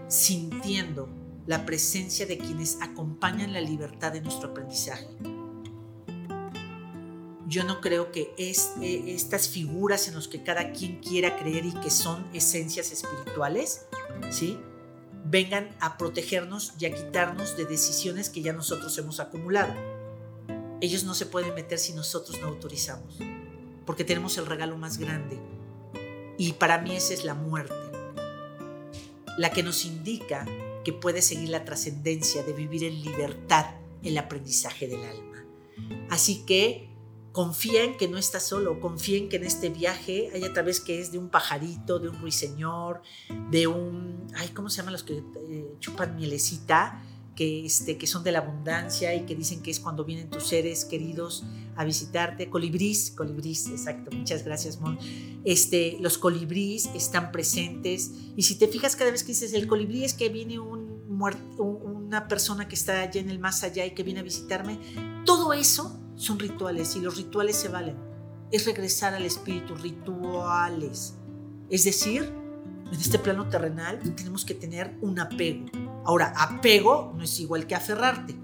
sintiendo 0.07 1.07
la 1.47 1.65
presencia 1.65 2.25
de 2.25 2.37
quienes 2.37 2.77
acompañan 2.81 3.53
la 3.53 3.61
libertad 3.61 4.11
de 4.11 4.21
nuestro 4.21 4.49
aprendizaje. 4.49 5.07
Yo 7.47 7.65
no 7.65 7.81
creo 7.81 8.13
que 8.13 8.33
es, 8.37 8.71
eh, 8.81 9.03
estas 9.07 9.49
figuras 9.49 10.07
en 10.07 10.15
las 10.15 10.29
que 10.29 10.41
cada 10.41 10.71
quien 10.71 11.01
quiera 11.01 11.37
creer 11.37 11.65
y 11.65 11.73
que 11.73 11.89
son 11.89 12.25
esencias 12.33 12.93
espirituales, 12.93 13.87
¿sí? 14.29 14.59
vengan 15.25 15.69
a 15.79 15.97
protegernos 15.97 16.73
y 16.79 16.85
a 16.85 16.93
quitarnos 16.93 17.57
de 17.57 17.65
decisiones 17.65 18.29
que 18.29 18.41
ya 18.41 18.53
nosotros 18.53 18.97
hemos 18.97 19.19
acumulado. 19.19 19.73
Ellos 20.81 21.03
no 21.03 21.13
se 21.13 21.25
pueden 21.25 21.53
meter 21.53 21.77
si 21.77 21.93
nosotros 21.93 22.39
no 22.41 22.47
autorizamos, 22.47 23.19
porque 23.85 24.03
tenemos 24.03 24.37
el 24.37 24.47
regalo 24.47 24.77
más 24.77 24.97
grande. 24.97 25.37
Y 26.37 26.53
para 26.53 26.79
mí 26.79 26.95
esa 26.95 27.13
es 27.13 27.23
la 27.23 27.35
muerte, 27.35 27.75
la 29.37 29.51
que 29.51 29.63
nos 29.63 29.85
indica 29.85 30.45
que 30.83 30.93
puede 30.93 31.21
seguir 31.21 31.49
la 31.49 31.65
trascendencia 31.65 32.43
de 32.43 32.53
vivir 32.53 32.83
en 32.83 33.01
libertad 33.01 33.65
el 34.03 34.17
aprendizaje 34.17 34.87
del 34.87 35.03
alma. 35.03 35.45
Así 36.09 36.43
que 36.45 36.89
confía 37.31 37.83
en 37.83 37.97
que 37.97 38.07
no 38.07 38.17
estás 38.17 38.45
solo, 38.47 38.79
confía 38.79 39.17
en 39.17 39.29
que 39.29 39.37
en 39.37 39.45
este 39.45 39.69
viaje 39.69 40.29
hay 40.33 40.43
a 40.43 40.53
través 40.53 40.79
que 40.81 40.99
es 40.99 41.11
de 41.11 41.17
un 41.17 41.29
pajarito, 41.29 41.99
de 41.99 42.09
un 42.09 42.19
ruiseñor, 42.19 43.01
de 43.49 43.67
un, 43.67 44.27
ay, 44.35 44.49
¿cómo 44.49 44.69
se 44.69 44.77
llaman 44.77 44.93
los 44.93 45.03
que 45.03 45.17
eh, 45.17 45.75
chupan 45.79 46.15
mielecita? 46.15 47.03
Que, 47.35 47.65
este, 47.65 47.97
que 47.97 48.07
son 48.07 48.25
de 48.25 48.33
la 48.33 48.39
abundancia 48.39 49.15
y 49.15 49.25
que 49.25 49.35
dicen 49.35 49.63
que 49.63 49.71
es 49.71 49.79
cuando 49.79 50.03
vienen 50.03 50.29
tus 50.29 50.47
seres 50.47 50.83
queridos 50.83 51.45
a 51.77 51.85
visitarte. 51.85 52.49
Colibrís, 52.49 53.11
colibrís, 53.11 53.67
exacto, 53.67 54.11
muchas 54.11 54.43
gracias, 54.43 54.81
Mon. 54.81 54.99
Este, 55.45 55.97
los 56.01 56.17
colibrís 56.17 56.87
están 56.87 57.31
presentes 57.31 58.11
y 58.35 58.43
si 58.43 58.55
te 58.55 58.67
fijas 58.67 58.97
cada 58.97 59.11
vez 59.11 59.23
que 59.23 59.29
dices 59.29 59.53
el 59.53 59.67
colibrí 59.67 60.03
es 60.03 60.13
que 60.13 60.27
viene 60.27 60.59
un 60.59 61.07
muerto, 61.07 61.63
una 61.63 62.27
persona 62.27 62.67
que 62.67 62.75
está 62.75 63.01
allá 63.01 63.21
en 63.21 63.29
el 63.29 63.39
más 63.39 63.63
allá 63.63 63.85
y 63.85 63.91
que 63.91 64.03
viene 64.03 64.19
a 64.19 64.23
visitarme, 64.23 64.77
todo 65.25 65.53
eso 65.53 66.00
son 66.21 66.37
rituales 66.37 66.95
y 66.95 67.01
los 67.01 67.17
rituales 67.17 67.55
se 67.55 67.67
valen. 67.67 67.97
Es 68.51 68.65
regresar 68.65 69.15
al 69.15 69.25
espíritu, 69.25 69.73
rituales. 69.73 71.15
Es 71.69 71.83
decir, 71.83 72.31
en 72.91 72.99
este 72.99 73.17
plano 73.17 73.49
terrenal 73.49 73.99
tenemos 74.15 74.45
que 74.45 74.53
tener 74.53 74.95
un 75.01 75.19
apego. 75.19 75.65
Ahora, 76.05 76.31
apego 76.37 77.11
no 77.17 77.23
es 77.23 77.39
igual 77.39 77.65
que 77.65 77.73
aferrarte. 77.73 78.35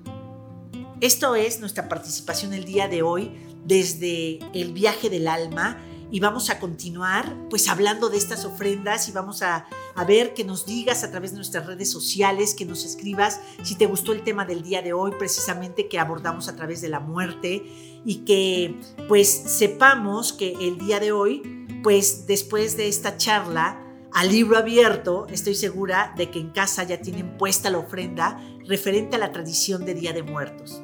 Esto 1.02 1.36
es 1.36 1.60
nuestra 1.60 1.88
participación 1.88 2.54
el 2.54 2.66
día 2.66 2.88
de 2.88 3.04
hoy 3.04 3.32
desde 3.64 4.40
el 4.60 4.74
viaje 4.74 5.12
del 5.12 5.28
alma 5.28 5.78
y 6.10 6.20
vamos 6.20 6.50
a 6.50 6.60
continuar 6.60 7.36
pues 7.50 7.68
hablando 7.68 8.10
de 8.10 8.18
estas 8.18 8.46
ofrendas 8.46 9.10
y 9.10 9.12
vamos 9.12 9.42
a, 9.42 9.68
ver 10.08 10.34
que 10.36 10.44
nos 10.44 10.66
digas 10.66 11.04
a 11.04 11.10
través 11.10 11.32
de 11.32 11.38
nuestras 11.38 11.66
redes 11.66 11.92
sociales, 11.92 12.54
que 12.54 12.66
nos 12.66 12.86
escribas 12.86 13.42
si 13.64 13.76
te 13.76 13.88
gustó 13.88 14.14
el 14.14 14.24
tema 14.24 14.46
del 14.46 14.62
día 14.62 14.82
de 14.82 14.94
hoy 14.94 15.12
precisamente 15.18 15.88
que 15.88 16.00
abordamos 16.00 16.48
a 16.48 16.56
través 16.56 16.82
de 16.82 16.90
la 16.90 17.00
muerte 17.00 17.64
y 18.06 18.18
que 18.18 18.80
pues 19.08 19.28
sepamos 19.30 20.34
que 20.34 20.54
el 20.54 20.78
día 20.78 21.00
de 21.00 21.12
hoy 21.12 21.66
pues 21.84 22.28
después 22.28 22.78
de 22.78 22.88
esta 22.88 23.18
charla 23.18 23.84
al 24.14 24.30
libro 24.30 24.58
abierto 24.58 25.26
estoy 25.30 25.56
segura 25.56 26.14
de 26.16 26.30
que 26.30 26.40
en 26.40 26.52
casa 26.52 26.84
ya 26.84 27.02
tienen 27.02 27.38
puesta 27.38 27.70
la 27.70 27.80
ofrenda 27.80 28.40
referente 28.66 29.16
a 29.16 29.20
la 29.20 29.32
tradición 29.32 29.86
de 29.86 29.94
Día 29.94 30.14
de 30.14 30.24
Muertos. 30.24 30.82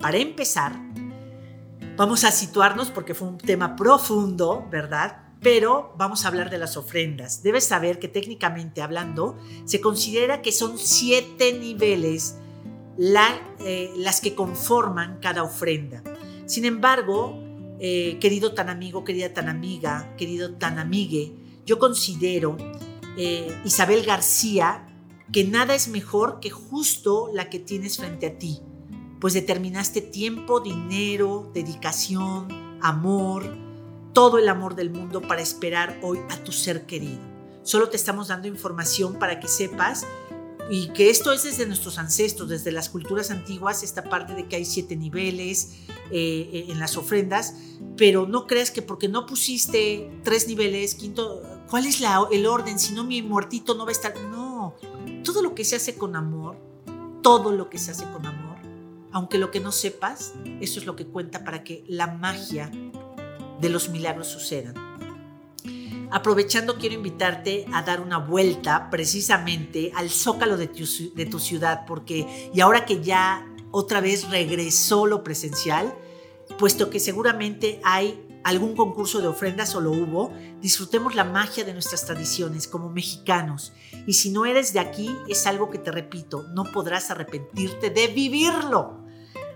Para 0.00 0.18
empezar, 0.18 0.78
Vamos 1.96 2.24
a 2.24 2.30
situarnos 2.30 2.90
porque 2.90 3.14
fue 3.14 3.26
un 3.26 3.38
tema 3.38 3.74
profundo, 3.74 4.68
¿verdad? 4.70 5.22
Pero 5.40 5.94
vamos 5.96 6.24
a 6.24 6.28
hablar 6.28 6.50
de 6.50 6.58
las 6.58 6.76
ofrendas. 6.76 7.42
Debes 7.42 7.64
saber 7.64 7.98
que 7.98 8.06
técnicamente 8.06 8.82
hablando, 8.82 9.38
se 9.64 9.80
considera 9.80 10.42
que 10.42 10.52
son 10.52 10.76
siete 10.76 11.54
niveles 11.58 12.36
eh, 13.60 13.90
las 13.96 14.20
que 14.20 14.34
conforman 14.34 15.20
cada 15.22 15.42
ofrenda. 15.42 16.02
Sin 16.44 16.66
embargo, 16.66 17.34
eh, 17.80 18.18
querido 18.20 18.52
tan 18.52 18.68
amigo, 18.68 19.02
querida 19.02 19.32
tan 19.32 19.48
amiga, 19.48 20.14
querido 20.18 20.52
tan 20.56 20.78
amigue, 20.78 21.32
yo 21.64 21.78
considero, 21.78 22.58
eh, 23.16 23.56
Isabel 23.64 24.04
García, 24.04 24.86
que 25.32 25.44
nada 25.44 25.74
es 25.74 25.88
mejor 25.88 26.40
que 26.40 26.50
justo 26.50 27.30
la 27.32 27.48
que 27.48 27.58
tienes 27.58 27.96
frente 27.96 28.26
a 28.26 28.36
ti 28.36 28.60
pues 29.20 29.34
determinaste 29.34 30.00
tiempo, 30.00 30.60
dinero, 30.60 31.50
dedicación, 31.54 32.78
amor, 32.82 33.56
todo 34.12 34.38
el 34.38 34.48
amor 34.48 34.74
del 34.74 34.90
mundo 34.90 35.20
para 35.22 35.42
esperar 35.42 35.98
hoy 36.02 36.18
a 36.30 36.36
tu 36.42 36.52
ser 36.52 36.86
querido. 36.86 37.20
Solo 37.62 37.88
te 37.88 37.96
estamos 37.96 38.28
dando 38.28 38.48
información 38.48 39.18
para 39.18 39.40
que 39.40 39.48
sepas 39.48 40.06
y 40.70 40.88
que 40.88 41.10
esto 41.10 41.32
es 41.32 41.44
desde 41.44 41.66
nuestros 41.66 41.98
ancestros, 41.98 42.48
desde 42.48 42.72
las 42.72 42.88
culturas 42.88 43.30
antiguas, 43.30 43.82
esta 43.82 44.04
parte 44.04 44.34
de 44.34 44.46
que 44.46 44.56
hay 44.56 44.64
siete 44.64 44.96
niveles 44.96 45.80
eh, 46.10 46.50
eh, 46.52 46.66
en 46.68 46.78
las 46.78 46.96
ofrendas, 46.96 47.54
pero 47.96 48.26
no 48.26 48.46
creas 48.46 48.70
que 48.70 48.82
porque 48.82 49.08
no 49.08 49.26
pusiste 49.26 50.10
tres 50.22 50.46
niveles, 50.48 50.94
quinto, 50.94 51.42
¿cuál 51.70 51.86
es 51.86 52.00
la, 52.00 52.26
el 52.30 52.46
orden? 52.46 52.78
Si 52.78 52.94
no, 52.94 53.04
mi 53.04 53.22
muertito 53.22 53.74
no 53.74 53.84
va 53.84 53.90
a 53.90 53.92
estar. 53.92 54.18
No, 54.20 54.76
todo 55.24 55.42
lo 55.42 55.54
que 55.54 55.64
se 55.64 55.76
hace 55.76 55.96
con 55.96 56.16
amor, 56.16 56.56
todo 57.22 57.52
lo 57.52 57.70
que 57.70 57.78
se 57.78 57.92
hace 57.92 58.04
con 58.04 58.26
amor 58.26 58.45
aunque 59.12 59.38
lo 59.38 59.50
que 59.50 59.60
no 59.60 59.72
sepas, 59.72 60.34
eso 60.60 60.80
es 60.80 60.86
lo 60.86 60.96
que 60.96 61.06
cuenta 61.06 61.44
para 61.44 61.64
que 61.64 61.84
la 61.86 62.06
magia 62.06 62.70
de 63.60 63.68
los 63.68 63.88
milagros 63.88 64.28
sucedan. 64.28 64.74
Aprovechando, 66.10 66.78
quiero 66.78 66.94
invitarte 66.94 67.66
a 67.72 67.82
dar 67.82 68.00
una 68.00 68.18
vuelta 68.18 68.90
precisamente 68.90 69.92
al 69.94 70.10
zócalo 70.10 70.56
de 70.56 70.68
tu, 70.68 70.84
de 71.14 71.26
tu 71.26 71.38
ciudad, 71.38 71.84
porque 71.86 72.50
y 72.54 72.60
ahora 72.60 72.84
que 72.84 73.02
ya 73.02 73.46
otra 73.72 74.00
vez 74.00 74.30
regresó 74.30 75.06
lo 75.06 75.24
presencial, 75.24 75.94
puesto 76.58 76.90
que 76.90 77.00
seguramente 77.00 77.80
hay 77.84 78.25
algún 78.46 78.76
concurso 78.76 79.20
de 79.20 79.26
ofrendas 79.26 79.74
o 79.74 79.80
lo 79.80 79.90
hubo, 79.90 80.32
disfrutemos 80.60 81.16
la 81.16 81.24
magia 81.24 81.64
de 81.64 81.72
nuestras 81.72 82.06
tradiciones 82.06 82.68
como 82.68 82.88
mexicanos. 82.88 83.72
Y 84.06 84.12
si 84.12 84.30
no 84.30 84.46
eres 84.46 84.72
de 84.72 84.78
aquí, 84.78 85.10
es 85.26 85.48
algo 85.48 85.68
que 85.68 85.78
te 85.78 85.90
repito, 85.90 86.44
no 86.54 86.62
podrás 86.62 87.10
arrepentirte 87.10 87.90
de 87.90 88.06
vivirlo. 88.06 89.04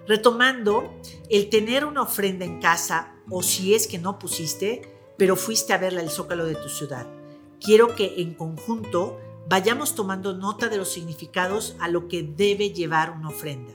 Retomando, 0.09 0.93
el 1.29 1.51
tener 1.51 1.85
una 1.85 2.03
ofrenda 2.03 2.45
en 2.45 2.61
casa, 2.61 3.15
o 3.31 3.45
si 3.45 3.75
es 3.75 3.87
que 3.87 3.99
no 3.99 4.19
pusiste, 4.19 4.83
pero 5.17 5.37
fuiste 5.37 5.73
a 5.73 5.79
verla 5.79 6.01
el 6.03 6.11
zócalo 6.11 6.45
de 6.45 6.57
tu 6.57 6.69
ciudad. 6.69 7.07
Quiero 7.61 7.95
que 7.95 8.21
en 8.21 8.35
conjunto 8.35 9.21
vayamos 9.49 9.95
tomando 9.95 10.37
nota 10.37 10.69
de 10.69 10.79
los 10.79 10.93
significados 10.93 11.77
a 11.79 11.87
lo 11.87 12.09
que 12.09 12.25
debe 12.25 12.71
llevar 12.71 13.13
una 13.13 13.29
ofrenda. 13.29 13.73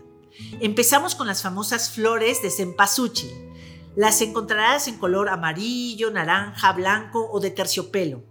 Empezamos 0.60 1.16
con 1.16 1.26
las 1.26 1.42
famosas 1.42 1.92
flores 1.92 2.42
de 2.42 2.52
cempasúchil 2.52 3.55
las 3.96 4.22
encontrarás 4.22 4.88
en 4.88 4.98
color 4.98 5.30
amarillo, 5.30 6.12
naranja, 6.12 6.72
blanco 6.74 7.30
o 7.32 7.40
de 7.40 7.52
terciopelo. 7.52 8.24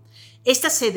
Esta 0.44 0.68
se, 0.68 0.90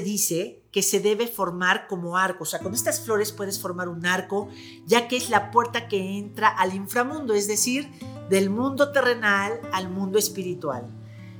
dice 0.00 0.62
que 0.72 0.82
se 0.82 0.98
debe 0.98 1.28
formar 1.28 1.86
como 1.86 2.16
arco, 2.16 2.42
o 2.42 2.46
sea, 2.46 2.58
con 2.58 2.74
estas 2.74 3.00
flores 3.00 3.30
puedes 3.30 3.60
formar 3.60 3.88
un 3.88 4.04
arco, 4.04 4.48
ya 4.84 5.06
que 5.06 5.16
es 5.16 5.30
la 5.30 5.52
puerta 5.52 5.86
que 5.86 6.18
entra 6.18 6.48
al 6.48 6.74
inframundo, 6.74 7.34
es 7.34 7.46
decir, 7.46 7.88
del 8.28 8.50
mundo 8.50 8.90
terrenal 8.90 9.60
al 9.72 9.90
mundo 9.90 10.18
espiritual. 10.18 10.88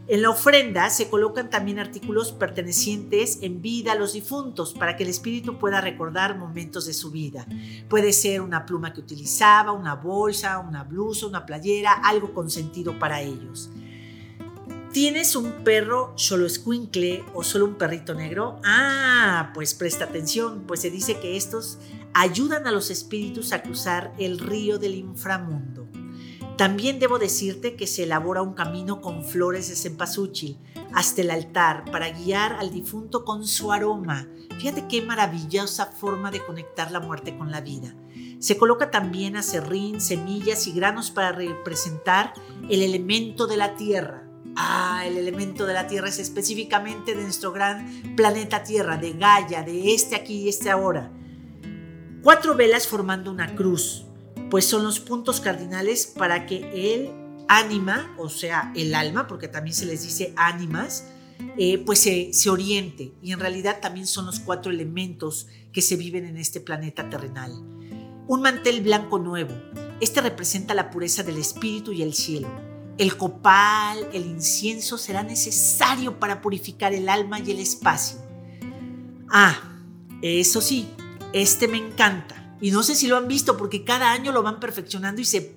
En 0.08 0.20
la 0.20 0.30
ofrenda 0.30 0.90
se 0.90 1.08
colocan 1.08 1.48
también 1.48 1.78
artículos 1.78 2.32
pertenecientes 2.32 3.38
en 3.40 3.62
vida 3.62 3.92
a 3.92 3.94
los 3.94 4.14
difuntos 4.14 4.74
para 4.74 4.96
que 4.96 5.04
el 5.04 5.10
espíritu 5.10 5.58
pueda 5.58 5.80
recordar 5.80 6.36
momentos 6.36 6.86
de 6.86 6.92
su 6.92 7.12
vida. 7.12 7.46
Puede 7.88 8.12
ser 8.12 8.40
una 8.40 8.66
pluma 8.66 8.92
que 8.92 9.00
utilizaba, 9.00 9.70
una 9.70 9.94
bolsa, 9.94 10.58
una 10.58 10.82
blusa, 10.82 11.26
una 11.26 11.46
playera, 11.46 11.92
algo 11.92 12.34
con 12.34 12.50
sentido 12.50 12.98
para 12.98 13.22
ellos. 13.22 13.70
¿Tienes 14.92 15.36
un 15.36 15.64
perro 15.64 16.12
solo 16.16 16.44
escuincle 16.46 17.24
o 17.32 17.42
solo 17.44 17.64
un 17.64 17.76
perrito 17.76 18.12
negro? 18.12 18.60
Ah, 18.64 19.50
pues 19.54 19.72
presta 19.72 20.04
atención, 20.04 20.64
pues 20.66 20.80
se 20.80 20.90
dice 20.90 21.18
que 21.18 21.36
estos 21.36 21.78
ayudan 22.12 22.66
a 22.66 22.72
los 22.72 22.90
espíritus 22.90 23.52
a 23.52 23.62
cruzar 23.62 24.12
el 24.18 24.38
río 24.38 24.78
del 24.78 24.96
inframundo. 24.96 25.81
También 26.62 27.00
debo 27.00 27.18
decirte 27.18 27.74
que 27.74 27.88
se 27.88 28.04
elabora 28.04 28.40
un 28.40 28.54
camino 28.54 29.00
con 29.00 29.24
flores 29.24 29.68
de 29.68 29.74
cempasúchil 29.74 30.60
hasta 30.94 31.20
el 31.20 31.32
altar 31.32 31.84
para 31.90 32.10
guiar 32.10 32.52
al 32.52 32.70
difunto 32.70 33.24
con 33.24 33.48
su 33.48 33.72
aroma. 33.72 34.28
Fíjate 34.60 34.86
qué 34.86 35.02
maravillosa 35.02 35.86
forma 35.86 36.30
de 36.30 36.38
conectar 36.38 36.92
la 36.92 37.00
muerte 37.00 37.36
con 37.36 37.50
la 37.50 37.62
vida. 37.62 37.96
Se 38.38 38.56
coloca 38.56 38.92
también 38.92 39.36
acerrín, 39.36 40.00
semillas 40.00 40.68
y 40.68 40.72
granos 40.72 41.10
para 41.10 41.32
representar 41.32 42.32
el 42.70 42.80
elemento 42.82 43.48
de 43.48 43.56
la 43.56 43.74
tierra. 43.74 44.30
Ah, 44.54 45.02
el 45.04 45.16
elemento 45.16 45.66
de 45.66 45.74
la 45.74 45.88
Tierra 45.88 46.10
es 46.10 46.20
específicamente 46.20 47.16
de 47.16 47.24
nuestro 47.24 47.50
gran 47.50 48.14
planeta 48.14 48.62
Tierra, 48.62 48.98
de 48.98 49.14
Gaia, 49.14 49.64
de 49.64 49.94
este 49.94 50.14
aquí 50.14 50.42
y 50.42 50.48
este 50.48 50.70
ahora. 50.70 51.10
Cuatro 52.22 52.54
velas 52.54 52.86
formando 52.86 53.32
una 53.32 53.56
cruz, 53.56 54.06
pues 54.52 54.66
son 54.66 54.82
los 54.82 55.00
puntos 55.00 55.40
cardinales 55.40 56.06
para 56.06 56.44
que 56.44 56.58
el 56.94 57.10
ánima, 57.48 58.14
o 58.18 58.28
sea, 58.28 58.70
el 58.76 58.94
alma, 58.94 59.26
porque 59.26 59.48
también 59.48 59.74
se 59.74 59.86
les 59.86 60.02
dice 60.02 60.34
ánimas, 60.36 61.06
eh, 61.56 61.78
pues 61.78 62.00
se, 62.00 62.34
se 62.34 62.50
oriente. 62.50 63.14
Y 63.22 63.32
en 63.32 63.40
realidad 63.40 63.80
también 63.80 64.06
son 64.06 64.26
los 64.26 64.40
cuatro 64.40 64.70
elementos 64.70 65.46
que 65.72 65.80
se 65.80 65.96
viven 65.96 66.26
en 66.26 66.36
este 66.36 66.60
planeta 66.60 67.08
terrenal. 67.08 67.50
Un 68.28 68.42
mantel 68.42 68.82
blanco 68.82 69.18
nuevo. 69.18 69.54
Este 70.02 70.20
representa 70.20 70.74
la 70.74 70.90
pureza 70.90 71.22
del 71.22 71.38
espíritu 71.38 71.92
y 71.92 72.02
el 72.02 72.12
cielo 72.12 72.50
el 72.98 73.16
copal, 73.16 74.06
el 74.12 74.26
incienso 74.26 74.98
será 74.98 75.22
necesario 75.22 76.20
para 76.20 76.42
purificar 76.42 76.92
el 76.92 77.08
alma 77.08 77.40
y 77.40 77.52
el 77.52 77.58
espacio. 77.58 78.18
Ah, 79.30 79.56
eso 80.20 80.60
sí, 80.60 80.90
este 81.32 81.68
me 81.68 81.78
encanta. 81.78 82.41
Y 82.62 82.70
no 82.70 82.84
sé 82.84 82.94
si 82.94 83.08
lo 83.08 83.16
han 83.16 83.26
visto 83.26 83.56
porque 83.56 83.82
cada 83.82 84.12
año 84.12 84.30
lo 84.30 84.44
van 84.44 84.60
perfeccionando 84.60 85.20
y 85.20 85.24
se 85.24 85.56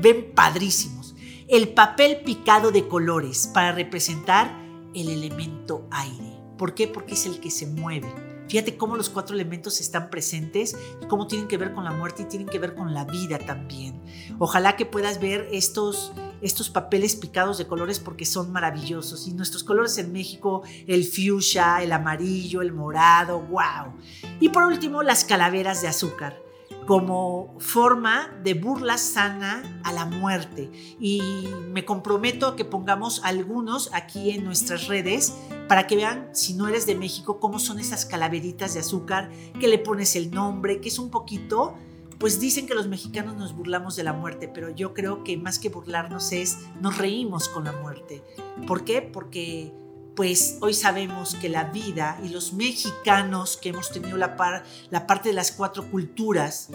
ven 0.00 0.32
padrísimos. 0.36 1.16
El 1.48 1.70
papel 1.70 2.20
picado 2.24 2.70
de 2.70 2.86
colores 2.86 3.48
para 3.52 3.72
representar 3.72 4.56
el 4.94 5.08
elemento 5.08 5.88
aire. 5.90 6.38
¿Por 6.56 6.74
qué? 6.74 6.86
Porque 6.86 7.14
es 7.14 7.26
el 7.26 7.40
que 7.40 7.50
se 7.50 7.66
mueve. 7.66 8.06
Fíjate 8.48 8.76
cómo 8.76 8.96
los 8.96 9.10
cuatro 9.10 9.34
elementos 9.34 9.80
están 9.80 10.10
presentes 10.10 10.76
y 11.02 11.06
cómo 11.06 11.26
tienen 11.26 11.48
que 11.48 11.56
ver 11.58 11.72
con 11.72 11.82
la 11.82 11.90
muerte 11.90 12.22
y 12.22 12.26
tienen 12.26 12.48
que 12.48 12.60
ver 12.60 12.76
con 12.76 12.94
la 12.94 13.04
vida 13.04 13.38
también. 13.38 14.00
Ojalá 14.38 14.76
que 14.76 14.86
puedas 14.86 15.18
ver 15.18 15.48
estos, 15.50 16.12
estos 16.40 16.70
papeles 16.70 17.16
picados 17.16 17.58
de 17.58 17.66
colores 17.66 17.98
porque 17.98 18.26
son 18.26 18.52
maravillosos. 18.52 19.26
Y 19.26 19.32
nuestros 19.32 19.64
colores 19.64 19.98
en 19.98 20.12
México, 20.12 20.62
el 20.86 21.04
fuchsia, 21.04 21.82
el 21.82 21.90
amarillo, 21.90 22.62
el 22.62 22.72
morado, 22.72 23.40
wow. 23.40 23.92
Y 24.38 24.50
por 24.50 24.64
último, 24.64 25.02
las 25.02 25.24
calaveras 25.24 25.82
de 25.82 25.88
azúcar 25.88 26.43
como 26.86 27.54
forma 27.58 28.28
de 28.42 28.54
burla 28.54 28.98
sana 28.98 29.80
a 29.84 29.92
la 29.92 30.04
muerte. 30.04 30.70
Y 31.00 31.22
me 31.70 31.84
comprometo 31.84 32.46
a 32.46 32.56
que 32.56 32.64
pongamos 32.64 33.22
algunos 33.24 33.90
aquí 33.92 34.30
en 34.30 34.44
nuestras 34.44 34.88
redes 34.88 35.34
para 35.68 35.86
que 35.86 35.96
vean, 35.96 36.28
si 36.32 36.54
no 36.54 36.68
eres 36.68 36.86
de 36.86 36.94
México, 36.94 37.40
cómo 37.40 37.58
son 37.58 37.80
esas 37.80 38.04
calaveritas 38.04 38.74
de 38.74 38.80
azúcar, 38.80 39.30
que 39.58 39.68
le 39.68 39.78
pones 39.78 40.14
el 40.16 40.30
nombre, 40.30 40.80
que 40.80 40.88
es 40.88 40.98
un 40.98 41.10
poquito, 41.10 41.74
pues 42.18 42.38
dicen 42.38 42.66
que 42.66 42.74
los 42.74 42.86
mexicanos 42.86 43.36
nos 43.36 43.54
burlamos 43.54 43.96
de 43.96 44.04
la 44.04 44.12
muerte, 44.12 44.48
pero 44.48 44.70
yo 44.70 44.94
creo 44.94 45.24
que 45.24 45.36
más 45.36 45.58
que 45.58 45.70
burlarnos 45.70 46.32
es, 46.32 46.58
nos 46.80 46.98
reímos 46.98 47.48
con 47.48 47.64
la 47.64 47.72
muerte. 47.72 48.22
¿Por 48.66 48.84
qué? 48.84 49.02
Porque 49.02 49.72
pues 50.16 50.58
hoy 50.60 50.74
sabemos 50.74 51.34
que 51.34 51.48
la 51.48 51.64
vida 51.64 52.18
y 52.22 52.28
los 52.28 52.52
mexicanos 52.52 53.56
que 53.56 53.70
hemos 53.70 53.90
tenido 53.90 54.16
la, 54.16 54.36
par, 54.36 54.64
la 54.90 55.06
parte 55.06 55.30
de 55.30 55.34
las 55.34 55.52
cuatro 55.52 55.90
culturas, 55.90 56.68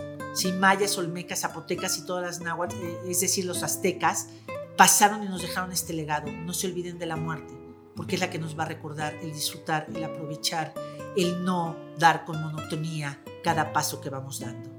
mayas, 0.59 0.97
olmecas, 0.97 1.41
zapotecas 1.41 1.97
y 1.97 2.05
todas 2.05 2.23
las 2.23 2.41
náhuatl, 2.41 2.75
eh, 2.75 2.99
es 3.07 3.21
decir, 3.21 3.45
los 3.45 3.63
aztecas, 3.63 4.27
pasaron 4.75 5.23
y 5.23 5.27
nos 5.27 5.41
dejaron 5.41 5.71
este 5.71 5.93
legado. 5.93 6.31
No 6.31 6.53
se 6.53 6.67
olviden 6.67 6.99
de 6.99 7.05
la 7.05 7.15
muerte, 7.15 7.53
porque 7.95 8.15
es 8.15 8.21
la 8.21 8.29
que 8.29 8.39
nos 8.39 8.57
va 8.57 8.63
a 8.63 8.67
recordar 8.67 9.15
el 9.21 9.33
disfrutar, 9.33 9.87
el 9.93 10.03
aprovechar, 10.03 10.73
el 11.15 11.43
no 11.43 11.77
dar 11.97 12.25
con 12.25 12.41
monotonía 12.41 13.21
cada 13.43 13.71
paso 13.71 14.01
que 14.01 14.09
vamos 14.09 14.39
dando. 14.39 14.69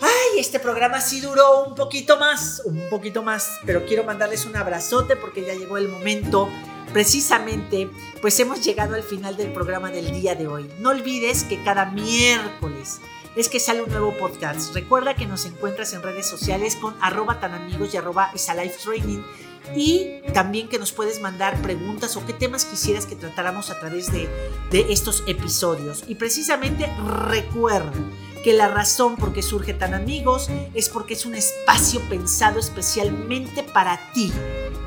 Ay, 0.00 0.40
este 0.40 0.58
programa 0.58 1.00
sí 1.00 1.20
duró 1.20 1.64
un 1.64 1.74
poquito 1.74 2.16
más, 2.16 2.62
un 2.64 2.88
poquito 2.90 3.22
más, 3.22 3.60
pero 3.64 3.84
quiero 3.84 4.02
mandarles 4.02 4.46
un 4.46 4.56
abrazote 4.56 5.14
porque 5.14 5.44
ya 5.44 5.54
llegó 5.54 5.76
el 5.76 5.88
momento 5.88 6.48
precisamente, 6.92 7.90
pues 8.20 8.38
hemos 8.40 8.62
llegado 8.62 8.94
al 8.94 9.02
final 9.02 9.36
del 9.36 9.52
programa 9.52 9.90
del 9.90 10.12
día 10.12 10.34
de 10.34 10.46
hoy. 10.46 10.68
No 10.78 10.90
olvides 10.90 11.44
que 11.44 11.62
cada 11.62 11.86
miércoles 11.86 13.00
es 13.36 13.48
que 13.48 13.60
sale 13.60 13.82
un 13.82 13.90
nuevo 13.90 14.16
podcast. 14.18 14.74
Recuerda 14.74 15.14
que 15.14 15.26
nos 15.26 15.46
encuentras 15.46 15.92
en 15.94 16.02
redes 16.02 16.26
sociales 16.26 16.76
con 16.76 16.94
arroba 17.00 17.40
tan 17.40 17.54
amigos 17.54 17.94
y 17.94 17.96
arroba 17.96 18.30
training 18.84 19.22
y 19.74 20.20
también 20.34 20.68
que 20.68 20.78
nos 20.78 20.92
puedes 20.92 21.20
mandar 21.20 21.60
preguntas 21.62 22.16
o 22.16 22.26
qué 22.26 22.32
temas 22.32 22.64
quisieras 22.64 23.06
que 23.06 23.16
tratáramos 23.16 23.70
a 23.70 23.78
través 23.78 24.12
de, 24.12 24.28
de 24.70 24.92
estos 24.92 25.24
episodios. 25.26 26.04
Y 26.08 26.16
precisamente 26.16 26.92
recuerda 27.28 27.92
que 28.42 28.52
la 28.52 28.68
razón 28.68 29.16
por 29.16 29.32
qué 29.32 29.42
surge 29.42 29.74
tan 29.74 29.94
amigos 29.94 30.48
es 30.74 30.88
porque 30.88 31.14
es 31.14 31.26
un 31.26 31.34
espacio 31.34 32.00
pensado 32.08 32.58
especialmente 32.58 33.62
para 33.62 33.98
ti, 34.12 34.32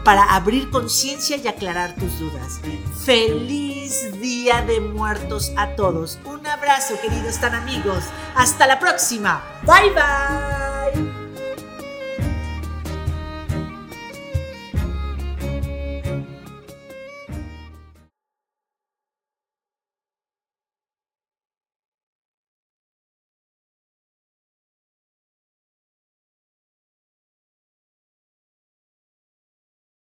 para 0.03 0.35
abrir 0.35 0.69
conciencia 0.69 1.37
y 1.37 1.47
aclarar 1.47 1.95
tus 1.95 2.19
dudas. 2.19 2.59
Feliz 3.05 4.19
Día 4.19 4.61
de 4.61 4.79
Muertos 4.79 5.51
a 5.57 5.75
todos. 5.75 6.19
Un 6.25 6.45
abrazo, 6.45 6.95
queridos 7.01 7.39
tan 7.39 7.55
amigos. 7.55 8.03
Hasta 8.35 8.67
la 8.67 8.79
próxima. 8.79 9.43
Bye 9.65 9.91
bye. 9.91 11.14